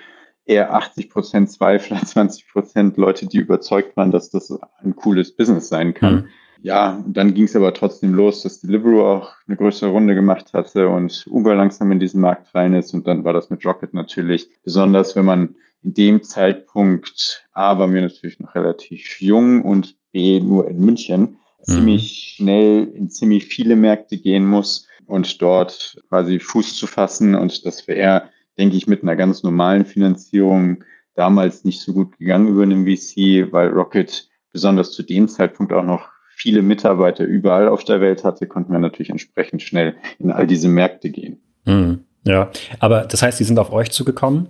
eher 0.44 0.74
80 0.74 1.10
Prozent 1.10 1.50
Zweifler, 1.50 2.00
20 2.04 2.48
Prozent 2.48 2.96
Leute, 2.96 3.26
die 3.26 3.38
überzeugt 3.38 3.96
waren, 3.96 4.10
dass 4.10 4.30
das 4.30 4.52
ein 4.82 4.96
cooles 4.96 5.34
Business 5.34 5.68
sein 5.68 5.94
kann. 5.94 6.14
Mhm. 6.14 6.28
Ja, 6.64 7.04
dann 7.06 7.34
ging 7.34 7.44
es 7.44 7.54
aber 7.54 7.74
trotzdem 7.74 8.14
los, 8.14 8.42
dass 8.42 8.62
Deliveroo 8.62 9.04
auch 9.04 9.34
eine 9.46 9.54
größere 9.54 9.90
Runde 9.90 10.14
gemacht 10.14 10.54
hatte 10.54 10.88
und 10.88 11.26
Uber 11.28 11.54
langsam 11.54 11.92
in 11.92 12.00
diesen 12.00 12.22
Markt 12.22 12.54
rein 12.54 12.72
ist. 12.72 12.94
Und 12.94 13.06
dann 13.06 13.22
war 13.22 13.34
das 13.34 13.50
mit 13.50 13.66
Rocket 13.66 13.92
natürlich 13.92 14.48
besonders, 14.62 15.14
wenn 15.14 15.26
man 15.26 15.56
in 15.82 15.92
dem 15.92 16.22
Zeitpunkt, 16.22 17.46
A, 17.52 17.78
waren 17.78 17.92
wir 17.92 18.00
natürlich 18.00 18.40
noch 18.40 18.54
relativ 18.54 19.20
jung 19.20 19.60
und 19.60 19.94
B, 20.10 20.40
nur 20.40 20.66
in 20.66 20.80
München, 20.80 21.20
mhm. 21.20 21.36
ziemlich 21.64 22.34
schnell 22.36 22.88
in 22.94 23.10
ziemlich 23.10 23.44
viele 23.44 23.76
Märkte 23.76 24.16
gehen 24.16 24.46
muss 24.46 24.88
und 25.04 25.42
dort 25.42 26.02
quasi 26.08 26.38
Fuß 26.38 26.78
zu 26.78 26.86
fassen. 26.86 27.34
Und 27.34 27.66
das 27.66 27.86
wäre, 27.88 28.30
denke 28.56 28.78
ich, 28.78 28.86
mit 28.86 29.02
einer 29.02 29.16
ganz 29.16 29.42
normalen 29.42 29.84
Finanzierung 29.84 30.82
damals 31.14 31.62
nicht 31.64 31.82
so 31.82 31.92
gut 31.92 32.16
gegangen 32.16 32.48
über 32.48 32.62
einen 32.62 32.86
VC, 32.86 33.52
weil 33.52 33.68
Rocket 33.68 34.30
besonders 34.50 34.92
zu 34.92 35.02
dem 35.02 35.28
Zeitpunkt 35.28 35.70
auch 35.74 35.84
noch 35.84 36.13
viele 36.36 36.62
Mitarbeiter 36.62 37.24
überall 37.24 37.68
auf 37.68 37.84
der 37.84 38.00
Welt 38.00 38.24
hatte, 38.24 38.46
konnten 38.46 38.72
wir 38.72 38.78
natürlich 38.78 39.10
entsprechend 39.10 39.62
schnell 39.62 39.94
in 40.18 40.30
all 40.30 40.46
diese 40.46 40.68
Märkte 40.68 41.10
gehen. 41.10 41.40
Mhm. 41.64 42.04
Ja, 42.24 42.50
aber 42.80 43.02
das 43.02 43.22
heißt, 43.22 43.38
die 43.38 43.44
sind 43.44 43.58
auf 43.58 43.72
euch 43.72 43.90
zugekommen? 43.90 44.48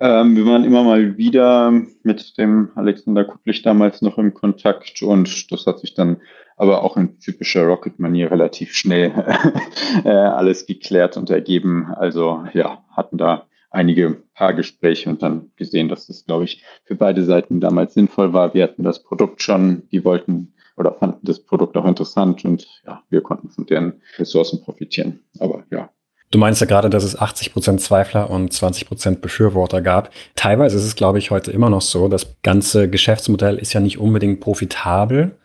Ähm, 0.00 0.36
wir 0.36 0.46
waren 0.46 0.64
immer 0.64 0.82
mal 0.82 1.16
wieder 1.16 1.72
mit 2.02 2.36
dem 2.38 2.70
Alexander 2.74 3.24
Kuttlich 3.24 3.62
damals 3.62 4.02
noch 4.02 4.18
im 4.18 4.34
Kontakt 4.34 5.02
und 5.02 5.52
das 5.52 5.66
hat 5.66 5.78
sich 5.78 5.94
dann 5.94 6.18
aber 6.56 6.82
auch 6.82 6.96
in 6.96 7.18
typischer 7.18 7.64
Rocket-Manier 7.64 8.30
relativ 8.30 8.74
schnell 8.74 9.12
äh, 10.04 10.08
alles 10.08 10.66
geklärt 10.66 11.16
und 11.16 11.30
ergeben. 11.30 11.92
Also 11.94 12.44
ja, 12.52 12.84
hatten 12.90 13.18
da 13.18 13.46
einige 13.70 14.22
paar 14.34 14.54
Gespräche 14.54 15.10
und 15.10 15.22
dann 15.22 15.50
gesehen, 15.56 15.88
dass 15.88 16.06
das, 16.06 16.24
glaube 16.26 16.44
ich, 16.44 16.62
für 16.84 16.94
beide 16.94 17.24
Seiten 17.24 17.60
damals 17.60 17.94
sinnvoll 17.94 18.32
war. 18.32 18.54
Wir 18.54 18.64
hatten 18.64 18.82
das 18.82 19.02
Produkt 19.02 19.42
schon, 19.42 19.88
die 19.90 20.04
wollten 20.04 20.53
oder 20.76 20.92
fanden 20.92 21.20
das 21.22 21.40
Produkt 21.40 21.76
auch 21.76 21.84
interessant 21.84 22.44
und 22.44 22.66
ja, 22.86 23.02
wir 23.10 23.20
konnten 23.20 23.50
von 23.50 23.66
deren 23.66 24.00
Ressourcen 24.18 24.62
profitieren. 24.62 25.20
Aber 25.38 25.64
ja. 25.70 25.90
Du 26.30 26.38
meinst 26.38 26.60
ja 26.60 26.66
gerade, 26.66 26.90
dass 26.90 27.04
es 27.04 27.16
80 27.16 27.52
Prozent 27.52 27.80
Zweifler 27.80 28.28
und 28.28 28.52
20 28.52 28.88
Prozent 28.88 29.20
Befürworter 29.20 29.80
gab. 29.80 30.10
Teilweise 30.34 30.76
ist 30.76 30.84
es, 30.84 30.96
glaube 30.96 31.18
ich, 31.18 31.30
heute 31.30 31.52
immer 31.52 31.70
noch 31.70 31.82
so. 31.82 32.08
Das 32.08 32.34
ganze 32.42 32.90
Geschäftsmodell 32.90 33.56
ist 33.56 33.72
ja 33.72 33.80
nicht 33.80 33.98
unbedingt 33.98 34.40
profitabel. 34.40 35.36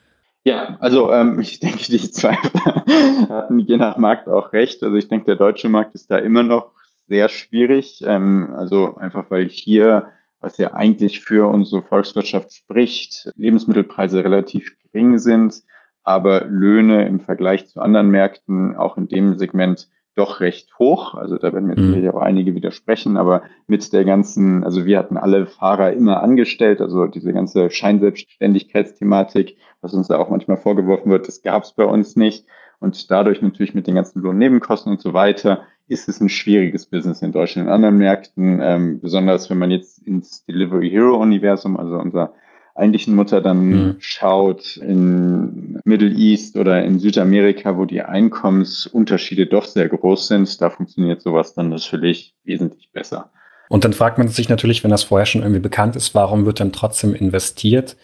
Ja, 0.46 0.78
also 0.80 1.12
ähm, 1.12 1.40
ich 1.42 1.60
denke, 1.60 1.84
die 1.84 2.12
Zweifler 2.12 2.84
hatten 3.30 3.60
je 3.60 3.78
nach 3.78 3.98
Markt 3.98 4.28
auch 4.28 4.52
recht. 4.52 4.82
Also 4.82 4.96
ich 4.96 5.08
denke, 5.08 5.26
der 5.26 5.36
deutsche 5.36 5.70
Markt 5.70 5.94
ist 5.94 6.10
da 6.10 6.18
immer 6.18 6.42
noch 6.42 6.72
sehr 7.08 7.30
schwierig. 7.30 8.04
Ähm, 8.06 8.54
also 8.56 8.96
einfach, 8.96 9.26
weil 9.30 9.48
hier, 9.48 10.08
was 10.40 10.58
ja 10.58 10.74
eigentlich 10.74 11.20
für 11.20 11.48
unsere 11.48 11.84
Volkswirtschaft 11.84 12.54
spricht, 12.54 13.32
Lebensmittelpreise 13.36 14.24
relativ 14.24 14.76
gering 14.92 15.18
sind, 15.18 15.64
aber 16.04 16.46
Löhne 16.46 17.08
im 17.08 17.20
Vergleich 17.20 17.68
zu 17.68 17.82
anderen 17.82 18.10
Märkten 18.10 18.76
auch 18.76 18.98
in 18.98 19.08
dem 19.08 19.38
Segment 19.38 19.90
doch 20.16 20.42
recht 20.42 20.78
hoch. 20.78 21.16
Also 21.16 21.38
da 21.38 21.54
werden 21.54 21.68
mir 21.68 21.80
mhm. 21.80 22.10
auch 22.10 22.22
einige 22.22 22.54
widersprechen, 22.54 23.16
aber 23.16 23.44
mit 23.68 23.94
der 23.94 24.04
ganzen, 24.04 24.64
also 24.64 24.86
wir 24.86 25.00
hatten 25.00 25.18
alle 25.18 25.48
Fahrer 25.48 25.94
immer 25.94 26.22
angestellt, 26.22 26.82
also 26.82 27.08
diese 27.08 27.32
ganze 27.32 27.70
Scheinselbstständigkeitsthematik, 27.70 29.58
was 29.82 29.94
uns 29.94 30.08
da 30.08 30.18
auch 30.18 30.30
manchmal 30.30 30.58
vorgeworfen 30.58 31.10
wird, 31.10 31.28
das 31.28 31.42
gab 31.42 31.64
es 31.64 31.74
bei 31.74 31.86
uns 31.86 32.16
nicht. 32.16 32.46
Und 32.80 33.12
dadurch 33.12 33.42
natürlich 33.42 33.74
mit 33.74 33.88
den 33.88 33.96
ganzen 33.96 34.22
Lohnnebenkosten 34.22 34.92
und 34.92 35.02
so 35.02 35.14
weiter 35.14 35.64
ist 35.88 36.08
es 36.08 36.22
ein 36.22 36.30
schwieriges 36.30 36.86
Business 36.86 37.22
in 37.22 37.32
Deutschland. 37.32 37.68
In 37.68 37.74
anderen 37.74 37.98
Märkten, 37.98 38.60
ähm, 38.62 39.00
besonders 39.02 39.50
wenn 39.50 39.58
man 39.58 39.72
jetzt 39.72 40.00
ins 40.06 40.46
Delivery 40.46 40.90
Hero 40.90 41.18
Universum, 41.18 41.78
also 41.78 41.98
unser 41.98 42.34
eigentlichen 42.80 43.16
Mutter 43.16 43.42
dann 43.42 43.70
mhm. 43.70 43.96
schaut 44.00 44.78
in 44.78 45.80
Middle 45.84 46.10
East 46.10 46.58
oder 46.58 46.84
in 46.84 47.00
Südamerika, 47.00 47.78
wo 47.78 47.86
die 47.86 48.02
Einkommensunterschiede 48.02 49.46
doch 49.46 49.66
sehr 49.66 49.90
groß 49.90 50.28
sind, 50.28 50.62
da 50.62 50.70
funktioniert 50.70 51.22
sowas 51.22 51.54
dann 51.54 51.70
natürlich 51.70 52.34
wesentlich 52.44 52.90
besser. 52.92 53.30
Und 53.70 53.86
dann 53.86 53.94
fragt 53.94 54.18
man 54.18 54.28
sich 54.28 54.50
natürlich, 54.50 54.84
wenn 54.84 54.92
das 54.92 55.04
vorher 55.04 55.28
schon 55.28 55.42
irgendwie 55.42 55.62
bekannt 55.62 55.96
ist, 55.96 56.16
warum 56.16 56.46
wird 56.46 56.60
dann 56.60 56.72
trotzdem 56.72 57.14
investiert? 57.14 57.96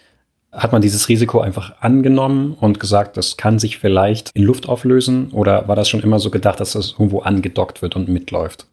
Hat 0.52 0.72
man 0.72 0.80
dieses 0.80 1.08
Risiko 1.08 1.40
einfach 1.40 1.80
angenommen 1.80 2.56
und 2.58 2.78
gesagt, 2.78 3.16
das 3.16 3.36
kann 3.36 3.58
sich 3.58 3.78
vielleicht 3.78 4.30
in 4.34 4.44
Luft 4.44 4.68
auflösen? 4.68 5.32
Oder 5.32 5.66
war 5.66 5.74
das 5.74 5.88
schon 5.88 6.02
immer 6.02 6.20
so 6.20 6.30
gedacht, 6.30 6.60
dass 6.60 6.72
das 6.72 6.92
irgendwo 6.92 7.20
angedockt 7.20 7.82
wird 7.82 7.96
und 7.96 8.08
mitläuft? 8.08 8.66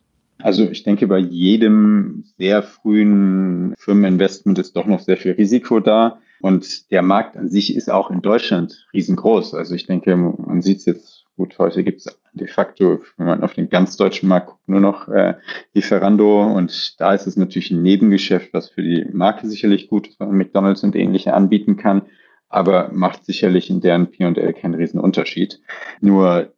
Also 0.44 0.70
ich 0.70 0.84
denke, 0.84 1.08
bei 1.08 1.20
jedem 1.20 2.26
sehr 2.38 2.64
frühen 2.64 3.74
Firmeninvestment 3.78 4.60
ist 4.60 4.76
doch 4.76 4.86
noch 4.86 5.00
sehr 5.00 5.16
viel 5.16 5.32
Risiko 5.32 5.80
da. 5.80 6.20
Und 6.42 6.92
der 6.92 7.02
Markt 7.02 7.38
an 7.38 7.48
sich 7.48 7.74
ist 7.74 7.90
auch 7.90 8.12
in 8.12 8.22
Deutschland 8.22 8.86
riesengroß. 8.94 9.54
Also 9.54 9.74
ich 9.74 9.86
denke, 9.86 10.18
man 10.18 10.62
sieht 10.62 10.80
es 10.80 10.86
jetzt 10.86 11.26
gut, 11.38 11.58
heute 11.58 11.86
gibt 11.86 12.02
es 12.02 12.20
de 12.34 12.48
facto, 12.48 13.00
wenn 13.16 13.28
man 13.28 13.44
auf 13.44 13.54
den 13.54 13.70
ganz 13.70 13.96
deutschen 13.96 14.28
Markt 14.28 14.48
guckt, 14.48 14.68
nur 14.68 14.82
noch 14.82 15.08
äh, 15.08 15.36
Lieferando. 15.74 16.44
Und 16.44 17.00
da 17.00 17.14
ist 17.14 17.26
es 17.26 17.38
natürlich 17.38 17.72
ein 17.72 17.82
Nebengeschäft, 17.82 18.54
was 18.54 18.70
für 18.70 18.84
die 18.84 19.06
Marke 19.14 19.48
sicherlich 19.48 19.88
gut 19.88 20.10
McDonalds 20.20 20.84
und 20.84 20.98
ähnliche 20.98 21.34
anbieten 21.34 21.78
kann 21.78 22.02
aber 22.54 22.92
macht 22.94 23.26
sicherlich 23.26 23.72
in 23.72 23.82
deren 23.82 24.12
P&L 24.12 24.54
keinen 24.54 24.76
riesen 24.76 25.00
Unterschied. 25.00 25.60
Nur 26.02 26.54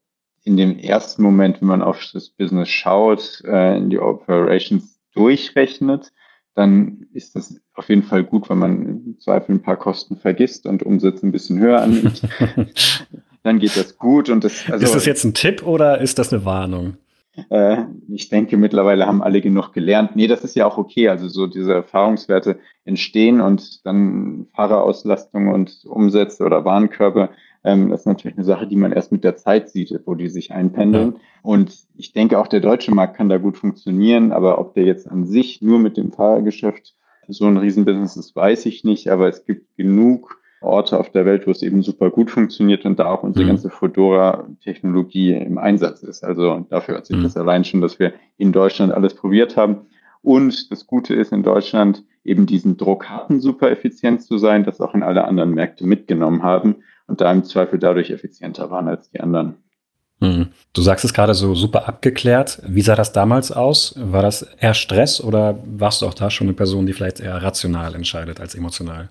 in 0.45 0.58
dem 0.58 0.77
ersten 0.77 1.23
Moment, 1.23 1.60
wenn 1.60 1.67
man 1.67 1.81
auf 1.81 1.99
das 2.13 2.29
Business 2.29 2.69
schaut, 2.69 3.41
äh, 3.45 3.77
in 3.77 3.89
die 3.89 3.99
Operations 3.99 4.99
durchrechnet, 5.13 6.13
dann 6.53 7.08
ist 7.13 7.36
das 7.36 7.60
auf 7.73 7.89
jeden 7.89 8.03
Fall 8.03 8.23
gut, 8.23 8.49
wenn 8.49 8.60
man 8.60 8.86
im 8.86 9.19
Zweifel 9.19 9.55
ein 9.55 9.62
paar 9.62 9.75
Kosten 9.75 10.15
vergisst 10.15 10.65
und 10.65 10.84
Umsatz 10.84 11.21
ein 11.23 11.31
bisschen 11.31 11.60
höher 11.60 11.81
annimmt. 11.81 12.21
dann 13.43 13.60
geht 13.60 13.75
das 13.75 13.97
gut. 13.97 14.29
Und 14.29 14.43
das, 14.43 14.69
also, 14.69 14.86
ist 14.86 14.95
das 14.95 15.05
jetzt 15.05 15.25
ein 15.25 15.34
Tipp 15.34 15.65
oder 15.65 15.99
ist 15.99 16.19
das 16.19 16.31
eine 16.31 16.45
Warnung? 16.45 16.97
Äh, 17.49 17.84
ich 18.08 18.29
denke, 18.29 18.55
mittlerweile 18.55 19.05
haben 19.05 19.21
alle 19.21 19.41
genug 19.41 19.73
gelernt. 19.73 20.15
Nee, 20.15 20.27
das 20.27 20.43
ist 20.43 20.55
ja 20.55 20.65
auch 20.65 20.77
okay. 20.77 21.10
Also 21.10 21.27
so 21.27 21.47
diese 21.47 21.73
Erfahrungswerte 21.73 22.60
entstehen 22.86 23.41
und 23.41 23.86
dann 23.86 24.47
Fahrerauslastung 24.55 25.49
und 25.49 25.84
Umsätze 25.86 26.43
oder 26.43 26.63
Warenkörbe 26.63 27.29
ähm, 27.65 27.89
das 27.89 28.01
ist 28.01 28.06
natürlich 28.06 28.38
eine 28.38 28.45
Sache, 28.45 28.67
die 28.67 28.75
man 28.75 28.91
erst 28.91 29.12
mit 29.12 29.23
der 29.23 29.36
Zeit 29.36 29.69
sieht, 29.69 29.99
wo 30.06 30.13
die 30.13 30.30
sich 30.30 30.51
einpendeln. 30.51 31.13
Ja. 31.13 31.19
Und 31.41 31.75
ich 31.95 32.13
denke, 32.13 32.39
auch 32.39 32.47
der 32.47 32.60
deutsche 32.60 32.93
Markt 32.93 33.17
kann 33.17 33.28
da 33.28 33.38
gut 33.38 33.58
funktionieren, 33.58 34.32
aber 34.32 34.60
ob 34.60 34.75
der 34.75 34.86
jetzt 34.86 35.10
an 35.10 35.25
sich 35.25 35.62
nur 35.63 35.80
mit 35.80 35.97
dem 35.97 36.12
Fahrergeschäft 36.12 36.93
so 37.28 37.45
ein 37.45 37.58
Riesenbusiness 37.58 38.17
ist, 38.17 38.36
weiß 38.36 38.67
ich 38.67 38.84
nicht. 38.84 39.10
Aber 39.10 39.28
es 39.28 39.45
gibt 39.45 39.75
genug 39.78 40.39
Orte 40.62 40.99
auf 40.99 41.10
der 41.10 41.25
Welt, 41.25 41.47
wo 41.47 41.51
es 41.51 41.63
eben 41.63 41.82
super 41.82 42.12
gut 42.12 42.30
funktioniert 42.30 42.86
und 42.86 42.99
da 42.99 43.08
auch 43.08 43.23
unsere 43.23 43.45
mhm. 43.45 43.49
ganze 43.49 43.71
Fedora-Technologie 43.71 45.34
im 45.34 45.58
Einsatz 45.58 46.04
ist. 46.04 46.23
Also 46.23 46.65
dafür 46.69 46.97
hat 46.97 47.08
sich 47.08 47.17
mhm. 47.17 47.23
das 47.23 47.36
allein 47.36 47.63
schon, 47.63 47.82
dass 47.82 47.97
wir 47.97 48.13
in 48.38 48.51
Deutschland 48.51 48.93
alles 48.93 49.15
probiert 49.15 49.58
haben. 49.58 49.88
Und 50.21 50.71
das 50.71 50.86
Gute 50.86 51.15
ist 51.15 51.32
in 51.32 51.41
Deutschland 51.41 52.04
eben 52.23 52.45
diesen 52.45 52.78
Druck 52.78 53.10
hatten, 53.10 53.39
super 53.39 53.71
effizient 53.71 54.21
zu 54.21 54.38
sein, 54.38 54.63
das 54.63 54.82
auch 54.82 54.93
in 54.93 55.04
alle 55.04 55.25
anderen 55.25 55.51
Märkte 55.51 55.86
mitgenommen 55.86 56.43
haben 56.43 56.78
und 57.08 57.22
da 57.22 57.32
im 57.32 57.44
Zweifel 57.44 57.80
dadurch 57.80 58.10
effizienter 58.10 58.70
waren 58.70 58.88
als 58.88 59.10
die 59.10 59.20
anderen. 59.20 59.56
Hm. 60.22 60.48
Du 60.74 60.82
sagst 60.82 61.04
es 61.04 61.13
gerade 61.13 61.34
so 61.34 61.56
super 61.56 61.88
abgeklärt. 61.88 62.62
Wie 62.65 62.82
sah 62.82 62.96
das 62.96 63.12
damals 63.12 63.52
aus? 63.52 63.96
War 63.98 64.22
das 64.22 64.44
eher 64.60 64.74
Stress 64.74 65.22
oder 65.22 65.60
warst 65.65 66.02
du 66.02 66.06
auch 66.06 66.13
da 66.13 66.30
schon 66.30 66.48
eine 66.48 66.54
Person, 66.54 66.86
die 66.86 66.94
vielleicht 66.94 67.20
eher 67.20 67.41
rational 67.41 67.96
entscheidet 67.96 68.39
als 68.39 68.56
emotional? 68.56 69.10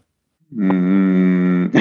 Hm. 0.51 1.73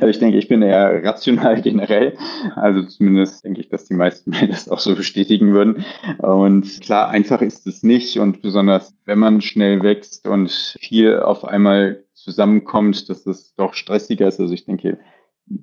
Also 0.00 0.08
ich 0.08 0.18
denke, 0.18 0.38
ich 0.38 0.48
bin 0.48 0.62
eher 0.62 1.02
rational 1.04 1.60
generell. 1.62 2.16
Also 2.54 2.82
zumindest 2.82 3.44
denke 3.44 3.60
ich, 3.60 3.68
dass 3.68 3.86
die 3.86 3.94
meisten 3.94 4.30
mir 4.40 4.48
das 4.48 4.68
auch 4.68 4.78
so 4.78 4.94
bestätigen 4.94 5.52
würden. 5.52 5.84
Und 6.18 6.80
klar, 6.80 7.08
einfach 7.08 7.40
ist 7.40 7.66
es 7.66 7.82
nicht. 7.82 8.18
Und 8.18 8.42
besonders, 8.42 8.94
wenn 9.04 9.18
man 9.18 9.40
schnell 9.40 9.82
wächst 9.82 10.26
und 10.26 10.50
viel 10.80 11.20
auf 11.20 11.44
einmal 11.44 12.04
zusammenkommt, 12.14 13.08
dass 13.08 13.26
es 13.26 13.54
doch 13.54 13.74
stressiger 13.74 14.26
ist. 14.26 14.40
Also 14.40 14.52
ich 14.52 14.64
denke, 14.64 14.98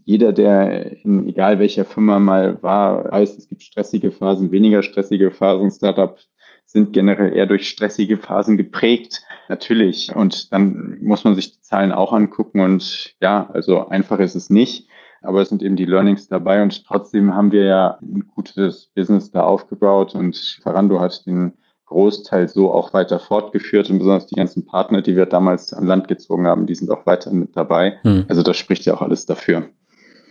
jeder, 0.05 0.31
der 0.31 1.03
in 1.03 1.27
egal 1.27 1.59
welcher 1.59 1.85
Firma 1.85 2.19
mal 2.19 2.61
war, 2.61 3.11
weiß, 3.11 3.37
es 3.37 3.47
gibt 3.47 3.63
stressige 3.63 4.11
Phasen, 4.11 4.51
weniger 4.51 4.81
stressige 4.83 5.31
Phasen. 5.31 5.71
Startups 5.71 6.29
sind 6.65 6.93
generell 6.93 7.35
eher 7.35 7.45
durch 7.45 7.69
stressige 7.69 8.17
Phasen 8.17 8.57
geprägt, 8.57 9.21
natürlich. 9.49 10.15
Und 10.15 10.51
dann 10.53 10.97
muss 11.01 11.23
man 11.23 11.35
sich 11.35 11.53
die 11.53 11.61
Zahlen 11.61 11.91
auch 11.91 12.13
angucken. 12.13 12.61
Und 12.61 13.15
ja, 13.21 13.49
also 13.51 13.87
einfach 13.87 14.19
ist 14.19 14.35
es 14.35 14.49
nicht. 14.49 14.87
Aber 15.21 15.41
es 15.41 15.49
sind 15.49 15.61
eben 15.61 15.75
die 15.75 15.85
Learnings 15.85 16.27
dabei. 16.27 16.61
Und 16.63 16.85
trotzdem 16.85 17.33
haben 17.33 17.51
wir 17.51 17.65
ja 17.65 17.97
ein 18.01 18.27
gutes 18.33 18.91
Business 18.95 19.31
da 19.31 19.43
aufgebaut. 19.43 20.15
Und 20.15 20.59
Farando 20.63 20.99
hat 20.99 21.25
den 21.25 21.53
Großteil 21.85 22.47
so 22.47 22.71
auch 22.71 22.93
weiter 22.93 23.19
fortgeführt 23.19 23.89
und 23.89 23.99
besonders 23.99 24.27
die 24.27 24.35
ganzen 24.35 24.65
Partner, 24.65 25.01
die 25.01 25.15
wir 25.15 25.25
damals 25.25 25.73
an 25.73 25.85
Land 25.85 26.07
gezogen 26.07 26.47
haben, 26.47 26.65
die 26.65 26.75
sind 26.75 26.89
auch 26.89 27.05
weiterhin 27.05 27.39
mit 27.39 27.55
dabei. 27.55 27.99
Hm. 28.03 28.25
Also 28.27 28.41
das 28.41 28.57
spricht 28.57 28.85
ja 28.85 28.95
auch 28.95 29.01
alles 29.01 29.25
dafür. 29.25 29.69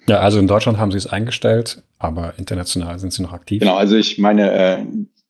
Ja, 0.08 0.18
also 0.18 0.38
in 0.38 0.48
Deutschland 0.48 0.78
haben 0.78 0.90
sie 0.90 0.98
es 0.98 1.06
eingestellt, 1.06 1.82
aber 1.98 2.34
international 2.36 2.98
sind 2.98 3.12
sie 3.12 3.22
noch 3.22 3.32
aktiv. 3.32 3.60
Genau, 3.60 3.76
also 3.76 3.96
ich 3.96 4.18
meine, 4.18 4.50
äh, 4.52 4.78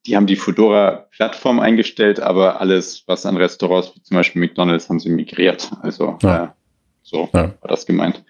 die 0.07 0.17
haben 0.17 0.27
die 0.27 0.37
Fedora-Plattform 0.37 1.61
eingestellt, 1.61 2.21
aber 2.21 2.61
alles, 2.61 3.05
was 3.07 3.27
an 3.27 3.37
Restaurants 3.37 3.93
wie 3.95 4.03
zum 4.03 4.17
Beispiel 4.17 4.41
McDonalds, 4.41 4.89
haben 4.89 4.99
sie 4.99 5.11
migriert. 5.11 5.71
Also 5.83 6.19
ja. 6.23 6.45
äh, 6.45 6.49
so 7.03 7.29
ja. 7.35 7.53
war 7.61 7.69
das 7.69 7.87
gemeint. 7.87 8.25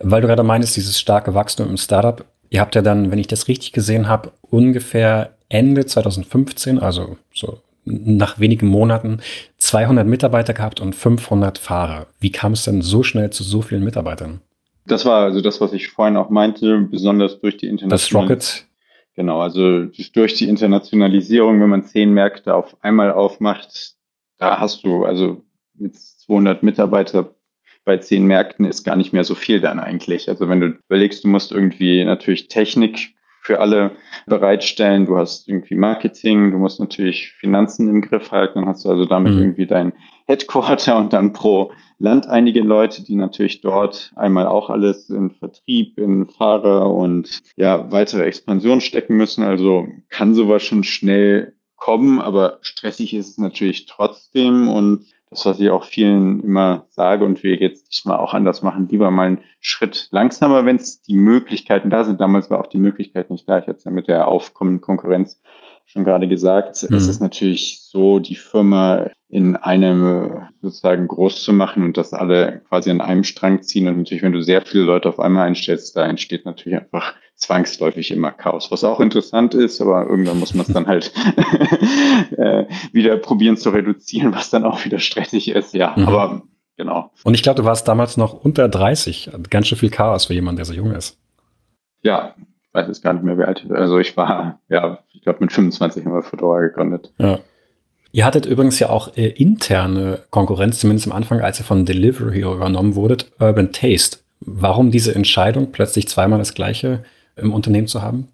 Weil 0.00 0.20
du 0.20 0.28
gerade 0.28 0.42
meinst, 0.42 0.76
dieses 0.76 0.98
starke 0.98 1.34
Wachstum 1.34 1.68
im 1.68 1.76
Startup, 1.76 2.24
ihr 2.50 2.60
habt 2.60 2.74
ja 2.74 2.82
dann, 2.82 3.10
wenn 3.10 3.18
ich 3.18 3.26
das 3.26 3.48
richtig 3.48 3.72
gesehen 3.72 4.08
habe, 4.08 4.32
ungefähr 4.42 5.37
Ende 5.48 5.86
2015, 5.86 6.78
also 6.78 7.16
so 7.34 7.60
nach 7.84 8.38
wenigen 8.38 8.66
Monaten 8.66 9.20
200 9.58 10.06
Mitarbeiter 10.06 10.52
gehabt 10.52 10.80
und 10.80 10.94
500 10.94 11.58
Fahrer. 11.58 12.06
Wie 12.20 12.30
kam 12.30 12.52
es 12.52 12.64
denn 12.64 12.82
so 12.82 13.02
schnell 13.02 13.30
zu 13.30 13.42
so 13.42 13.62
vielen 13.62 13.84
Mitarbeitern? 13.84 14.40
Das 14.86 15.04
war 15.04 15.24
also 15.24 15.40
das, 15.40 15.60
was 15.60 15.72
ich 15.72 15.88
vorhin 15.88 16.16
auch 16.16 16.30
meinte, 16.30 16.78
besonders 16.90 17.40
durch 17.40 17.56
die 17.56 17.66
Internationalisierung. 17.66 18.28
Das 18.28 18.56
Rocket. 18.56 18.68
Genau, 19.14 19.40
also 19.40 19.86
durch 20.12 20.34
die 20.34 20.48
Internationalisierung, 20.48 21.60
wenn 21.60 21.70
man 21.70 21.84
zehn 21.84 22.12
Märkte 22.12 22.54
auf 22.54 22.76
einmal 22.82 23.10
aufmacht, 23.12 23.94
da 24.38 24.60
hast 24.60 24.84
du 24.84 25.04
also 25.04 25.42
mit 25.74 25.96
200 25.96 26.62
Mitarbeiter 26.62 27.34
bei 27.84 27.96
zehn 27.96 28.26
Märkten 28.26 28.66
ist 28.66 28.84
gar 28.84 28.96
nicht 28.96 29.12
mehr 29.12 29.24
so 29.24 29.34
viel 29.34 29.60
dann 29.60 29.80
eigentlich. 29.80 30.28
Also 30.28 30.48
wenn 30.48 30.60
du 30.60 30.66
überlegst, 30.88 31.24
du 31.24 31.28
musst 31.28 31.52
irgendwie 31.52 32.04
natürlich 32.04 32.48
Technik 32.48 33.14
für 33.48 33.60
alle 33.60 33.92
bereitstellen. 34.26 35.06
Du 35.06 35.16
hast 35.16 35.48
irgendwie 35.48 35.74
Marketing, 35.74 36.50
du 36.50 36.58
musst 36.58 36.80
natürlich 36.80 37.32
Finanzen 37.32 37.88
im 37.88 38.02
Griff 38.02 38.30
halten, 38.30 38.60
dann 38.60 38.68
hast 38.68 38.84
du 38.84 38.90
also 38.90 39.06
damit 39.06 39.32
mhm. 39.32 39.38
irgendwie 39.38 39.66
dein 39.66 39.94
Headquarter 40.26 40.98
und 40.98 41.14
dann 41.14 41.32
pro 41.32 41.72
Land 41.98 42.26
einige 42.26 42.60
Leute, 42.60 43.02
die 43.02 43.16
natürlich 43.16 43.62
dort 43.62 44.12
einmal 44.16 44.46
auch 44.46 44.68
alles 44.68 45.08
in 45.08 45.30
Vertrieb, 45.30 45.98
in 45.98 46.26
Fahrer 46.26 46.92
und 46.94 47.40
ja, 47.56 47.90
weitere 47.90 48.24
Expansion 48.24 48.82
stecken 48.82 49.16
müssen. 49.16 49.42
Also 49.42 49.88
kann 50.10 50.34
sowas 50.34 50.62
schon 50.62 50.84
schnell 50.84 51.54
kommen, 51.76 52.20
aber 52.20 52.58
stressig 52.60 53.14
ist 53.14 53.30
es 53.30 53.38
natürlich 53.38 53.86
trotzdem 53.86 54.68
und 54.68 55.06
das, 55.30 55.44
was 55.46 55.60
ich 55.60 55.70
auch 55.70 55.84
vielen 55.84 56.40
immer 56.40 56.86
sage 56.90 57.24
und 57.24 57.42
wir 57.42 57.56
jetzt 57.56 57.92
diesmal 57.92 58.18
auch 58.18 58.34
anders 58.34 58.62
machen, 58.62 58.88
lieber 58.88 59.10
mal 59.10 59.26
einen 59.26 59.40
Schritt 59.60 60.08
langsamer, 60.10 60.64
wenn 60.64 60.76
es 60.76 61.02
die 61.02 61.16
Möglichkeiten 61.16 61.90
da 61.90 62.04
sind. 62.04 62.20
Damals 62.20 62.50
war 62.50 62.60
auch 62.60 62.66
die 62.68 62.78
Möglichkeit 62.78 63.30
nicht 63.30 63.48
da. 63.48 63.58
Ich 63.58 63.66
hatte 63.66 63.78
es 63.78 63.84
ja 63.84 63.90
mit 63.90 64.08
der 64.08 64.28
aufkommenden 64.28 64.80
Konkurrenz 64.80 65.40
schon 65.88 66.04
gerade 66.04 66.28
gesagt. 66.28 66.86
Mhm. 66.88 66.96
Es 66.96 67.08
ist 67.08 67.20
natürlich 67.20 67.80
so, 67.82 68.18
die 68.18 68.34
Firma 68.34 69.10
in 69.28 69.56
einem 69.56 70.48
sozusagen 70.62 71.08
groß 71.08 71.42
zu 71.42 71.52
machen 71.52 71.82
und 71.82 71.96
dass 71.96 72.12
alle 72.12 72.62
quasi 72.68 72.90
an 72.90 73.00
einem 73.00 73.24
Strang 73.24 73.62
ziehen. 73.62 73.88
Und 73.88 73.98
natürlich, 73.98 74.22
wenn 74.22 74.32
du 74.32 74.42
sehr 74.42 74.62
viele 74.62 74.84
Leute 74.84 75.08
auf 75.08 75.20
einmal 75.20 75.46
einstellst, 75.46 75.96
da 75.96 76.06
entsteht 76.06 76.44
natürlich 76.44 76.78
einfach 76.78 77.14
zwangsläufig 77.38 78.10
immer 78.10 78.32
Chaos, 78.32 78.70
was 78.70 78.84
auch 78.84 79.00
interessant 79.00 79.54
ist, 79.54 79.80
aber 79.80 80.06
irgendwann 80.06 80.40
muss 80.40 80.54
man 80.54 80.66
es 80.66 80.72
dann 80.72 80.86
halt 80.86 81.12
äh, 82.36 82.66
wieder 82.92 83.16
probieren 83.16 83.56
zu 83.56 83.70
reduzieren, 83.70 84.34
was 84.34 84.50
dann 84.50 84.64
auch 84.64 84.84
wieder 84.84 84.98
stressig 84.98 85.48
ist. 85.48 85.72
Ja, 85.72 85.94
mhm. 85.96 86.08
aber 86.08 86.42
genau. 86.76 87.12
Und 87.22 87.34
ich 87.34 87.42
glaube, 87.42 87.62
du 87.62 87.64
warst 87.64 87.86
damals 87.86 88.16
noch 88.16 88.44
unter 88.44 88.68
30. 88.68 89.30
Ganz 89.50 89.68
schön 89.68 89.78
viel 89.78 89.90
Chaos 89.90 90.26
für 90.26 90.34
jemanden, 90.34 90.56
der 90.56 90.64
so 90.64 90.74
jung 90.74 90.90
ist. 90.90 91.16
Ja, 92.02 92.34
ich 92.38 92.74
weiß 92.74 92.88
es 92.88 93.02
gar 93.02 93.12
nicht 93.12 93.22
mehr, 93.24 93.38
wie 93.38 93.44
alt. 93.44 93.64
Also 93.70 93.98
ich 93.98 94.16
war, 94.16 94.60
ja, 94.68 94.98
ich 95.12 95.22
glaube, 95.22 95.38
mit 95.40 95.52
25 95.52 96.04
haben 96.04 96.14
wir 96.14 96.22
Fedora 96.22 96.60
gegründet. 96.60 97.12
Ja. 97.18 97.38
Ihr 98.10 98.24
hattet 98.24 98.46
übrigens 98.46 98.80
ja 98.80 98.88
auch 98.88 99.16
äh, 99.16 99.28
interne 99.28 100.20
Konkurrenz, 100.30 100.80
zumindest 100.80 101.06
am 101.06 101.12
Anfang, 101.12 101.40
als 101.40 101.60
ihr 101.60 101.64
von 101.64 101.84
Delivery 101.84 102.40
übernommen 102.40 102.96
wurdet, 102.96 103.30
Urban 103.38 103.70
Taste. 103.70 104.18
Warum 104.40 104.90
diese 104.90 105.14
Entscheidung, 105.14 105.70
plötzlich 105.72 106.08
zweimal 106.08 106.38
das 106.38 106.54
gleiche 106.54 107.04
im 107.40 107.52
Unternehmen 107.52 107.86
zu 107.86 108.02
haben? 108.02 108.28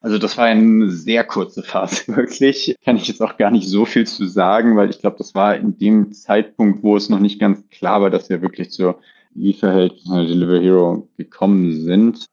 Also 0.00 0.18
das 0.18 0.36
war 0.36 0.44
eine 0.44 0.90
sehr 0.90 1.24
kurze 1.24 1.62
Phase, 1.62 2.02
wirklich. 2.16 2.76
Kann 2.84 2.96
ich 2.96 3.08
jetzt 3.08 3.22
auch 3.22 3.36
gar 3.36 3.50
nicht 3.50 3.68
so 3.68 3.84
viel 3.84 4.06
zu 4.06 4.26
sagen, 4.26 4.76
weil 4.76 4.90
ich 4.90 5.00
glaube, 5.00 5.16
das 5.18 5.34
war 5.34 5.56
in 5.56 5.78
dem 5.78 6.12
Zeitpunkt, 6.12 6.82
wo 6.82 6.96
es 6.96 7.08
noch 7.08 7.20
nicht 7.20 7.40
ganz 7.40 7.66
klar 7.70 8.02
war, 8.02 8.10
dass 8.10 8.28
wir 8.28 8.42
wirklich 8.42 8.70
zur 8.70 8.98
Lieferheld 9.34 9.94
Deliver 10.06 10.60
Hero 10.60 11.08
gekommen 11.16 11.82
sind 11.82 12.28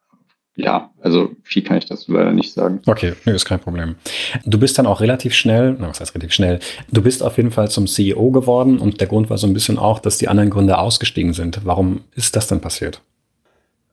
ja, 0.56 0.92
also 1.02 1.32
viel 1.44 1.64
kann 1.64 1.78
ich 1.78 1.86
dazu 1.86 2.12
leider 2.12 2.32
nicht 2.32 2.54
sagen. 2.54 2.82
Okay, 2.86 3.14
nee, 3.26 3.34
ist 3.34 3.46
kein 3.46 3.60
Problem. 3.60 3.96
Du 4.46 4.60
bist 4.60 4.78
dann 4.78 4.86
auch 4.86 5.00
relativ 5.00 5.34
schnell, 5.34 5.78
na, 5.80 5.90
was 5.90 6.02
heißt 6.02 6.14
relativ 6.14 6.34
schnell, 6.34 6.60
du 6.92 7.02
bist 7.02 7.24
auf 7.24 7.38
jeden 7.38 7.52
Fall 7.52 7.70
zum 7.70 7.88
CEO 7.88 8.32
geworden 8.32 8.80
und 8.80 9.00
der 9.00 9.08
Grund 9.08 9.30
war 9.30 9.38
so 9.38 9.48
ein 9.48 9.54
bisschen 9.54 9.78
auch, 9.78 10.00
dass 10.00 10.18
die 10.18 10.28
anderen 10.28 10.50
Gründer 10.50 10.80
ausgestiegen 10.80 11.34
sind. 11.34 11.62
Warum 11.64 12.02
ist 12.16 12.36
das 12.36 12.48
denn 12.48 12.60
passiert? 12.60 13.02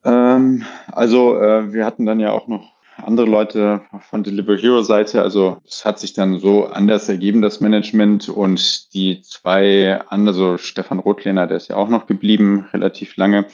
Ähm, 0.05 0.65
also 0.93 1.37
äh, 1.37 1.73
wir 1.73 1.85
hatten 1.85 2.07
dann 2.07 2.21
ja 2.21 2.33
auch 2.33 2.49
noch 2.49 2.73
andere 3.05 3.27
Leute 3.27 3.83
von 4.11 4.23
Deliver 4.23 4.57
Hero 4.57 4.83
Seite. 4.83 5.23
Also 5.23 5.59
es 5.67 5.85
hat 5.85 5.99
sich 5.99 6.15
dann 6.15 6.41
so 6.41 6.67
anders 6.67 7.09
ergeben, 7.09 7.43
das 7.43 7.61
Management 7.61 8.29
und 8.29 8.93
die 8.95 9.23
zwei 9.23 10.01
andere, 10.09 10.29
also 10.29 10.59
Stefan 10.59 10.99
Rotlehner, 10.99 11.47
der 11.47 11.57
ist 11.59 11.69
ja 11.69 11.77
auch 11.77 11.89
noch 11.89 12.07
geblieben, 12.07 12.67
relativ 12.73 13.17
lange. 13.17 13.47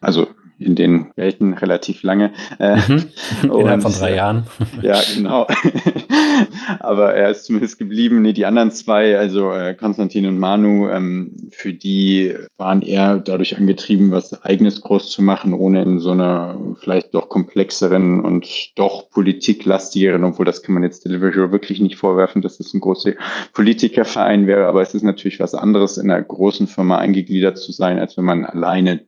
Also 0.00 0.28
in 0.58 0.74
den 0.74 1.10
Welten 1.16 1.54
relativ 1.54 2.02
lange. 2.02 2.32
Äh, 2.58 2.76
mhm. 2.76 3.04
Innerhalb 3.42 3.82
von 3.82 3.92
drei 3.92 4.14
Jahren. 4.14 4.46
ja, 4.82 4.98
genau. 5.14 5.46
Aber 6.80 7.14
er 7.14 7.30
ist 7.30 7.44
zumindest 7.44 7.78
geblieben. 7.78 8.22
Nee, 8.22 8.32
die 8.32 8.46
anderen 8.46 8.70
zwei, 8.70 9.18
also 9.18 9.52
äh, 9.52 9.74
Konstantin 9.74 10.26
und 10.26 10.38
Manu, 10.38 10.88
ähm, 10.88 11.36
für 11.50 11.72
die 11.72 12.34
waren 12.56 12.82
eher 12.82 13.18
dadurch 13.18 13.56
angetrieben, 13.56 14.10
was 14.10 14.42
eigenes 14.44 14.80
groß 14.80 15.10
zu 15.10 15.22
machen, 15.22 15.52
ohne 15.52 15.82
in 15.82 15.98
so 15.98 16.12
einer 16.12 16.58
vielleicht 16.80 17.14
doch 17.14 17.28
komplexeren 17.28 18.20
und 18.24 18.46
doch 18.76 19.10
politiklastigeren, 19.10 20.24
obwohl 20.24 20.46
das 20.46 20.62
kann 20.62 20.74
man 20.74 20.82
jetzt 20.82 21.04
Delivery 21.04 21.52
wirklich 21.52 21.80
nicht 21.80 21.96
vorwerfen, 21.96 22.42
dass 22.42 22.60
es 22.60 22.72
ein 22.72 22.80
großer 22.80 23.12
Politikerverein 23.52 24.46
wäre. 24.46 24.66
Aber 24.66 24.82
es 24.82 24.94
ist 24.94 25.02
natürlich 25.02 25.40
was 25.40 25.54
anderes, 25.54 25.98
in 25.98 26.10
einer 26.10 26.22
großen 26.22 26.66
Firma 26.66 26.98
eingegliedert 26.98 27.58
zu 27.58 27.72
sein, 27.72 27.98
als 27.98 28.16
wenn 28.16 28.24
man 28.24 28.44
alleine 28.44 29.06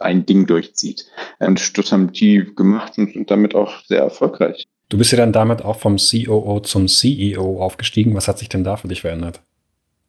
ein 0.00 0.26
Ding 0.26 0.46
durchzieht. 0.46 1.06
Und 1.38 1.78
das 1.78 1.92
haben 1.92 2.12
die 2.12 2.50
gemacht 2.56 2.98
und 2.98 3.12
sind 3.12 3.30
damit 3.30 3.54
auch 3.54 3.84
sehr 3.84 4.00
erfolgreich. 4.00 4.66
Du 4.88 4.98
bist 4.98 5.12
ja 5.12 5.18
dann 5.18 5.32
damit 5.32 5.64
auch 5.64 5.78
vom 5.78 5.96
COO 5.96 6.60
zum 6.60 6.88
CEO 6.88 7.62
aufgestiegen. 7.62 8.14
Was 8.14 8.26
hat 8.26 8.38
sich 8.38 8.48
denn 8.48 8.64
da 8.64 8.76
für 8.76 8.88
dich 8.88 9.02
verändert? 9.02 9.40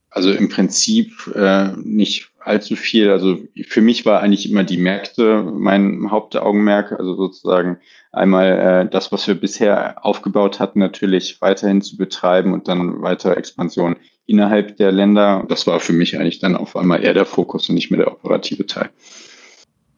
Also 0.09 0.31
im 0.31 0.49
Prinzip 0.49 1.13
äh, 1.35 1.69
nicht 1.77 2.31
allzu 2.39 2.75
viel. 2.75 3.09
Also 3.11 3.37
für 3.67 3.81
mich 3.81 4.05
war 4.05 4.21
eigentlich 4.21 4.49
immer 4.49 4.63
die 4.63 4.77
Märkte 4.77 5.43
mein 5.43 6.09
Hauptaugenmerk. 6.09 6.91
Also 6.93 7.15
sozusagen 7.15 7.77
einmal 8.11 8.85
äh, 8.87 8.89
das, 8.89 9.11
was 9.11 9.27
wir 9.27 9.35
bisher 9.35 10.03
aufgebaut 10.05 10.59
hatten, 10.59 10.79
natürlich 10.79 11.39
weiterhin 11.41 11.81
zu 11.81 11.95
betreiben 11.95 12.53
und 12.53 12.67
dann 12.67 13.01
weitere 13.01 13.35
Expansion 13.35 13.95
innerhalb 14.25 14.77
der 14.77 14.91
Länder. 14.91 15.45
Das 15.47 15.67
war 15.67 15.79
für 15.79 15.93
mich 15.93 16.17
eigentlich 16.17 16.39
dann 16.39 16.55
auf 16.55 16.75
einmal 16.75 17.03
eher 17.03 17.13
der 17.13 17.25
Fokus 17.25 17.69
und 17.69 17.75
nicht 17.75 17.91
mehr 17.91 17.99
der 17.99 18.11
operative 18.11 18.65
Teil. 18.65 18.89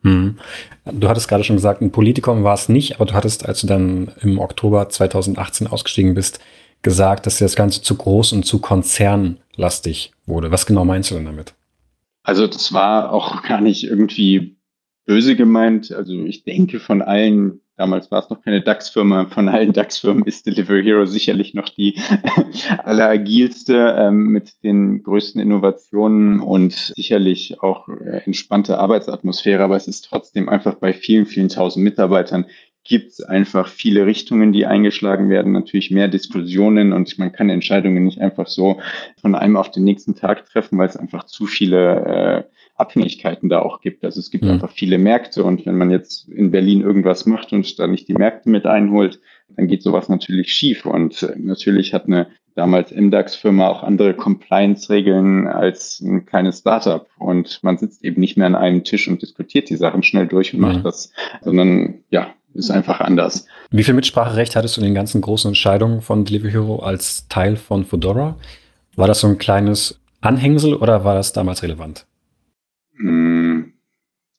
Hm. 0.04 0.38
Du 0.86 1.08
hattest 1.08 1.28
gerade 1.28 1.44
schon 1.44 1.56
gesagt, 1.56 1.82
ein 1.82 1.92
Politikum 1.92 2.44
war 2.44 2.54
es 2.54 2.70
nicht, 2.70 2.96
aber 2.96 3.06
du 3.06 3.13
hattest, 3.13 3.46
als 3.46 3.62
du 3.62 3.68
dann 3.68 4.12
im 4.22 4.39
Oktober 4.39 4.89
2018 4.89 5.68
ausgestiegen 5.68 6.13
bist, 6.13 6.39
gesagt, 6.82 7.26
dass 7.26 7.39
das 7.39 7.56
Ganze 7.56 7.82
zu 7.82 7.96
groß 7.96 8.34
und 8.34 8.44
zu 8.44 8.60
konzernlastig 8.60 10.12
wurde. 10.26 10.52
Was 10.52 10.66
genau 10.66 10.86
meinst 10.86 11.10
du 11.12 11.16
denn 11.16 11.26
damit? 11.26 11.54
Also 12.24 12.48
das 12.48 12.74
war 12.74 13.12
auch 13.12 13.42
gar 13.48 13.62
nicht 13.62 13.84
irgendwie 13.86 14.58
böse 15.06 15.36
gemeint. 15.36 15.92
Also 15.92 16.13
ich 16.26 16.44
denke 16.44 16.80
von 16.80 17.02
allen 17.02 17.62
Damals 17.75 18.12
war 18.12 18.19
es 18.23 18.29
noch 18.29 18.41
keine 18.41 18.62
DAX-Firma. 18.62 19.25
Von 19.25 19.49
allen 19.49 19.73
DAX-Firmen 19.73 20.25
ist 20.25 20.45
Delivery 20.45 20.83
Hero 20.83 21.05
sicherlich 21.05 21.55
noch 21.55 21.69
die 21.69 21.99
alleragilste 22.83 23.95
ähm, 23.97 24.27
mit 24.27 24.63
den 24.63 25.01
größten 25.01 25.41
Innovationen 25.41 26.39
und 26.39 26.73
sicherlich 26.73 27.62
auch 27.62 27.89
äh, 27.89 28.21
entspannte 28.25 28.77
Arbeitsatmosphäre. 28.77 29.63
Aber 29.63 29.75
es 29.75 29.88
ist 29.88 30.05
trotzdem 30.05 30.49
einfach 30.49 30.75
bei 30.75 30.93
vielen, 30.93 31.25
vielen 31.25 31.49
tausend 31.49 31.83
Mitarbeitern 31.83 32.45
gibt 32.86 33.12
es 33.12 33.21
einfach 33.21 33.67
viele 33.67 34.05
Richtungen, 34.05 34.51
die 34.51 34.65
eingeschlagen 34.65 35.29
werden, 35.29 35.53
natürlich 35.53 35.89
mehr 35.89 36.09
Diskussionen 36.09 36.91
und 36.91 37.17
man 37.17 37.31
kann 37.31 37.49
Entscheidungen 37.49 38.03
nicht 38.03 38.19
einfach 38.19 38.47
so 38.47 38.81
von 39.21 39.36
einem 39.36 39.55
auf 39.55 39.71
den 39.71 39.86
nächsten 39.86 40.15
Tag 40.15 40.45
treffen, 40.45 40.77
weil 40.77 40.89
es 40.89 40.97
einfach 40.97 41.23
zu 41.23 41.45
viele 41.45 42.05
äh, 42.05 42.43
Abhängigkeiten 42.84 43.50
da 43.50 43.60
auch 43.60 43.82
gibt. 43.82 44.04
Also 44.04 44.19
es 44.19 44.30
gibt 44.30 44.43
mhm. 44.43 44.52
einfach 44.52 44.72
viele 44.72 44.98
Märkte 44.98 45.43
und 45.43 45.65
wenn 45.65 45.78
man 45.78 45.89
jetzt 45.89 46.30
in 46.30 46.52
Berlin 46.52 46.82
irgendwas 46.82 47.26
macht 47.26 47.52
und 47.54 47.80
da 47.80 47.88
nicht 47.88 48.08
die 48.08 48.13
Märkte 48.13 48.50
mit 48.50 48.65
einholt, 48.65 49.19
dann 49.56 49.67
geht 49.67 49.84
sowas 49.84 50.10
natürlich 50.10 50.54
schief. 50.54 50.86
Und 50.86 51.24
äh, 51.24 51.34
natürlich 51.38 51.93
hat 51.93 52.06
eine 52.06 52.28
damals 52.56 52.91
MDAX-Firma 52.91 53.67
auch 53.67 53.84
andere 53.84 54.13
Compliance-Regeln 54.13 55.48
als 55.48 56.02
ein 56.02 56.26
kleines 56.26 56.60
Startup. 56.60 57.08
Und 57.17 57.60
man 57.63 57.78
sitzt 57.78 58.04
eben 58.04 58.19
nicht 58.19 58.38
mehr 58.38 58.48
an 58.48 58.56
einem 58.56 58.84
Tisch 58.84 59.08
und 59.08 59.22
diskutiert 59.22 59.69
die 59.69 59.76
Sachen 59.76 60.04
schnell 60.04 60.28
durch 60.28 60.54
und 60.54 60.60
mhm. 60.60 60.67
macht 60.67 60.86
das, 60.86 61.12
sondern 61.41 62.04
ja, 62.10 62.34
ist 62.54 62.69
einfach 62.69 63.00
anders. 63.00 63.48
Wie 63.72 63.84
viel 63.84 63.96
Mitspracherecht 63.96 64.56
hattest 64.56 64.78
du 64.78 64.82
in 64.82 64.86
den 64.86 64.93
ganzen 64.93 65.22
großen 65.22 65.50
Entscheidungen 65.50 66.02
von 66.02 66.26
Delivery 66.26 66.52
Hero 66.52 66.80
als 66.80 67.28
Teil 67.28 67.56
von 67.56 67.86
Fedora? 67.86 68.38
War 68.96 69.08
das 69.08 69.22
so 69.22 69.28
ein 69.28 69.39
kleines 69.39 70.00
Anhängsel 70.22 70.76
oder 70.76 71.04
war 71.04 71.15
das 71.15 71.34
damals 71.34 71.63
relevant? 71.63 72.06
Hm, 72.97 73.73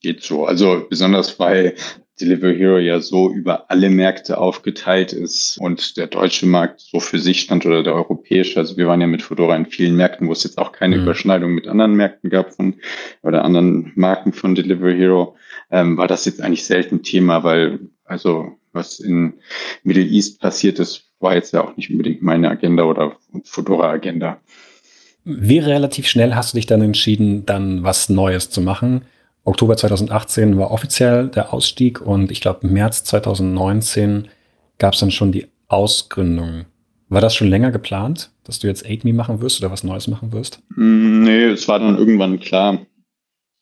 geht 0.01 0.23
so. 0.23 0.47
Also 0.47 0.87
besonders 0.89 1.37
bei 1.37 1.75
Delivery 2.21 2.57
Hero 2.57 2.79
ja 2.79 3.01
so 3.01 3.33
über 3.33 3.71
alle 3.71 3.91
Märkte 3.91 4.39
aufgeteilt 4.39 5.13
ist 5.13 5.59
und 5.59 5.97
der 5.97 6.07
deutsche 6.07 6.47
Markt 6.47 6.81
so 6.81 7.01
für 7.01 7.19
sich 7.19 7.41
stand 7.41 7.67
oder 7.67 7.83
der 7.83 7.95
europäische. 7.95 8.61
Also 8.61 8.77
wir 8.77 8.87
waren 8.87 9.01
ja 9.01 9.09
mit 9.09 9.23
Fedora 9.23 9.57
in 9.57 9.67
vielen 9.67 9.97
Märkten, 9.97 10.29
wo 10.29 10.33
es 10.33 10.45
jetzt 10.45 10.59
auch 10.59 10.71
keine 10.71 10.97
mhm. 10.97 11.03
Überschneidung 11.03 11.53
mit 11.53 11.67
anderen 11.67 11.95
Märkten 11.95 12.31
gab 12.31 12.55
von 12.55 12.75
oder 13.23 13.45
anderen 13.45 13.93
Marken 13.97 14.33
von 14.33 14.55
Delivery 14.55 14.97
Hero, 14.97 15.37
ähm, 15.71 15.97
war 15.97 16.07
das 16.07 16.25
jetzt 16.25 16.41
eigentlich 16.41 16.65
selten 16.65 17.03
Thema, 17.03 17.43
weil 17.43 17.81
also 18.05 18.53
was 18.73 19.01
in 19.01 19.35
Middle 19.83 20.05
East 20.05 20.41
passiert 20.41 20.79
ist, 20.79 21.11
war 21.21 21.35
jetzt 21.35 21.53
ja 21.53 21.65
auch 21.65 21.77
nicht 21.77 21.91
unbedingt 21.91 22.23
meine 22.23 22.51
Agenda 22.51 22.85
oder 22.85 23.17
Fedora-Agenda. 23.45 24.41
Wie 25.25 25.59
relativ 25.59 26.07
schnell 26.07 26.35
hast 26.35 26.53
du 26.53 26.57
dich 26.57 26.67
dann 26.67 26.83
entschieden, 26.83 27.47
dann 27.47 27.83
was 27.83 28.09
Neues 28.09 28.51
zu 28.51 28.61
machen? 28.61 29.03
Oktober 29.45 29.77
2018 29.77 30.59
war 30.59 30.71
offiziell 30.71 31.29
der 31.29 31.53
Ausstieg 31.53 32.01
und 32.01 32.31
ich 32.31 32.41
glaube 32.41 32.67
März 32.67 33.05
2019 33.05 34.29
gab 34.79 34.95
es 34.95 35.01
dann 35.01 35.11
schon 35.11 35.33
die 35.33 35.47
Ausgründung. 35.69 36.67
War 37.09 37.21
das 37.21 37.35
schon 37.35 37.49
länger 37.49 37.71
geplant, 37.71 38.31
dass 38.45 38.59
du 38.59 38.67
jetzt 38.67 38.85
AidMe 38.87 39.13
machen 39.13 39.41
wirst 39.41 39.61
oder 39.61 39.71
was 39.71 39.85
Neues 39.85 40.09
machen 40.09 40.33
wirst? 40.33 40.63
Mm, 40.77 41.23
nee, 41.23 41.45
es 41.45 41.69
war 41.69 41.79
dann 41.79 41.99
irgendwann 41.99 42.41
klar, 42.41 42.87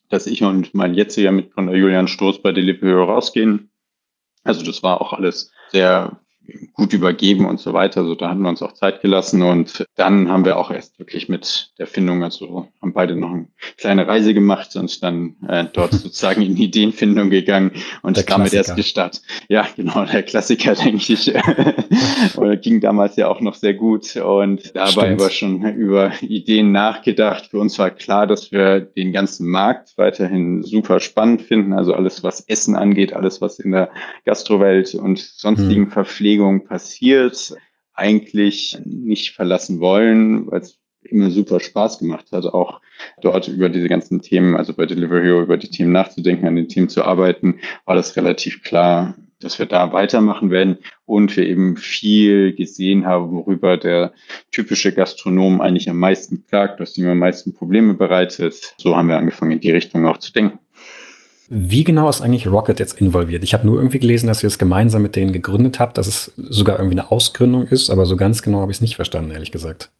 dass 0.09 0.27
ich 0.27 0.43
und 0.43 0.73
mein 0.73 0.93
jetziger 0.93 1.31
Mitgründer 1.31 1.75
Julian 1.75 2.07
Stoß 2.07 2.41
bei 2.41 2.51
Delivery 2.51 2.93
rausgehen. 2.93 3.69
Also 4.43 4.63
das 4.65 4.83
war 4.83 5.01
auch 5.01 5.13
alles 5.13 5.51
sehr 5.71 6.19
gut 6.73 6.93
übergeben 6.93 7.45
und 7.45 7.59
so 7.59 7.73
weiter. 7.73 8.01
Also 8.01 8.15
da 8.15 8.29
hatten 8.29 8.41
wir 8.41 8.49
uns 8.49 8.61
auch 8.61 8.73
Zeit 8.73 9.01
gelassen 9.01 9.41
und 9.41 9.85
dann 9.95 10.29
haben 10.29 10.45
wir 10.45 10.57
auch 10.57 10.71
erst 10.71 10.99
wirklich 10.99 11.29
mit 11.29 11.71
der 11.77 11.87
Findung, 11.87 12.23
also 12.23 12.67
haben 12.81 12.93
beide 12.93 13.15
noch 13.15 13.31
eine 13.31 13.47
kleine 13.77 14.07
Reise 14.07 14.33
gemacht 14.33 14.75
und 14.75 15.01
dann 15.03 15.35
äh, 15.47 15.65
dort 15.71 15.93
sozusagen 15.93 16.41
in 16.41 16.55
die 16.55 16.65
Ideenfindung 16.65 17.29
gegangen 17.29 17.71
und 18.01 18.17
der 18.17 18.23
damit 18.23 18.53
erst 18.53 18.75
gestartet. 18.75 19.21
Ja, 19.47 19.67
genau, 19.75 20.05
der 20.05 20.23
Klassiker, 20.23 20.73
denke 20.83 21.13
ich, 21.13 21.33
ging 22.61 22.81
damals 22.81 23.15
ja 23.15 23.27
auch 23.27 23.39
noch 23.39 23.55
sehr 23.55 23.73
gut 23.73 24.15
und 24.17 24.75
dabei 24.75 24.89
Stimmt. 24.89 25.21
aber 25.21 25.29
schon 25.29 25.63
über 25.75 26.11
Ideen 26.21 26.71
nachgedacht. 26.71 27.47
Für 27.51 27.59
uns 27.59 27.79
war 27.79 27.91
klar, 27.91 28.27
dass 28.27 28.51
wir 28.51 28.81
den 28.81 29.13
ganzen 29.13 29.49
Markt 29.49 29.93
weiterhin 29.97 30.63
super 30.63 30.99
spannend 30.99 31.43
finden, 31.43 31.73
also 31.73 31.93
alles, 31.93 32.23
was 32.23 32.41
Essen 32.41 32.75
angeht, 32.75 33.13
alles, 33.13 33.41
was 33.41 33.59
in 33.59 33.71
der 33.71 33.89
Gastrowelt 34.25 34.95
und 34.95 35.19
sonstigen 35.19 35.85
hm. 35.85 35.91
Verpflegung 35.91 36.32
Bewegung 36.33 36.65
passiert, 36.65 37.53
eigentlich 37.93 38.75
nicht 38.85 39.35
verlassen 39.35 39.79
wollen, 39.79 40.49
weil 40.49 40.61
es 40.61 40.79
immer 41.03 41.29
super 41.29 41.59
Spaß 41.59 41.99
gemacht 41.99 42.31
hat, 42.31 42.45
auch 42.45 42.81
dort 43.21 43.47
über 43.47 43.69
diese 43.69 43.87
ganzen 43.87 44.21
Themen, 44.21 44.55
also 44.55 44.73
bei 44.73 44.87
Delivery 44.87 45.43
über 45.43 45.57
die 45.57 45.69
Themen 45.69 45.91
nachzudenken, 45.91 46.47
an 46.47 46.55
den 46.55 46.69
Themen 46.69 46.89
zu 46.89 47.03
arbeiten, 47.03 47.59
war 47.85 47.95
das 47.95 48.15
relativ 48.15 48.63
klar, 48.63 49.15
dass 49.39 49.59
wir 49.59 49.67
da 49.67 49.93
weitermachen 49.93 50.49
werden 50.49 50.77
und 51.05 51.37
wir 51.37 51.45
eben 51.45 51.77
viel 51.77 52.53
gesehen 52.55 53.05
haben, 53.05 53.33
worüber 53.33 53.77
der 53.77 54.13
typische 54.49 54.91
Gastronom 54.91 55.61
eigentlich 55.61 55.89
am 55.89 55.99
meisten 55.99 56.47
klagt, 56.47 56.79
was 56.79 56.97
ihm 56.97 57.07
am 57.09 57.19
meisten 57.19 57.53
Probleme 57.53 57.93
bereitet. 57.93 58.73
So 58.77 58.95
haben 58.95 59.09
wir 59.09 59.17
angefangen, 59.17 59.51
in 59.51 59.59
die 59.59 59.71
Richtung 59.71 60.07
auch 60.07 60.17
zu 60.17 60.33
denken. 60.33 60.57
Wie 61.55 61.83
genau 61.83 62.09
ist 62.09 62.21
eigentlich 62.21 62.47
Rocket 62.47 62.79
jetzt 62.79 62.99
involviert? 62.99 63.43
Ich 63.43 63.53
habe 63.53 63.67
nur 63.67 63.77
irgendwie 63.77 63.99
gelesen, 63.99 64.25
dass 64.25 64.41
ihr 64.41 64.47
es 64.47 64.57
gemeinsam 64.57 65.03
mit 65.03 65.15
denen 65.15 65.33
gegründet 65.33 65.79
habt, 65.79 65.99
dass 65.99 66.07
es 66.07 66.33
sogar 66.35 66.79
irgendwie 66.79 66.99
eine 66.99 67.11
Ausgründung 67.11 67.67
ist, 67.67 67.91
aber 67.91 68.07
so 68.07 68.17
ganz 68.17 68.41
genau 68.41 68.61
habe 68.61 68.71
ich 68.71 68.77
es 68.77 68.81
nicht 68.81 68.95
verstanden, 68.95 69.29
ehrlich 69.29 69.51
gesagt. 69.51 69.91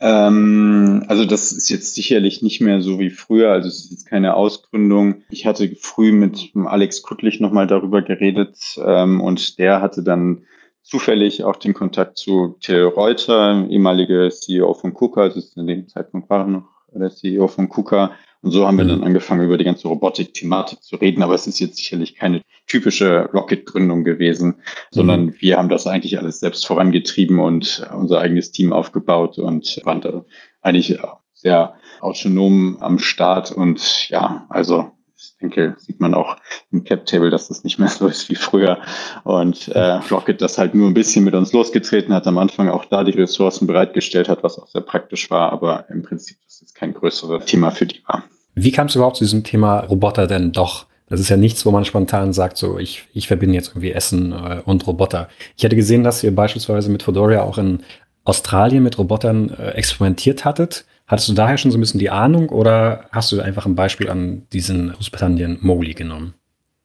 Ähm, 0.00 1.02
also 1.08 1.24
das 1.24 1.52
ist 1.52 1.70
jetzt 1.70 1.94
sicherlich 1.94 2.42
nicht 2.42 2.60
mehr 2.60 2.82
so 2.82 2.98
wie 2.98 3.08
früher, 3.08 3.50
also 3.50 3.66
es 3.66 3.84
ist 3.84 3.90
jetzt 3.92 4.06
keine 4.10 4.34
Ausgründung. 4.34 5.22
Ich 5.30 5.46
hatte 5.46 5.74
früh 5.80 6.12
mit 6.12 6.50
Alex 6.54 7.00
Kuttlich 7.00 7.40
nochmal 7.40 7.66
darüber 7.66 8.02
geredet 8.02 8.58
ähm, 8.84 9.22
und 9.22 9.58
der 9.58 9.80
hatte 9.80 10.02
dann 10.02 10.42
zufällig 10.82 11.44
auch 11.44 11.56
den 11.56 11.72
Kontakt 11.72 12.18
zu 12.18 12.58
Till 12.60 12.84
Reuter, 12.84 13.66
ehemaliger 13.70 14.28
CEO 14.28 14.74
von 14.74 14.92
KUKA, 14.92 15.22
also 15.22 15.40
in 15.56 15.66
dem 15.66 15.88
Zeitpunkt 15.88 16.28
war 16.28 16.40
er 16.40 16.46
noch 16.48 16.68
der 16.92 17.10
CEO 17.10 17.48
von 17.48 17.70
KUKA 17.70 18.12
und 18.44 18.50
so 18.50 18.66
haben 18.66 18.76
wir 18.76 18.84
dann 18.84 18.98
mhm. 18.98 19.04
angefangen, 19.04 19.42
über 19.42 19.56
die 19.56 19.64
ganze 19.64 19.88
Robotik-Thematik 19.88 20.82
zu 20.82 20.96
reden. 20.96 21.22
Aber 21.22 21.34
es 21.34 21.46
ist 21.46 21.60
jetzt 21.60 21.78
sicherlich 21.78 22.14
keine 22.14 22.42
typische 22.66 23.30
Rocket-Gründung 23.32 24.04
gewesen, 24.04 24.56
sondern 24.90 25.26
mhm. 25.26 25.34
wir 25.38 25.56
haben 25.56 25.70
das 25.70 25.86
eigentlich 25.86 26.18
alles 26.18 26.40
selbst 26.40 26.66
vorangetrieben 26.66 27.38
und 27.38 27.88
unser 27.96 28.20
eigenes 28.20 28.52
Team 28.52 28.74
aufgebaut 28.74 29.38
und 29.38 29.80
waren 29.84 30.02
da 30.02 30.26
eigentlich 30.60 30.98
sehr 31.32 31.74
autonom 32.00 32.76
am 32.80 32.98
Start. 32.98 33.50
Und 33.50 34.10
ja, 34.10 34.44
also 34.50 34.90
ich 35.16 35.36
denke, 35.40 35.76
sieht 35.78 36.00
man 36.00 36.14
auch 36.14 36.36
im 36.70 36.84
Cap-Table, 36.84 37.30
dass 37.30 37.48
das 37.48 37.64
nicht 37.64 37.78
mehr 37.78 37.88
so 37.88 38.06
ist 38.06 38.28
wie 38.28 38.34
früher. 38.34 38.78
Und 39.24 39.68
äh, 39.68 40.00
Rocket 40.10 40.40
das 40.40 40.58
halt 40.58 40.74
nur 40.74 40.88
ein 40.88 40.94
bisschen 40.94 41.24
mit 41.24 41.34
uns 41.34 41.52
losgetreten 41.52 42.12
hat, 42.14 42.26
am 42.26 42.38
Anfang 42.38 42.68
auch 42.68 42.84
da 42.84 43.04
die 43.04 43.12
Ressourcen 43.12 43.66
bereitgestellt 43.66 44.28
hat, 44.28 44.42
was 44.42 44.58
auch 44.58 44.66
sehr 44.68 44.82
praktisch 44.82 45.30
war, 45.30 45.52
aber 45.52 45.88
im 45.90 46.02
Prinzip 46.02 46.36
ist 46.46 46.74
kein 46.74 46.94
größeres 46.94 47.44
Thema 47.46 47.70
für 47.70 47.86
die 47.86 48.02
war. 48.06 48.24
Wie 48.54 48.72
kam 48.72 48.86
es 48.86 48.94
überhaupt 48.94 49.16
zu 49.16 49.24
diesem 49.24 49.44
Thema 49.44 49.80
Roboter 49.80 50.26
denn 50.26 50.52
doch? 50.52 50.86
Das 51.08 51.20
ist 51.20 51.28
ja 51.28 51.36
nichts, 51.36 51.66
wo 51.66 51.70
man 51.70 51.84
spontan 51.84 52.32
sagt, 52.32 52.56
so 52.56 52.78
ich, 52.78 53.04
ich 53.12 53.28
verbinde 53.28 53.54
jetzt 53.54 53.68
irgendwie 53.68 53.92
Essen 53.92 54.32
äh, 54.32 54.62
und 54.64 54.86
Roboter. 54.86 55.28
Ich 55.56 55.64
hatte 55.64 55.76
gesehen, 55.76 56.02
dass 56.02 56.24
ihr 56.24 56.34
beispielsweise 56.34 56.90
mit 56.90 57.02
Fodoria 57.02 57.42
auch 57.42 57.58
in 57.58 57.82
Australien 58.24 58.82
mit 58.82 58.98
Robotern 58.98 59.50
äh, 59.50 59.70
experimentiert 59.72 60.44
hattet. 60.44 60.86
Hattest 61.06 61.28
du 61.28 61.34
daher 61.34 61.58
schon 61.58 61.70
so 61.70 61.78
ein 61.78 61.80
bisschen 61.80 62.00
die 62.00 62.10
Ahnung 62.10 62.48
oder 62.48 63.08
hast 63.12 63.30
du 63.30 63.40
einfach 63.40 63.66
ein 63.66 63.74
Beispiel 63.74 64.08
an 64.08 64.46
diesen 64.52 64.92
Großbritannien 64.92 65.58
Mowgli 65.60 65.94
genommen? 65.94 66.34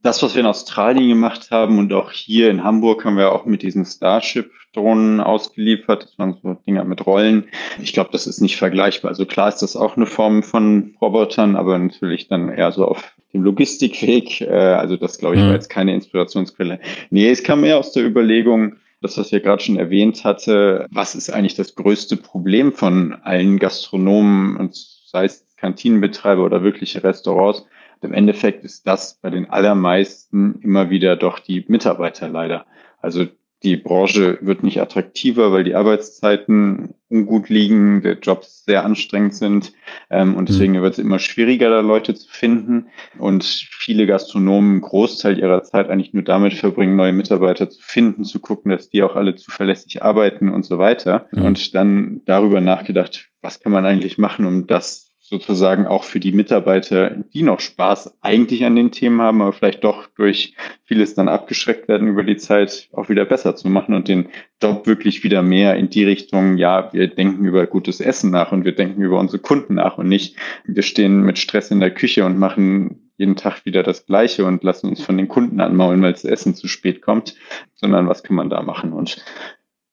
Das, 0.02 0.22
was 0.22 0.34
wir 0.34 0.40
in 0.40 0.46
Australien 0.46 1.08
gemacht 1.08 1.50
haben 1.50 1.78
und 1.78 1.92
auch 1.92 2.10
hier 2.10 2.50
in 2.50 2.64
Hamburg 2.64 3.04
haben 3.04 3.16
wir 3.16 3.32
auch 3.32 3.44
mit 3.44 3.62
diesen 3.62 3.84
Starship 3.84 4.50
Drohnen 4.72 5.20
ausgeliefert. 5.20 6.04
Das 6.04 6.18
waren 6.18 6.36
so 6.42 6.54
Dinger 6.66 6.84
mit 6.84 7.04
Rollen. 7.04 7.44
Ich 7.82 7.92
glaube, 7.92 8.10
das 8.12 8.26
ist 8.26 8.40
nicht 8.40 8.56
vergleichbar. 8.56 9.10
Also 9.10 9.26
klar 9.26 9.48
ist 9.48 9.62
das 9.62 9.76
auch 9.76 9.96
eine 9.96 10.06
Form 10.06 10.42
von 10.42 10.94
Robotern, 11.00 11.56
aber 11.56 11.78
natürlich 11.78 12.28
dann 12.28 12.50
eher 12.50 12.70
so 12.72 12.86
auf 12.86 13.12
dem 13.32 13.42
Logistikweg. 13.42 14.42
Äh, 14.42 14.54
also 14.54 14.96
das, 14.96 15.18
glaube 15.18 15.36
ich, 15.36 15.40
war 15.40 15.48
mhm. 15.48 15.54
jetzt 15.54 15.70
keine 15.70 15.94
Inspirationsquelle. 15.94 16.78
Nee, 17.10 17.30
es 17.30 17.42
kam 17.42 17.64
eher 17.64 17.78
aus 17.78 17.92
der 17.92 18.04
Überlegung, 18.04 18.76
das, 19.00 19.16
was 19.16 19.32
ich 19.32 19.42
gerade 19.42 19.62
schon 19.62 19.76
erwähnt 19.76 20.24
hatte, 20.24 20.86
was 20.90 21.14
ist 21.14 21.30
eigentlich 21.30 21.54
das 21.54 21.74
größte 21.74 22.16
Problem 22.16 22.72
von 22.72 23.14
allen 23.22 23.58
Gastronomen 23.58 24.56
und 24.56 24.74
sei 24.74 25.24
es 25.24 25.46
Kantinenbetreiber 25.56 26.44
oder 26.44 26.62
wirkliche 26.62 27.02
Restaurants? 27.02 27.64
Im 28.02 28.12
Endeffekt 28.14 28.64
ist 28.64 28.86
das 28.86 29.18
bei 29.20 29.30
den 29.30 29.50
allermeisten 29.50 30.60
immer 30.62 30.90
wieder 30.90 31.16
doch 31.16 31.38
die 31.38 31.64
Mitarbeiter 31.68 32.28
leider. 32.28 32.66
Also 33.02 33.26
die 33.62 33.76
Branche 33.76 34.38
wird 34.40 34.62
nicht 34.62 34.80
attraktiver, 34.80 35.52
weil 35.52 35.64
die 35.64 35.74
Arbeitszeiten 35.74 36.94
ungut 37.10 37.48
liegen, 37.48 38.02
der 38.02 38.18
Jobs 38.18 38.64
sehr 38.64 38.84
anstrengend 38.84 39.34
sind 39.34 39.72
ähm, 40.08 40.34
und 40.34 40.48
deswegen 40.48 40.74
mhm. 40.74 40.82
wird 40.82 40.94
es 40.94 40.98
immer 40.98 41.18
schwieriger, 41.18 41.68
da 41.68 41.80
Leute 41.80 42.14
zu 42.14 42.28
finden. 42.30 42.86
Und 43.18 43.44
viele 43.44 44.06
Gastronomen 44.06 44.70
einen 44.70 44.80
Großteil 44.80 45.38
ihrer 45.38 45.62
Zeit 45.62 45.90
eigentlich 45.90 46.14
nur 46.14 46.22
damit 46.22 46.54
verbringen, 46.54 46.96
neue 46.96 47.12
Mitarbeiter 47.12 47.68
zu 47.68 47.82
finden, 47.82 48.24
zu 48.24 48.40
gucken, 48.40 48.70
dass 48.70 48.88
die 48.88 49.02
auch 49.02 49.16
alle 49.16 49.34
zuverlässig 49.34 50.02
arbeiten 50.02 50.48
und 50.48 50.64
so 50.64 50.78
weiter. 50.78 51.26
Und 51.32 51.74
dann 51.74 52.22
darüber 52.24 52.60
nachgedacht, 52.60 53.28
was 53.42 53.60
kann 53.60 53.72
man 53.72 53.84
eigentlich 53.84 54.16
machen, 54.16 54.46
um 54.46 54.66
das 54.66 55.09
sozusagen 55.30 55.86
auch 55.86 56.02
für 56.02 56.18
die 56.18 56.32
Mitarbeiter, 56.32 57.10
die 57.32 57.44
noch 57.44 57.60
Spaß 57.60 58.18
eigentlich 58.20 58.64
an 58.64 58.74
den 58.74 58.90
Themen 58.90 59.22
haben, 59.22 59.40
aber 59.40 59.52
vielleicht 59.52 59.84
doch 59.84 60.08
durch 60.16 60.56
vieles 60.84 61.14
dann 61.14 61.28
abgeschreckt 61.28 61.86
werden 61.86 62.08
über 62.08 62.24
die 62.24 62.36
Zeit 62.36 62.88
auch 62.92 63.08
wieder 63.08 63.24
besser 63.24 63.54
zu 63.54 63.68
machen 63.68 63.94
und 63.94 64.08
den 64.08 64.28
Job 64.60 64.88
wirklich 64.88 65.22
wieder 65.22 65.42
mehr 65.42 65.76
in 65.76 65.88
die 65.88 66.04
Richtung, 66.04 66.58
ja, 66.58 66.92
wir 66.92 67.06
denken 67.06 67.44
über 67.44 67.64
gutes 67.68 68.00
Essen 68.00 68.32
nach 68.32 68.50
und 68.50 68.64
wir 68.64 68.74
denken 68.74 69.02
über 69.02 69.20
unsere 69.20 69.40
Kunden 69.40 69.74
nach 69.74 69.98
und 69.98 70.08
nicht, 70.08 70.34
wir 70.64 70.82
stehen 70.82 71.22
mit 71.22 71.38
Stress 71.38 71.70
in 71.70 71.78
der 71.78 71.92
Küche 71.92 72.24
und 72.24 72.36
machen 72.36 73.12
jeden 73.16 73.36
Tag 73.36 73.64
wieder 73.64 73.84
das 73.84 74.06
Gleiche 74.06 74.44
und 74.46 74.64
lassen 74.64 74.88
uns 74.88 75.00
von 75.00 75.16
den 75.16 75.28
Kunden 75.28 75.60
anmaulen, 75.60 76.02
weil 76.02 76.12
das 76.12 76.24
Essen 76.24 76.56
zu 76.56 76.66
spät 76.66 77.02
kommt, 77.02 77.36
sondern 77.74 78.08
was 78.08 78.24
kann 78.24 78.34
man 78.34 78.50
da 78.50 78.62
machen? 78.62 78.92
Und 78.92 79.24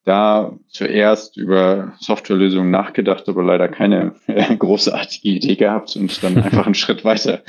da 0.08 0.58
zuerst 0.70 1.38
über 1.38 1.93
Softwarelösungen 2.00 2.72
nachgedacht, 2.72 3.28
aber 3.28 3.43
leider 3.43 3.67
keine 3.67 4.15
äh, 4.28 4.56
großartige 4.60 5.28
Idee 5.28 5.56
gehabt 5.56 5.96
und 5.96 6.24
dann 6.24 6.38
einfach 6.43 6.65
einen 6.65 6.76
Schritt 6.76 7.04
weiter 7.04 7.41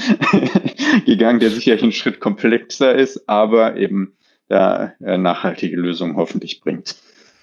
gegangen, 1.07 1.41
der 1.41 1.51
sicherlich 1.51 1.83
einen 1.83 1.93
Schritt 1.93 2.21
komplexer 2.21 2.95
ist, 2.95 3.29
aber 3.29 3.77
eben 3.77 4.15
da 4.49 4.93
äh, 5.05 5.19
nachhaltige 5.19 5.77
Lösungen 5.77 6.17
hoffentlich 6.17 6.61
bringt. 6.61 6.97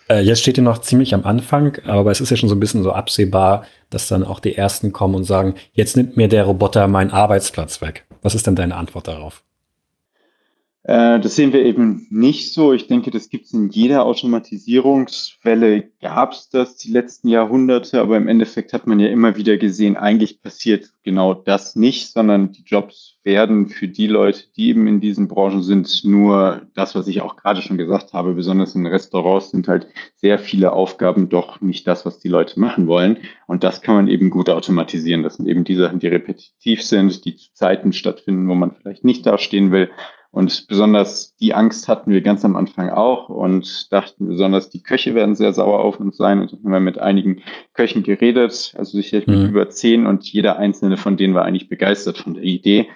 Äh, 0.10 0.22
jetzt 0.22 0.42
steht 0.42 0.58
ihr 0.58 0.64
noch 0.64 0.80
ziemlich 0.80 1.14
am 1.14 1.24
Anfang, 1.24 1.78
aber 1.86 2.12
es 2.12 2.22
ist 2.22 2.30
ja 2.30 2.38
schon 2.38 2.50
so 2.50 2.56
ein 2.56 2.60
bisschen 2.60 2.84
so 2.84 2.92
absehbar, 2.92 3.66
dass 3.90 4.08
dann 4.08 4.24
auch 4.24 4.40
die 4.40 4.56
Ersten 4.56 4.92
kommen 4.92 5.16
und 5.16 5.24
sagen, 5.24 5.56
jetzt 5.74 5.96
nimmt 5.96 6.18
mir 6.18 6.28
der 6.28 6.44
Roboter 6.44 6.88
meinen 6.88 7.12
Arbeitsplatz 7.12 7.82
weg. 7.82 8.06
Was 8.22 8.36
ist 8.36 8.48
denn 8.48 8.56
deine 8.56 8.76
Antwort 8.76 9.08
darauf? 9.08 9.44
Äh, 10.88 11.20
das 11.20 11.36
sehen 11.36 11.52
wir 11.52 11.66
eben 11.66 12.06
nicht 12.12 12.54
so. 12.54 12.72
Ich 12.72 12.86
denke, 12.86 13.10
das 13.10 13.30
gibt 13.30 13.46
es 13.46 13.54
in 13.54 13.70
jeder 13.70 14.06
Automatisierungswelle, 14.06 15.90
gab 16.00 16.34
es 16.34 16.50
das 16.50 16.78
die 16.78 16.92
letzten 16.92 17.28
Jahrhunderte, 17.28 18.00
aber 18.00 18.18
im 18.18 18.28
Endeffekt 18.28 18.72
hat 18.72 18.86
man 18.86 19.00
ja 19.00 19.08
immer 19.08 19.36
wieder 19.36 19.58
gesehen, 19.58 19.98
eigentlich 19.98 20.44
passiert 20.44 20.92
genau 21.02 21.34
das 21.34 21.76
nicht, 21.76 22.12
sondern 22.12 22.52
die 22.52 22.64
Jobs 22.64 23.18
werden 23.24 23.68
für 23.68 23.88
die 23.88 24.06
Leute, 24.06 24.44
die 24.56 24.70
eben 24.70 24.86
in 24.86 25.00
diesen 25.00 25.28
Branchen 25.28 25.64
sind, 25.64 26.04
nur 26.04 26.68
das, 26.76 26.94
was 26.94 27.08
ich 27.08 27.22
auch 27.22 27.36
gerade 27.36 27.64
schon 27.64 27.80
gesagt 27.80 28.14
habe, 28.14 28.36
besonders 28.36 28.76
in 28.76 28.86
Restaurants 28.86 29.50
sind 29.50 29.68
halt 29.68 29.88
sehr 30.16 30.38
viele 30.38 30.74
Aufgaben 30.74 31.30
doch 31.30 31.62
nicht 31.62 31.88
das, 31.88 32.06
was 32.06 32.20
die 32.20 32.30
Leute 32.30 32.60
machen 32.60 32.86
wollen. 32.86 33.18
Und 33.48 33.64
das 33.64 33.82
kann 33.82 33.96
man 33.96 34.08
eben 34.08 34.30
gut 34.30 34.52
automatisieren. 34.52 35.24
Das 35.24 35.38
sind 35.38 35.48
eben 35.48 35.64
die 35.64 35.76
Sachen, 35.76 35.98
die 35.98 36.08
repetitiv 36.08 36.84
sind, 36.84 37.26
die 37.26 37.36
zu 37.36 37.52
Zeiten 37.54 37.92
stattfinden, 37.92 38.48
wo 38.48 38.54
man 38.54 38.76
vielleicht 38.76 39.04
nicht 39.04 39.26
dastehen 39.26 39.72
will 39.72 39.90
und 40.36 40.68
besonders 40.68 41.34
die 41.38 41.54
Angst 41.54 41.88
hatten 41.88 42.12
wir 42.12 42.20
ganz 42.20 42.44
am 42.44 42.58
Anfang 42.58 42.90
auch 42.90 43.30
und 43.30 43.90
dachten 43.94 44.28
besonders, 44.28 44.70
die 44.70 44.84
Köche 44.84 45.16
werden 45.16 45.34
sehr 45.34 45.54
sauer 45.54 45.80
auf 45.80 46.02
uns 46.02 46.18
sein. 46.18 46.42
Und 46.42 46.52
dann 46.52 46.60
haben 46.66 46.72
wir 46.74 46.80
mit 46.82 46.98
einigen 46.98 47.42
Köchen 47.74 48.04
geredet, 48.04 48.76
also 48.78 48.98
sicherlich 48.98 49.28
mit 49.28 49.40
mhm. 49.40 49.46
über 49.46 49.70
zehn 49.70 50.06
und 50.06 50.26
jeder 50.26 50.58
einzelne 50.58 50.98
von 50.98 51.16
denen 51.16 51.36
war 51.36 51.46
eigentlich 51.46 51.70
begeistert 51.70 52.18
von 52.18 52.34
der 52.34 52.44
Idee, 52.44 52.90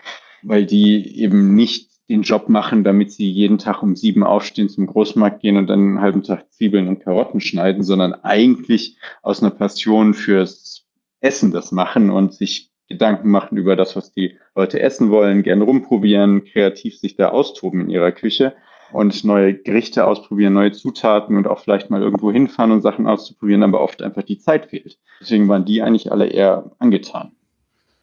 weil 0.43 0.65
die 0.65 1.17
eben 1.17 1.55
nicht 1.55 1.89
den 2.09 2.23
Job 2.23 2.49
machen, 2.49 2.83
damit 2.83 3.13
sie 3.13 3.31
jeden 3.31 3.57
Tag 3.57 3.83
um 3.83 3.95
sieben 3.95 4.25
aufstehen, 4.25 4.67
zum 4.67 4.87
Großmarkt 4.87 5.41
gehen 5.41 5.55
und 5.55 5.67
dann 5.67 5.79
einen 5.79 6.01
halben 6.01 6.23
Tag 6.23 6.51
Zwiebeln 6.51 6.89
und 6.89 6.99
Karotten 6.99 7.39
schneiden, 7.39 7.83
sondern 7.83 8.15
eigentlich 8.15 8.97
aus 9.21 9.41
einer 9.41 9.51
Passion 9.51 10.13
fürs 10.13 10.87
Essen 11.21 11.51
das 11.51 11.71
machen 11.71 12.09
und 12.09 12.33
sich 12.33 12.68
Gedanken 12.89 13.29
machen 13.29 13.57
über 13.57 13.75
das, 13.75 13.95
was 13.95 14.11
die 14.11 14.37
Leute 14.55 14.81
essen 14.81 15.11
wollen, 15.11 15.43
gern 15.43 15.61
rumprobieren, 15.61 16.43
kreativ 16.43 16.97
sich 16.97 17.15
da 17.15 17.29
austoben 17.29 17.81
in 17.81 17.89
ihrer 17.89 18.11
Küche 18.11 18.53
und 18.91 19.23
neue 19.23 19.53
Gerichte 19.53 20.05
ausprobieren, 20.05 20.53
neue 20.53 20.71
Zutaten 20.71 21.37
und 21.37 21.47
auch 21.47 21.59
vielleicht 21.59 21.89
mal 21.89 22.01
irgendwo 22.01 22.31
hinfahren 22.31 22.71
und 22.71 22.81
Sachen 22.81 23.07
auszuprobieren, 23.07 23.63
aber 23.63 23.81
oft 23.81 24.01
einfach 24.01 24.23
die 24.23 24.39
Zeit 24.39 24.67
fehlt. 24.67 24.97
Deswegen 25.21 25.47
waren 25.47 25.65
die 25.65 25.81
eigentlich 25.81 26.11
alle 26.11 26.27
eher 26.27 26.71
angetan. 26.79 27.31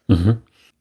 Mhm. 0.07 0.37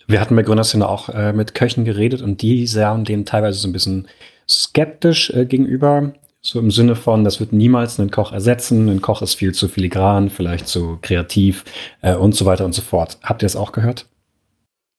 Wir 0.07 0.20
hatten 0.20 0.36
bei 0.36 0.42
Gründerszene 0.42 0.88
auch 0.88 1.09
äh, 1.09 1.32
mit 1.32 1.54
Köchen 1.54 1.84
geredet 1.84 2.22
und 2.22 2.42
die 2.42 2.66
sahen 2.68 3.04
denen 3.04 3.24
teilweise 3.24 3.59
so 3.59 3.68
ein 3.68 3.72
bisschen 3.72 4.07
skeptisch 4.48 5.30
äh, 5.30 5.46
gegenüber. 5.46 6.12
So 6.47 6.61
im 6.61 6.70
Sinne 6.70 6.94
von, 6.94 7.24
das 7.24 7.40
wird 7.40 7.53
niemals 7.53 7.99
einen 7.99 8.12
Koch 8.12 8.30
ersetzen, 8.30 8.88
ein 8.88 9.03
Koch 9.03 9.20
ist 9.20 9.34
viel 9.34 9.53
zu 9.53 9.66
filigran, 9.66 10.30
vielleicht 10.30 10.68
zu 10.68 10.97
kreativ 11.03 11.64
äh, 12.03 12.14
und 12.14 12.36
so 12.36 12.47
weiter 12.47 12.64
und 12.64 12.72
so 12.72 12.82
fort. 12.82 13.18
Habt 13.24 13.42
ihr 13.42 13.47
das 13.47 13.57
auch 13.57 13.72
gehört? 13.72 14.07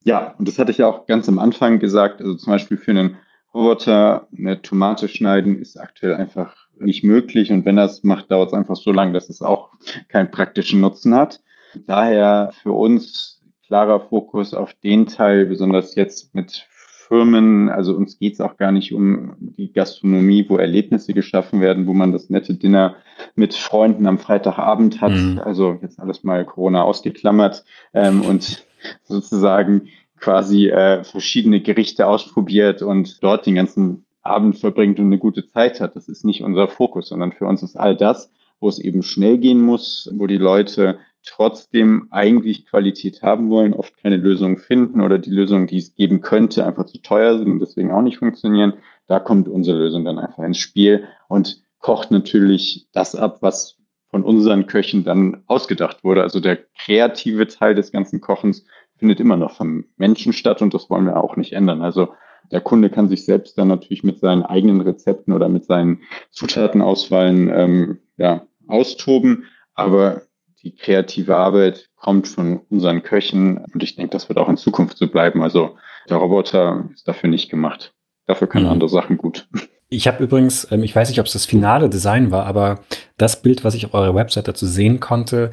Ja, 0.04 0.36
und 0.38 0.46
das 0.46 0.60
hatte 0.60 0.72
ich 0.72 0.80
ja 0.80 0.88
auch 0.88 1.06
ganz 1.06 1.30
am 1.30 1.40
Anfang 1.40 1.80
gesagt. 1.80 2.20
Also 2.20 2.36
zum 2.36 2.52
Beispiel 2.52 2.76
für 2.76 2.92
einen 2.92 3.16
Roboter 3.54 4.28
eine 4.38 4.62
Tomate 4.62 5.08
schneiden 5.08 5.58
ist 5.62 5.80
aktuell 5.80 6.16
einfach 6.16 6.54
nicht 6.82 7.06
möglich. 7.06 7.50
Und 7.50 7.64
wenn 7.64 7.78
es 7.78 8.04
macht, 8.04 8.30
dauert 8.30 8.50
es 8.50 8.54
einfach 8.54 8.76
so 8.76 8.92
lange, 8.92 9.14
dass 9.14 9.30
es 9.30 9.42
auch 9.42 9.70
keinen 10.10 10.30
praktischen 10.30 10.82
Nutzen 10.82 11.16
hat. 11.16 11.40
Daher 11.88 12.52
für 12.62 12.74
uns 12.74 13.42
klarer 13.66 14.02
Fokus 14.02 14.54
auf 14.54 14.74
den 14.84 15.08
Teil, 15.08 15.46
besonders 15.46 15.96
jetzt 15.96 16.36
mit 16.36 16.68
Firmen, 17.08 17.70
also 17.70 17.96
uns 17.96 18.20
geht 18.20 18.34
es 18.34 18.42
auch 18.42 18.58
gar 18.58 18.72
nicht 18.72 18.94
um 18.94 19.34
die 19.40 19.72
Gastronomie, 19.72 20.46
wo 20.48 20.58
Erlebnisse 20.58 21.14
geschaffen 21.14 21.62
werden, 21.62 21.88
wo 21.88 21.94
man 21.94 22.12
das 22.12 22.30
nette 22.30 22.54
Dinner 22.54 22.96
mit 23.36 23.54
Freunden 23.54 24.08
am 24.08 24.20
Freitagabend 24.20 25.02
hat. 25.02 25.14
Mhm. 25.14 25.40
Also 25.44 25.80
jetzt 25.82 26.00
alles 26.00 26.24
mal 26.24 26.46
Corona 26.46 26.84
ausgeklammert 26.84 27.64
ähm, 27.94 28.22
und 28.22 28.66
sozusagen 29.04 29.88
quasi 30.20 30.68
äh, 30.68 31.04
verschiedene 31.04 31.62
Gerichte 31.62 32.08
ausprobiert 32.08 32.82
und 32.82 33.24
dort 33.24 33.46
den 33.46 33.56
ganzen 33.56 34.06
Abend 34.22 34.58
verbringt 34.58 35.00
und 35.00 35.06
eine 35.06 35.18
gute 35.18 35.48
Zeit 35.48 35.80
hat. 35.80 35.96
Das 35.96 36.10
ist 36.10 36.26
nicht 36.26 36.44
unser 36.44 36.68
Fokus, 36.68 37.10
sondern 37.10 37.32
für 37.32 37.46
uns 37.46 37.64
ist 37.64 37.78
all 37.78 37.96
das, 37.96 38.32
wo 38.60 38.68
es 38.68 38.80
eben 38.80 39.04
schnell 39.04 39.38
gehen 39.38 39.62
muss, 39.62 40.12
wo 40.14 40.28
die 40.28 40.38
Leute 40.38 41.00
trotzdem 41.28 42.08
eigentlich 42.12 42.66
Qualität 42.66 43.22
haben 43.22 43.50
wollen, 43.50 43.74
oft 43.74 43.98
keine 43.98 44.18
Lösung 44.18 44.58
finden 44.58 45.02
oder 45.02 45.20
die 45.20 45.30
Lösungen, 45.30 45.68
die 45.68 45.78
es 45.78 45.96
geben 45.96 46.22
könnte, 46.22 46.66
einfach 46.66 46.86
zu 46.86 47.02
teuer 47.02 47.38
sind 47.38 47.48
und 47.48 47.60
deswegen 47.60 47.92
auch 47.92 48.02
nicht 48.02 48.18
funktionieren. 48.18 48.74
Da 49.08 49.20
kommt 49.20 49.48
unsere 49.48 49.78
Lösung 49.78 50.06
dann 50.06 50.20
einfach 50.20 50.44
ins 50.44 50.58
Spiel 50.58 51.06
und 51.28 51.62
kocht 51.80 52.12
natürlich 52.12 52.88
das 52.92 53.16
ab, 53.16 53.38
was 53.42 53.78
von 54.10 54.24
unseren 54.24 54.68
Köchen 54.68 55.04
dann 55.04 55.44
ausgedacht 55.48 56.04
wurde. 56.04 56.24
Also 56.24 56.40
der 56.40 56.60
kreative 56.78 57.48
Teil 57.48 57.76
des 57.76 57.92
ganzen 57.92 58.22
Kochens 58.22 58.66
findet 58.98 59.20
immer 59.20 59.38
noch 59.38 59.56
vom 59.56 59.86
Menschen 59.98 60.34
statt 60.34 60.62
und 60.62 60.74
das 60.74 60.90
wollen 60.90 61.06
wir 61.06 61.18
auch 61.18 61.36
nicht 61.36 61.54
ändern. 61.54 61.82
Also 61.82 62.10
der 62.52 62.62
Kunde 62.62 62.90
kann 62.90 63.10
sich 63.10 63.26
selbst 63.26 63.58
dann 63.58 63.68
natürlich 63.68 64.04
mit 64.04 64.20
seinen 64.20 64.44
eigenen 64.44 64.82
Rezepten 64.82 65.34
oder 65.34 65.50
mit 65.50 65.66
seinen 65.66 66.02
Zutatenauswahlen 66.32 67.50
ähm, 67.50 68.00
ja, 68.18 68.48
austoben, 68.68 69.46
aber 69.74 70.22
die 70.68 70.76
kreative 70.76 71.38
Arbeit 71.38 71.88
kommt 71.96 72.28
von 72.28 72.60
unseren 72.70 73.02
Köchen 73.02 73.58
und 73.74 73.82
ich 73.82 73.96
denke, 73.96 74.12
das 74.12 74.28
wird 74.28 74.38
auch 74.38 74.50
in 74.50 74.58
Zukunft 74.58 74.98
so 74.98 75.08
bleiben. 75.08 75.42
Also 75.42 75.78
der 76.10 76.18
Roboter 76.18 76.90
ist 76.94 77.08
dafür 77.08 77.30
nicht 77.30 77.50
gemacht. 77.50 77.94
Dafür 78.26 78.48
können 78.48 78.66
mhm. 78.66 78.72
andere 78.72 78.90
Sachen 78.90 79.18
gut. 79.18 79.48
Ich 79.90 80.06
habe 80.06 80.22
übrigens, 80.22 80.70
ähm, 80.70 80.84
ich 80.84 80.94
weiß 80.94 81.08
nicht, 81.08 81.22
ob 81.22 81.28
es 81.28 81.32
das 81.32 81.46
finale 81.46 81.90
Design 81.90 82.30
war, 82.30 82.46
aber 82.46 82.82
das 83.16 83.42
Bild, 83.42 83.64
was 83.64 83.74
ich 83.74 83.86
auf 83.86 83.94
eurer 83.94 84.14
Website 84.14 84.50
dazu 84.50 84.66
sehen 84.66 85.00
konnte, 85.00 85.52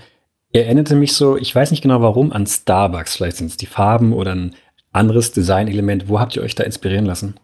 erinnerte 0.53 0.97
mich 0.97 1.13
so, 1.13 1.37
ich 1.37 1.55
weiß 1.55 1.71
nicht 1.71 1.83
genau 1.83 2.01
warum, 2.03 2.33
an 2.33 2.45
Starbucks. 2.45 3.17
Vielleicht 3.17 3.37
sind 3.37 3.47
es 3.47 3.57
die 3.57 3.67
Farben 3.67 4.13
oder 4.13 4.35
ein 4.35 4.57
anderes 4.91 5.31
Designelement. 5.31 6.09
Wo 6.09 6.19
habt 6.19 6.35
ihr 6.35 6.43
euch 6.43 6.57
da 6.57 6.65
inspirieren 6.65 7.07
lassen? 7.07 7.35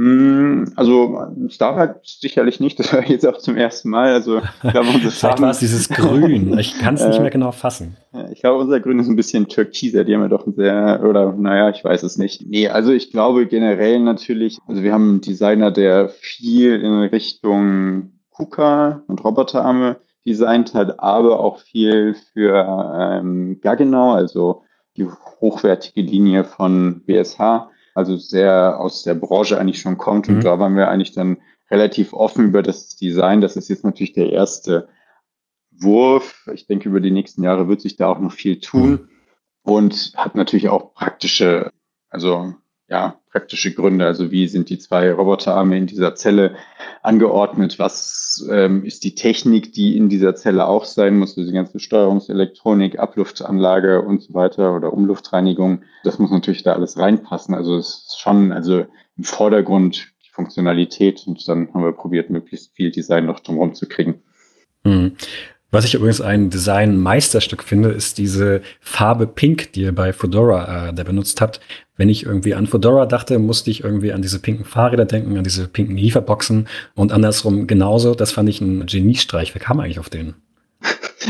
Mm, 0.00 0.66
also 0.76 1.26
Starbucks 1.48 2.20
sicherlich 2.20 2.60
nicht, 2.60 2.78
das 2.78 2.92
war 2.92 3.04
jetzt 3.04 3.26
auch 3.26 3.38
zum 3.38 3.56
ersten 3.56 3.90
Mal. 3.90 4.12
Also 4.12 4.38
ich 4.38 4.70
glaube, 4.70 4.90
unsere 4.94 5.10
Vielleicht 5.10 5.40
war 5.40 5.50
es 5.50 5.58
dieses 5.58 5.88
Grün, 5.88 6.56
ich 6.56 6.78
kann 6.78 6.94
es 6.94 7.04
nicht 7.04 7.20
mehr 7.20 7.30
genau 7.30 7.50
fassen. 7.50 7.96
Ich 8.30 8.40
glaube, 8.40 8.60
unser 8.60 8.78
Grün 8.78 9.00
ist 9.00 9.08
ein 9.08 9.16
bisschen 9.16 9.48
türkiser, 9.48 10.04
die 10.04 10.14
haben 10.14 10.22
ja 10.22 10.28
doch 10.28 10.46
ein 10.46 10.54
sehr, 10.54 11.02
oder 11.04 11.32
naja, 11.32 11.70
ich 11.70 11.82
weiß 11.82 12.04
es 12.04 12.16
nicht. 12.16 12.46
Nee, 12.46 12.68
also 12.68 12.92
ich 12.92 13.10
glaube 13.10 13.48
generell 13.48 13.98
natürlich, 13.98 14.58
also 14.68 14.84
wir 14.84 14.92
haben 14.92 15.08
einen 15.08 15.20
Designer, 15.20 15.72
der 15.72 16.10
viel 16.10 16.80
in 16.80 17.00
Richtung 17.00 18.12
KUKA 18.30 19.02
und 19.08 19.24
Roboterarme 19.24 19.96
designt 20.24 20.74
hat, 20.74 21.00
aber 21.00 21.40
auch 21.40 21.58
viel 21.58 22.14
für 22.32 22.54
ähm, 22.96 23.58
Gaggenau, 23.60 24.12
also 24.12 24.62
die 24.96 25.08
hochwertige 25.40 26.02
Linie 26.02 26.44
von 26.44 27.02
BSH 27.04 27.68
also 27.98 28.16
sehr 28.16 28.78
aus 28.78 29.02
der 29.02 29.14
Branche 29.14 29.58
eigentlich 29.58 29.80
schon 29.80 29.98
kommt. 29.98 30.28
Und 30.28 30.36
mhm. 30.36 30.42
da 30.42 30.60
waren 30.60 30.76
wir 30.76 30.88
eigentlich 30.88 31.12
dann 31.12 31.38
relativ 31.68 32.12
offen 32.12 32.44
über 32.44 32.62
das 32.62 32.94
Design. 32.94 33.40
Das 33.40 33.56
ist 33.56 33.68
jetzt 33.68 33.84
natürlich 33.84 34.12
der 34.12 34.30
erste 34.30 34.88
Wurf. 35.72 36.48
Ich 36.54 36.68
denke, 36.68 36.88
über 36.88 37.00
die 37.00 37.10
nächsten 37.10 37.42
Jahre 37.42 37.66
wird 37.66 37.80
sich 37.80 37.96
da 37.96 38.06
auch 38.06 38.20
noch 38.20 38.32
viel 38.32 38.60
tun 38.60 38.90
mhm. 38.90 39.08
und 39.62 40.12
hat 40.16 40.36
natürlich 40.36 40.68
auch 40.68 40.94
praktische, 40.94 41.72
also 42.08 42.54
ja, 42.86 43.18
praktische 43.30 43.72
Gründe. 43.72 44.06
Also 44.06 44.30
wie 44.30 44.48
sind 44.48 44.70
die 44.70 44.78
zwei 44.78 45.12
Roboterarme 45.12 45.76
in 45.76 45.86
dieser 45.86 46.14
Zelle 46.14 46.56
angeordnet? 47.02 47.78
Was 47.78 48.46
ähm, 48.50 48.84
ist 48.84 49.04
die 49.04 49.14
Technik, 49.14 49.72
die 49.72 49.96
in 49.96 50.08
dieser 50.08 50.34
Zelle 50.34 50.66
auch 50.66 50.84
sein 50.84 51.18
muss? 51.18 51.36
Also 51.36 51.48
die 51.48 51.54
ganze 51.54 51.78
Steuerungselektronik, 51.78 52.98
Abluftanlage 52.98 54.02
und 54.02 54.22
so 54.22 54.34
weiter 54.34 54.74
oder 54.74 54.92
Umluftreinigung. 54.92 55.82
Das 56.04 56.18
muss 56.18 56.30
natürlich 56.30 56.62
da 56.62 56.72
alles 56.72 56.98
reinpassen. 56.98 57.54
Also 57.54 57.76
es 57.76 58.06
ist 58.08 58.20
schon, 58.20 58.52
also 58.52 58.86
im 59.16 59.24
Vordergrund 59.24 60.12
die 60.24 60.30
Funktionalität 60.30 61.24
und 61.26 61.46
dann 61.48 61.72
haben 61.74 61.82
wir 61.82 61.92
probiert, 61.92 62.30
möglichst 62.30 62.74
viel 62.74 62.90
Design 62.90 63.26
noch 63.26 63.40
drumherum 63.40 63.74
zu 63.74 63.86
kriegen. 63.86 64.22
Mhm. 64.84 65.16
Was 65.70 65.84
ich 65.84 65.94
übrigens 65.94 66.22
ein 66.22 66.48
Design-Meisterstück 66.48 67.62
finde, 67.62 67.90
ist 67.90 68.16
diese 68.16 68.62
Farbe 68.80 69.26
Pink, 69.26 69.72
die 69.74 69.82
ihr 69.82 69.94
bei 69.94 70.14
Fedora 70.14 70.88
äh, 70.88 70.94
da 70.94 71.04
benutzt 71.04 71.42
habt. 71.42 71.60
Wenn 71.98 72.08
ich 72.08 72.24
irgendwie 72.24 72.54
an 72.54 72.66
Fedora 72.66 73.04
dachte, 73.04 73.38
musste 73.38 73.70
ich 73.70 73.84
irgendwie 73.84 74.14
an 74.14 74.22
diese 74.22 74.38
pinken 74.38 74.64
Fahrräder 74.64 75.04
denken, 75.04 75.36
an 75.36 75.44
diese 75.44 75.68
pinken 75.68 75.96
Lieferboxen 75.98 76.68
und 76.94 77.12
andersrum 77.12 77.66
genauso. 77.66 78.14
Das 78.14 78.32
fand 78.32 78.48
ich 78.48 78.62
ein 78.62 78.86
Geniestreich. 78.86 79.54
Wer 79.54 79.60
kam 79.60 79.80
eigentlich 79.80 79.98
auf 79.98 80.08
den? 80.08 80.36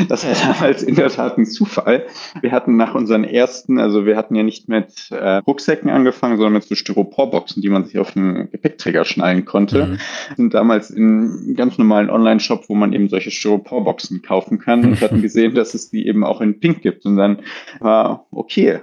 Das 0.09 0.27
war 0.27 0.53
damals 0.53 0.83
in 0.83 0.95
der 0.95 1.09
Tat 1.09 1.39
ein 1.39 1.47
Zufall. 1.47 2.07
Wir 2.41 2.53
hatten 2.53 2.77
nach 2.77 2.95
unseren 2.95 3.25
ersten, 3.25 3.79
also 3.79 4.07
wir 4.07 4.17
hatten 4.17 4.35
ja 4.35 4.43
nicht 4.43 4.69
mit 4.69 5.11
äh, 5.11 5.37
Rucksäcken 5.39 5.91
angefangen, 5.91 6.37
sondern 6.37 6.55
mit 6.55 6.65
so 6.65 6.75
Styroporboxen, 6.75 7.63
die 7.63 7.69
man 7.69 7.85
sich 7.85 7.99
auf 7.99 8.13
den 8.13 8.51
Gepäckträger 8.51 9.05
schnallen 9.05 9.45
konnte. 9.45 9.87
Mhm. 9.87 9.99
Sind 10.37 10.55
damals 10.55 10.91
in 10.91 11.05
einem 11.05 11.55
ganz 11.57 11.79
normalen 11.79 12.11
Online-Shop, 12.11 12.65
wo 12.69 12.75
man 12.75 12.93
eben 12.93 13.09
solche 13.09 13.31
Styroporboxen 13.31 14.23
kaufen 14.23 14.59
kann 14.59 14.85
und 14.85 15.01
hatten 15.01 15.23
gesehen, 15.23 15.55
dass 15.55 15.75
es 15.75 15.91
die 15.91 16.07
eben 16.07 16.25
auch 16.25 16.41
in 16.41 16.61
Pink 16.61 16.83
gibt. 16.83 17.05
Und 17.07 17.17
dann 17.17 17.41
war, 17.81 18.27
okay, 18.31 18.81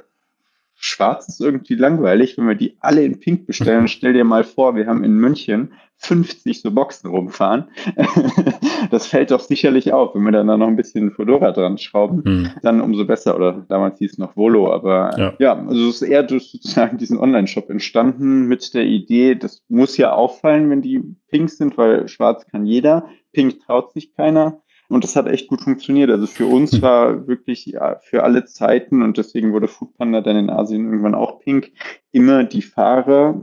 schwarz 0.76 1.28
ist 1.28 1.42
irgendwie 1.42 1.76
langweilig, 1.76 2.38
wenn 2.38 2.48
wir 2.48 2.56
die 2.56 2.78
alle 2.80 3.04
in 3.04 3.20
pink 3.20 3.46
bestellen. 3.48 3.88
Stell 3.88 4.14
dir 4.14 4.24
mal 4.24 4.44
vor, 4.44 4.76
wir 4.76 4.88
haben 4.88 5.04
in 5.04 5.16
München 5.18 5.74
50 5.98 6.62
so 6.62 6.72
Boxen 6.72 7.10
rumfahren. 7.10 7.70
das 8.92 9.08
fällt 9.08 9.32
doch 9.32 9.40
sicherlich 9.40 9.94
auf. 9.94 10.14
Wenn 10.14 10.24
wir 10.24 10.32
dann 10.32 10.48
da 10.48 10.58
noch 10.58 10.68
ein 10.68 10.76
bisschen 10.76 11.12
Fedora 11.12 11.52
dran 11.52 11.78
schrauben, 11.78 12.24
hm. 12.24 12.50
dann 12.62 12.82
umso 12.82 13.06
besser. 13.06 13.36
Oder 13.36 13.66
damals 13.68 14.00
hieß 14.00 14.14
es 14.14 14.18
noch 14.18 14.36
Volo. 14.36 14.72
Aber 14.72 15.18
ja, 15.18 15.34
ja 15.40 15.66
also 15.66 15.90
es 15.90 16.02
ist 16.02 16.08
eher 16.08 16.24
durch 16.24 16.52
sozusagen 16.52 16.98
diesen 16.98 17.18
Online-Shop 17.18 17.70
entstanden 17.70 18.48
mit 18.48 18.74
der 18.74 18.86
Idee, 18.86 19.36
das 19.36 19.64
muss 19.68 19.98
ja 19.98 20.14
auffallen, 20.14 20.70
wenn 20.70 20.82
die 20.82 21.02
pink 21.30 21.50
sind, 21.50 21.78
weil 21.78 22.08
schwarz 22.08 22.46
kann 22.48 22.66
jeder. 22.66 23.10
Pink 23.32 23.60
traut 23.62 23.92
sich 23.94 24.14
keiner. 24.14 24.62
Und 24.88 25.04
das 25.04 25.16
hat 25.16 25.28
echt 25.28 25.48
gut 25.48 25.62
funktioniert. 25.62 26.12
Also 26.12 26.28
für 26.28 26.46
uns 26.46 26.74
hm. 26.74 26.82
war 26.82 27.28
wirklich 27.28 27.66
ja, 27.66 27.98
für 28.04 28.24
alle 28.24 28.46
Zeiten 28.46 29.02
und 29.02 29.18
deswegen 29.18 29.54
wurde 29.54 29.68
Foodpanda 29.68 30.22
dann 30.22 30.38
in 30.38 30.50
Asien 30.50 30.86
irgendwann 30.86 31.16
auch 31.16 31.40
pink, 31.40 31.72
immer 32.12 32.44
die 32.44 32.62
Fahrer 32.62 33.42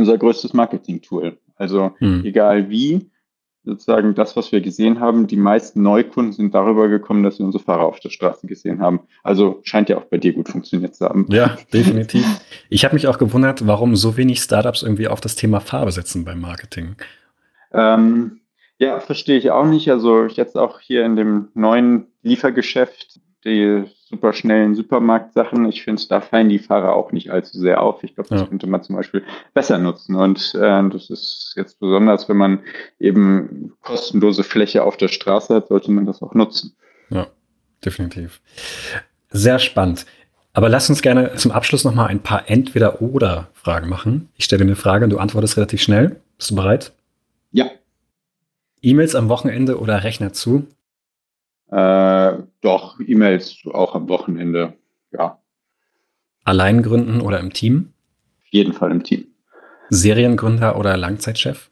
unser 0.00 0.18
größtes 0.18 0.52
Marketing-Tool. 0.52 1.38
Also 1.56 1.94
hm. 1.98 2.24
egal 2.24 2.68
wie, 2.70 3.10
sozusagen 3.64 4.14
das, 4.14 4.36
was 4.36 4.52
wir 4.52 4.60
gesehen 4.60 5.00
haben, 5.00 5.26
die 5.26 5.36
meisten 5.36 5.82
Neukunden 5.82 6.32
sind 6.32 6.54
darüber 6.54 6.88
gekommen, 6.88 7.22
dass 7.22 7.36
sie 7.36 7.42
unsere 7.42 7.62
Fahrer 7.62 7.84
auf 7.84 8.00
der 8.00 8.10
Straße 8.10 8.46
gesehen 8.46 8.80
haben. 8.80 9.00
Also 9.22 9.60
scheint 9.62 9.88
ja 9.88 9.98
auch 9.98 10.04
bei 10.04 10.16
dir 10.16 10.32
gut 10.32 10.48
funktioniert 10.48 10.94
zu 10.94 11.04
haben. 11.04 11.26
Ja, 11.30 11.56
definitiv. 11.72 12.24
Ich 12.70 12.84
habe 12.84 12.94
mich 12.94 13.06
auch 13.06 13.18
gewundert, 13.18 13.66
warum 13.66 13.96
so 13.96 14.16
wenig 14.16 14.40
Startups 14.40 14.82
irgendwie 14.82 15.08
auf 15.08 15.20
das 15.20 15.36
Thema 15.36 15.60
Farbe 15.60 15.92
setzen 15.92 16.24
beim 16.24 16.40
Marketing. 16.40 16.96
Ähm, 17.72 18.40
ja, 18.78 18.98
verstehe 19.00 19.36
ich 19.36 19.50
auch 19.50 19.66
nicht. 19.66 19.90
Also 19.90 20.24
jetzt 20.24 20.56
auch 20.56 20.80
hier 20.80 21.04
in 21.04 21.16
dem 21.16 21.48
neuen 21.54 22.06
Liefergeschäft, 22.22 23.20
die 23.44 23.84
super 24.08 24.32
schnellen 24.32 24.74
Supermarktsachen, 24.74 25.64
ich 25.66 25.82
finde, 25.82 26.02
da 26.08 26.20
fallen 26.20 26.48
die 26.48 26.58
Fahrer 26.58 26.94
auch 26.94 27.12
nicht 27.12 27.30
allzu 27.30 27.58
sehr 27.58 27.80
auf. 27.80 28.02
Ich 28.02 28.14
glaube, 28.14 28.28
das 28.28 28.40
ja. 28.40 28.46
könnte 28.46 28.66
man 28.66 28.82
zum 28.82 28.96
Beispiel 28.96 29.22
besser 29.54 29.78
nutzen. 29.78 30.14
Und 30.14 30.54
äh, 30.54 30.88
das 30.88 31.10
ist 31.10 31.54
jetzt 31.56 31.80
besonders, 31.80 32.28
wenn 32.28 32.36
man 32.36 32.60
eben 32.98 33.72
kostenlose 33.82 34.42
Fläche 34.42 34.82
auf 34.84 34.96
der 34.96 35.08
Straße 35.08 35.54
hat, 35.54 35.68
sollte 35.68 35.90
man 35.90 36.06
das 36.06 36.22
auch 36.22 36.34
nutzen. 36.34 36.74
Ja, 37.08 37.28
definitiv. 37.84 38.40
Sehr 39.30 39.58
spannend. 39.58 40.06
Aber 40.52 40.68
lass 40.68 40.90
uns 40.90 41.00
gerne 41.00 41.34
zum 41.36 41.52
Abschluss 41.52 41.84
nochmal 41.84 42.08
ein 42.08 42.20
paar 42.20 42.50
Entweder-Oder-Fragen 42.50 43.88
machen. 43.88 44.28
Ich 44.36 44.44
stelle 44.44 44.64
dir 44.64 44.70
eine 44.70 44.76
Frage 44.76 45.04
und 45.04 45.10
du 45.10 45.18
antwortest 45.18 45.56
relativ 45.56 45.80
schnell. 45.80 46.20
Bist 46.36 46.50
du 46.50 46.56
bereit? 46.56 46.92
Ja. 47.52 47.70
E-Mails 48.82 49.14
am 49.14 49.28
Wochenende 49.28 49.78
oder 49.78 50.02
Rechner 50.02 50.32
zu? 50.32 50.66
Äh, 51.70 52.42
doch, 52.62 52.98
E-Mails 53.00 53.58
auch 53.72 53.94
am 53.94 54.08
Wochenende, 54.08 54.74
ja. 55.12 55.38
Allein 56.44 56.82
gründen 56.82 57.20
oder 57.20 57.38
im 57.38 57.52
Team? 57.52 57.92
Auf 58.40 58.48
jeden 58.50 58.72
Fall 58.72 58.90
im 58.90 59.04
Team. 59.04 59.26
Seriengründer 59.90 60.76
oder 60.76 60.96
Langzeitchef? 60.96 61.70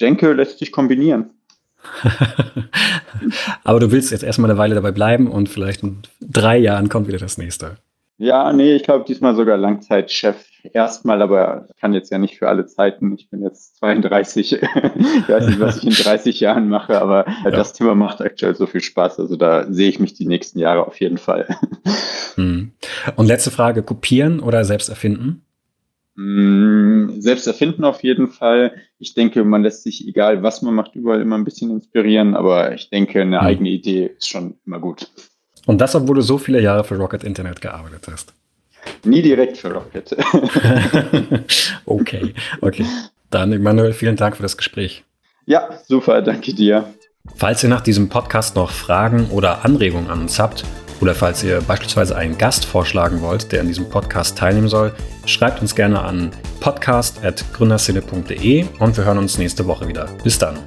Denke, 0.00 0.32
lässt 0.32 0.58
sich 0.58 0.72
kombinieren. 0.72 1.30
Aber 3.64 3.80
du 3.80 3.90
willst 3.92 4.10
jetzt 4.10 4.24
erstmal 4.24 4.50
eine 4.50 4.58
Weile 4.58 4.74
dabei 4.74 4.90
bleiben 4.90 5.28
und 5.28 5.48
vielleicht 5.48 5.82
in 5.82 6.02
drei 6.20 6.58
Jahren 6.58 6.88
kommt 6.88 7.08
wieder 7.08 7.18
das 7.18 7.38
nächste. 7.38 7.76
Ja, 8.18 8.52
nee, 8.52 8.74
ich 8.74 8.82
glaube 8.82 9.04
diesmal 9.06 9.36
sogar 9.36 9.56
Langzeitchef 9.56 10.44
erstmal, 10.72 11.22
aber 11.22 11.66
kann 11.80 11.92
jetzt 11.92 12.10
ja 12.10 12.18
nicht 12.18 12.38
für 12.38 12.48
alle 12.48 12.66
Zeiten. 12.66 13.14
Ich 13.14 13.30
bin 13.30 13.42
jetzt 13.42 13.76
32. 13.78 14.52
ich 14.62 14.62
weiß 14.62 15.46
nicht, 15.46 15.60
was 15.60 15.78
ich 15.78 15.84
in 15.84 15.92
30 15.92 16.40
Jahren 16.40 16.68
mache, 16.68 17.00
aber 17.00 17.26
ja. 17.44 17.50
das 17.50 17.72
Thema 17.72 17.94
macht 17.94 18.20
aktuell 18.20 18.54
so 18.54 18.66
viel 18.66 18.80
Spaß. 18.80 19.18
Also 19.20 19.36
da 19.36 19.70
sehe 19.72 19.88
ich 19.88 20.00
mich 20.00 20.14
die 20.14 20.26
nächsten 20.26 20.58
Jahre 20.58 20.86
auf 20.86 21.00
jeden 21.00 21.18
Fall. 21.18 21.46
Hm. 22.34 22.72
Und 23.16 23.26
letzte 23.26 23.50
Frage, 23.50 23.82
kopieren 23.82 24.40
oder 24.40 24.64
selbst 24.64 24.88
erfinden? 24.88 25.42
Hm, 26.16 27.16
selbst 27.18 27.46
erfinden 27.46 27.84
auf 27.84 28.02
jeden 28.02 28.28
Fall. 28.28 28.72
Ich 28.98 29.14
denke, 29.14 29.44
man 29.44 29.62
lässt 29.62 29.82
sich, 29.82 30.06
egal 30.06 30.42
was 30.42 30.62
man 30.62 30.74
macht, 30.74 30.94
überall 30.94 31.20
immer 31.20 31.36
ein 31.36 31.44
bisschen 31.44 31.70
inspirieren, 31.70 32.34
aber 32.34 32.74
ich 32.74 32.90
denke, 32.90 33.22
eine 33.22 33.40
hm. 33.40 33.46
eigene 33.46 33.70
Idee 33.70 34.10
ist 34.18 34.28
schon 34.28 34.54
immer 34.66 34.80
gut. 34.80 35.08
Und 35.66 35.80
das, 35.80 35.94
obwohl 35.94 36.16
du 36.16 36.22
so 36.22 36.38
viele 36.38 36.60
Jahre 36.60 36.82
für 36.82 36.96
Rocket 36.96 37.24
Internet 37.24 37.60
gearbeitet 37.60 38.08
hast. 38.10 38.32
Nie 39.04 39.22
direkt 39.22 39.56
für 39.56 39.72
Rocket. 39.72 40.10
okay, 41.86 42.34
okay. 42.60 42.84
Dann, 43.30 43.52
Emanuel, 43.52 43.92
vielen 43.92 44.16
Dank 44.16 44.36
für 44.36 44.42
das 44.42 44.56
Gespräch. 44.56 45.04
Ja, 45.46 45.68
super, 45.86 46.22
danke 46.22 46.54
dir. 46.54 46.92
Falls 47.36 47.62
ihr 47.62 47.68
nach 47.68 47.82
diesem 47.82 48.08
Podcast 48.08 48.56
noch 48.56 48.70
Fragen 48.70 49.28
oder 49.30 49.64
Anregungen 49.64 50.10
an 50.10 50.22
uns 50.22 50.38
habt, 50.38 50.64
oder 51.00 51.14
falls 51.14 51.44
ihr 51.44 51.60
beispielsweise 51.60 52.16
einen 52.16 52.38
Gast 52.38 52.64
vorschlagen 52.64 53.20
wollt, 53.20 53.52
der 53.52 53.60
an 53.60 53.68
diesem 53.68 53.88
Podcast 53.88 54.36
teilnehmen 54.36 54.66
soll, 54.68 54.92
schreibt 55.26 55.62
uns 55.62 55.76
gerne 55.76 56.02
an 56.02 56.32
podcast.gründerszene.de 56.60 58.64
und 58.80 58.96
wir 58.96 59.04
hören 59.04 59.18
uns 59.18 59.38
nächste 59.38 59.64
Woche 59.66 59.86
wieder. 59.86 60.08
Bis 60.24 60.36
dann. 60.38 60.58